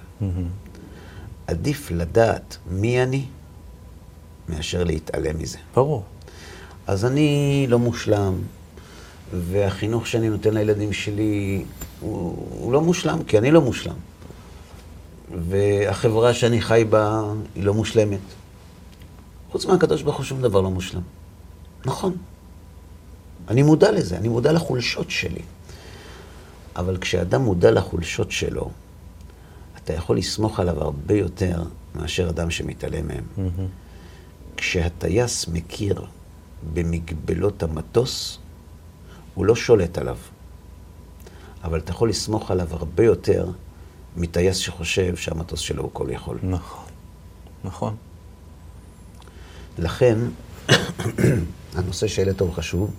עדיף 1.46 1.90
לדעת 1.90 2.56
מי 2.70 3.02
אני 3.02 3.24
מאשר 4.48 4.84
להתעלם 4.84 5.38
מזה. 5.38 5.58
ברור. 5.74 6.04
אז 6.86 7.04
אני 7.04 7.66
לא 7.68 7.78
מושלם, 7.78 8.34
והחינוך 9.32 10.06
שאני 10.06 10.28
נותן 10.28 10.54
לילדים 10.54 10.92
שלי 10.92 11.64
הוא, 12.00 12.46
הוא 12.50 12.72
לא 12.72 12.80
מושלם, 12.80 13.22
כי 13.22 13.38
אני 13.38 13.50
לא 13.50 13.60
מושלם. 13.60 13.94
והחברה 15.48 16.34
שאני 16.34 16.60
חי 16.60 16.84
בה 16.90 17.22
היא 17.54 17.64
לא 17.64 17.74
מושלמת. 17.74 18.20
חוץ 19.50 19.66
מהקדוש 19.66 20.02
ברוך 20.02 20.16
הוא 20.16 20.24
שום 20.24 20.42
דבר 20.42 20.60
לא 20.60 20.70
מושלם. 20.70 21.02
נכון. 21.84 22.16
אני 23.48 23.62
מודע 23.62 23.92
לזה, 23.92 24.16
אני 24.16 24.28
מודע 24.28 24.52
לחולשות 24.52 25.10
שלי. 25.10 25.42
אבל 26.78 26.96
כשאדם 26.96 27.42
מודע 27.42 27.70
לחולשות 27.70 28.30
שלו, 28.30 28.70
אתה 29.76 29.92
יכול 29.92 30.16
לסמוך 30.16 30.60
עליו 30.60 30.82
הרבה 30.82 31.14
יותר 31.14 31.62
מאשר 31.94 32.28
אדם 32.28 32.50
שמתעלם 32.50 33.08
מהם. 33.08 33.24
Mm-hmm. 33.36 33.60
כשהטייס 34.56 35.48
מכיר 35.48 36.04
במגבלות 36.74 37.62
המטוס, 37.62 38.38
הוא 39.34 39.46
לא 39.46 39.56
שולט 39.56 39.98
עליו. 39.98 40.16
אבל 41.64 41.78
אתה 41.78 41.90
יכול 41.90 42.08
לסמוך 42.08 42.50
עליו 42.50 42.68
הרבה 42.70 43.04
יותר 43.04 43.50
מטייס 44.16 44.56
שחושב 44.56 45.16
שהמטוס 45.16 45.60
שלו 45.60 45.82
הוא 45.82 45.90
כל 45.92 46.06
יכול. 46.10 46.38
נכון, 46.42 46.84
נכון. 47.64 47.96
לכן, 49.78 50.18
הנושא 51.76 52.06
שהעלית 52.08 52.40
הוא 52.40 52.52
חשוב, 52.52 52.94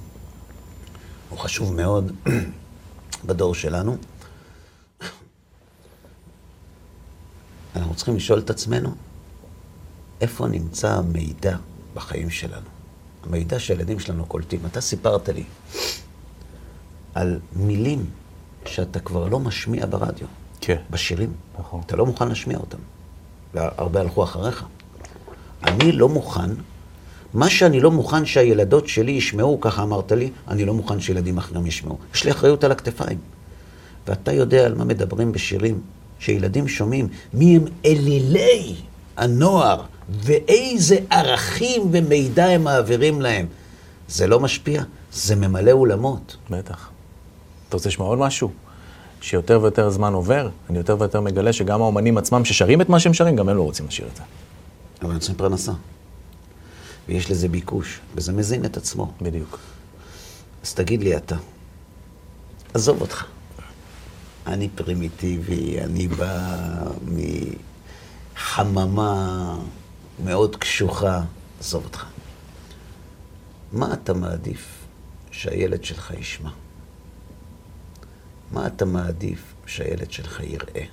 הוא 1.29 1.39
חשוב 1.39 1.73
מאוד 1.73 2.11
בדור 3.25 3.55
שלנו. 3.55 3.97
אנחנו 7.75 7.95
צריכים 7.95 8.15
לשאול 8.15 8.39
את 8.39 8.49
עצמנו, 8.49 8.95
איפה 10.21 10.47
נמצא 10.47 10.93
המידע 10.93 11.57
בחיים 11.93 12.29
שלנו? 12.29 12.67
המידע 13.23 13.59
שהילדים 13.59 13.99
שלנו 13.99 14.25
קולטים. 14.25 14.59
אתה 14.65 14.81
סיפרת 14.81 15.29
לי 15.29 15.43
על 17.15 17.39
מילים 17.53 18.09
שאתה 18.65 18.99
כבר 18.99 19.27
לא 19.27 19.39
משמיע 19.39 19.85
ברדיו. 19.85 20.27
כן. 20.61 20.81
בשירים. 20.89 21.33
נכון. 21.59 21.81
אתה 21.85 21.95
לא 21.95 22.05
מוכן 22.05 22.27
להשמיע 22.27 22.57
אותם. 22.57 22.77
והרבה 23.53 23.99
הלכו 23.99 24.23
אחריך. 24.23 24.65
אני 25.63 25.91
לא 25.91 26.09
מוכן, 26.09 26.49
מה 27.33 27.49
שאני 27.49 27.79
לא 27.79 27.91
מוכן 27.91 28.25
שהילדות 28.25 28.87
שלי 28.87 29.11
ישמעו, 29.11 29.61
ככה 29.61 29.83
אמרת 29.83 30.11
לי, 30.11 30.29
אני 30.47 30.65
לא 30.65 30.73
מוכן 30.73 30.99
שילדים 30.99 31.37
אחרים 31.37 31.65
ישמעו. 31.65 31.97
יש 32.15 32.23
לי 32.23 32.31
אחריות 32.31 32.63
על 32.63 32.71
הכתפיים. 32.71 33.17
ואתה 34.07 34.33
יודע 34.33 34.65
על 34.65 34.75
מה 34.75 34.85
מדברים 34.85 35.31
בשירים, 35.31 35.81
שילדים 36.19 36.67
שומעים 36.67 37.07
מי 37.33 37.55
הם 37.55 37.65
אלילי 37.85 38.75
הנוער, 39.17 39.81
ואיזה 40.09 40.97
ערכים 41.09 41.81
ומידע 41.91 42.45
הם 42.45 42.63
מעבירים 42.63 43.21
להם. 43.21 43.45
זה 44.07 44.27
לא 44.27 44.39
משפיע, 44.39 44.83
זה 45.13 45.35
ממלא 45.35 45.71
אולמות. 45.71 46.37
בטח. 46.49 46.89
אתה 47.67 47.77
רוצה 47.77 47.89
לשמוע 47.89 48.07
עוד 48.07 48.19
משהו? 48.19 48.51
שיותר 49.21 49.59
ויותר 49.61 49.89
זמן 49.89 50.13
עובר, 50.13 50.49
אני 50.69 50.77
יותר 50.77 50.95
ויותר 50.99 51.21
מגלה 51.21 51.53
שגם 51.53 51.81
האומנים 51.81 52.17
עצמם 52.17 52.45
ששרים 52.45 52.81
את 52.81 52.89
מה 52.89 52.99
שהם 52.99 53.13
שרים, 53.13 53.35
גם 53.35 53.49
הם 53.49 53.57
לא 53.57 53.61
רוצים 53.61 53.85
לשיר 53.87 54.07
את 54.11 54.15
זה. 54.15 54.21
אבל 55.01 55.11
הם 55.11 55.19
צריכים 55.19 55.37
פרנסה. 55.37 55.71
ויש 57.09 57.31
לזה 57.31 57.47
ביקוש, 57.47 57.99
וזה 58.15 58.33
מזין 58.33 58.65
את 58.65 58.77
עצמו. 58.77 59.13
בדיוק. 59.21 59.59
אז 60.63 60.73
תגיד 60.73 61.03
לי 61.03 61.17
אתה, 61.17 61.35
עזוב 62.73 63.01
אותך. 63.01 63.25
אני 64.47 64.69
פרימיטיבי, 64.75 65.81
אני 65.81 66.07
בא 66.07 66.57
מחממה 68.35 69.57
מאוד 70.23 70.55
קשוחה, 70.55 71.21
עזוב 71.59 71.83
אותך. 71.83 72.05
מה 73.71 73.93
אתה 73.93 74.13
מעדיף 74.13 74.85
שהילד 75.31 75.83
שלך 75.83 76.13
ישמע? 76.19 76.51
מה 78.51 78.67
אתה 78.67 78.85
מעדיף 78.85 79.53
שהילד 79.65 80.11
שלך 80.11 80.39
יראה? 80.43 80.85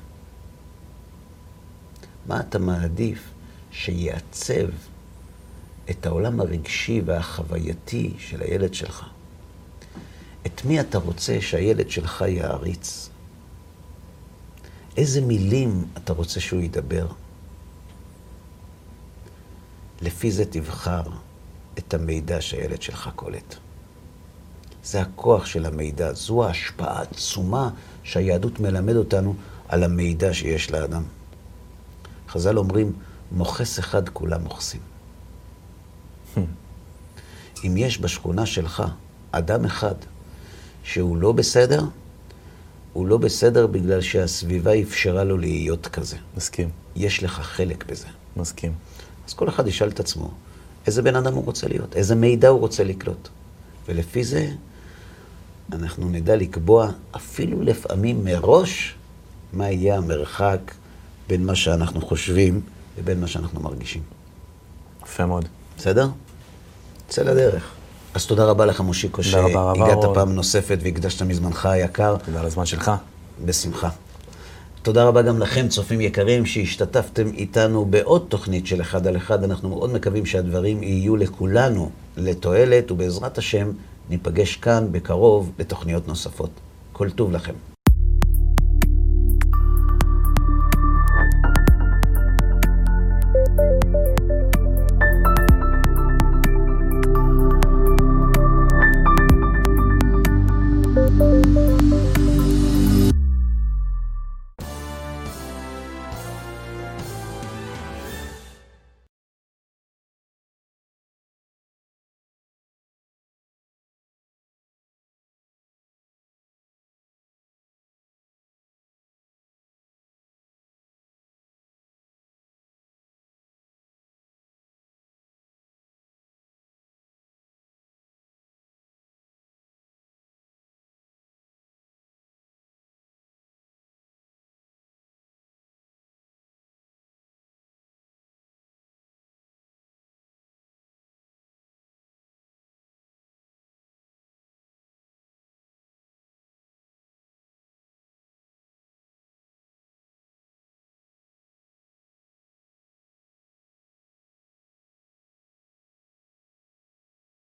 מה 2.27 2.41
אתה 2.41 2.59
מעדיף 2.59 3.31
שיעצב 3.71 4.69
את 5.91 6.07
העולם 6.07 6.41
הרגשי 6.41 7.03
והחווייתי 7.05 8.15
של 8.19 8.43
הילד 8.43 8.75
שלך? 8.75 9.05
את 10.47 10.65
מי 10.65 10.81
אתה 10.81 10.99
רוצה 10.99 11.41
שהילד 11.41 11.91
שלך 11.91 12.25
יעריץ? 12.29 13.09
איזה 14.97 15.21
מילים 15.21 15.85
אתה 15.97 16.13
רוצה 16.13 16.41
שהוא 16.41 16.61
ידבר? 16.61 17.07
לפי 20.03 20.31
זה 20.31 20.45
תבחר 20.45 21.03
את 21.79 21.95
המידע 21.95 22.41
שהילד 22.41 22.83
שלך 22.83 23.11
קולט. 23.17 23.55
זה 24.85 25.01
הכוח 25.01 25.47
של 25.47 25.67
המידע, 25.67 26.13
זו 26.13 26.45
ההשפעה 26.45 26.99
העצומה 26.99 27.71
שהיהדות 28.03 28.61
מלמד 28.61 28.97
אותנו 28.97 29.35
על 29.69 29.85
המידע 29.85 30.35
שיש 30.35 30.71
לאדם. 30.71 31.03
חז"ל 32.29 32.59
אומרים, 32.59 32.93
מוכס 33.33 33.79
אחד 33.79 34.09
כולם 34.09 34.43
מוכסים. 34.43 34.96
אם 37.65 37.77
יש 37.77 38.01
בשכונה 38.01 38.47
שלך 38.47 38.83
אדם 39.31 39.65
אחד 39.65 39.95
שהוא 40.85 41.17
לא 41.17 41.33
בסדר, 41.33 41.85
הוא 42.93 43.07
לא 43.07 43.17
בסדר 43.19 43.67
בגלל 43.67 44.01
שהסביבה 44.01 44.81
אפשרה 44.83 45.25
לו 45.25 45.37
להיות 45.39 45.87
כזה. 45.87 46.17
מסכים. 46.37 46.69
יש 46.97 47.23
לך 47.23 47.41
חלק 47.41 47.85
בזה. 47.87 48.07
מסכים. 48.37 48.73
אז 49.29 49.35
כל 49.35 49.49
אחד 49.49 49.67
ישאל 49.67 49.89
את 49.89 50.01
עצמו, 50.01 50.31
איזה 50.87 51.03
בן 51.03 51.17
אדם 51.17 51.35
הוא 51.35 51.45
רוצה 51.45 51.69
להיות, 51.69 51.97
איזה 51.97 52.15
מידע 52.15 52.49
הוא 52.49 52.61
רוצה 52.61 52.85
לקלוט. 52.85 53.29
ולפי 53.89 54.25
זה 54.25 54.51
אנחנו 55.73 56.09
נדע 56.09 56.37
לקבוע 56.37 56.91
אפילו 57.17 57.63
לפעמים 57.63 58.25
מראש 58.25 58.95
מה 59.53 59.71
יהיה 59.71 59.97
המרחק 59.97 60.73
בין 61.29 61.47
מה 61.47 61.55
שאנחנו 61.55 62.01
חושבים 62.01 62.61
לבין 62.99 63.21
מה 63.21 63.27
שאנחנו 63.27 63.61
מרגישים. 63.61 64.03
יפה 65.03 65.27
מאוד. 65.27 65.45
בסדר? 65.79 66.09
צא 67.09 67.23
לדרך. 67.23 67.71
אז 68.15 68.27
תודה 68.27 68.45
רבה 68.45 68.67
לך, 68.67 68.81
מושיקו, 68.81 69.23
שהגעת 69.23 70.05
פעם 70.15 70.35
נוספת 70.35 70.79
והקדשת 70.83 71.23
מזמנך 71.23 71.67
היקר. 71.67 72.17
תודה 72.25 72.41
על 72.41 72.47
הזמן 72.47 72.67
שלך. 72.67 72.91
בשמחה. 73.45 73.89
תודה 74.83 75.05
רבה 75.05 75.23
גם 75.23 75.39
לכם, 75.39 75.69
צופים 75.69 76.01
יקרים, 76.01 76.47
שהשתתפתם 76.47 77.29
איתנו 77.29 77.85
בעוד 77.85 78.27
תוכנית 78.29 78.67
של 78.67 78.81
אחד 78.81 79.07
על 79.07 79.17
אחד. 79.17 79.45
אנחנו 79.45 79.69
מאוד 79.69 79.93
מקווים 79.93 80.27
שהדברים 80.27 80.83
יהיו 80.83 81.17
לכולנו 81.17 81.91
לתועלת, 82.17 82.91
ובעזרת 82.91 83.39
השם 83.39 83.71
ניפגש 84.11 84.57
כאן 84.57 84.89
בקרוב 84.93 85.53
בתוכניות 85.59 86.09
נוספות. 86.09 86.51
כל 86.93 87.11
טוב 87.11 87.33
לכם. 87.33 87.76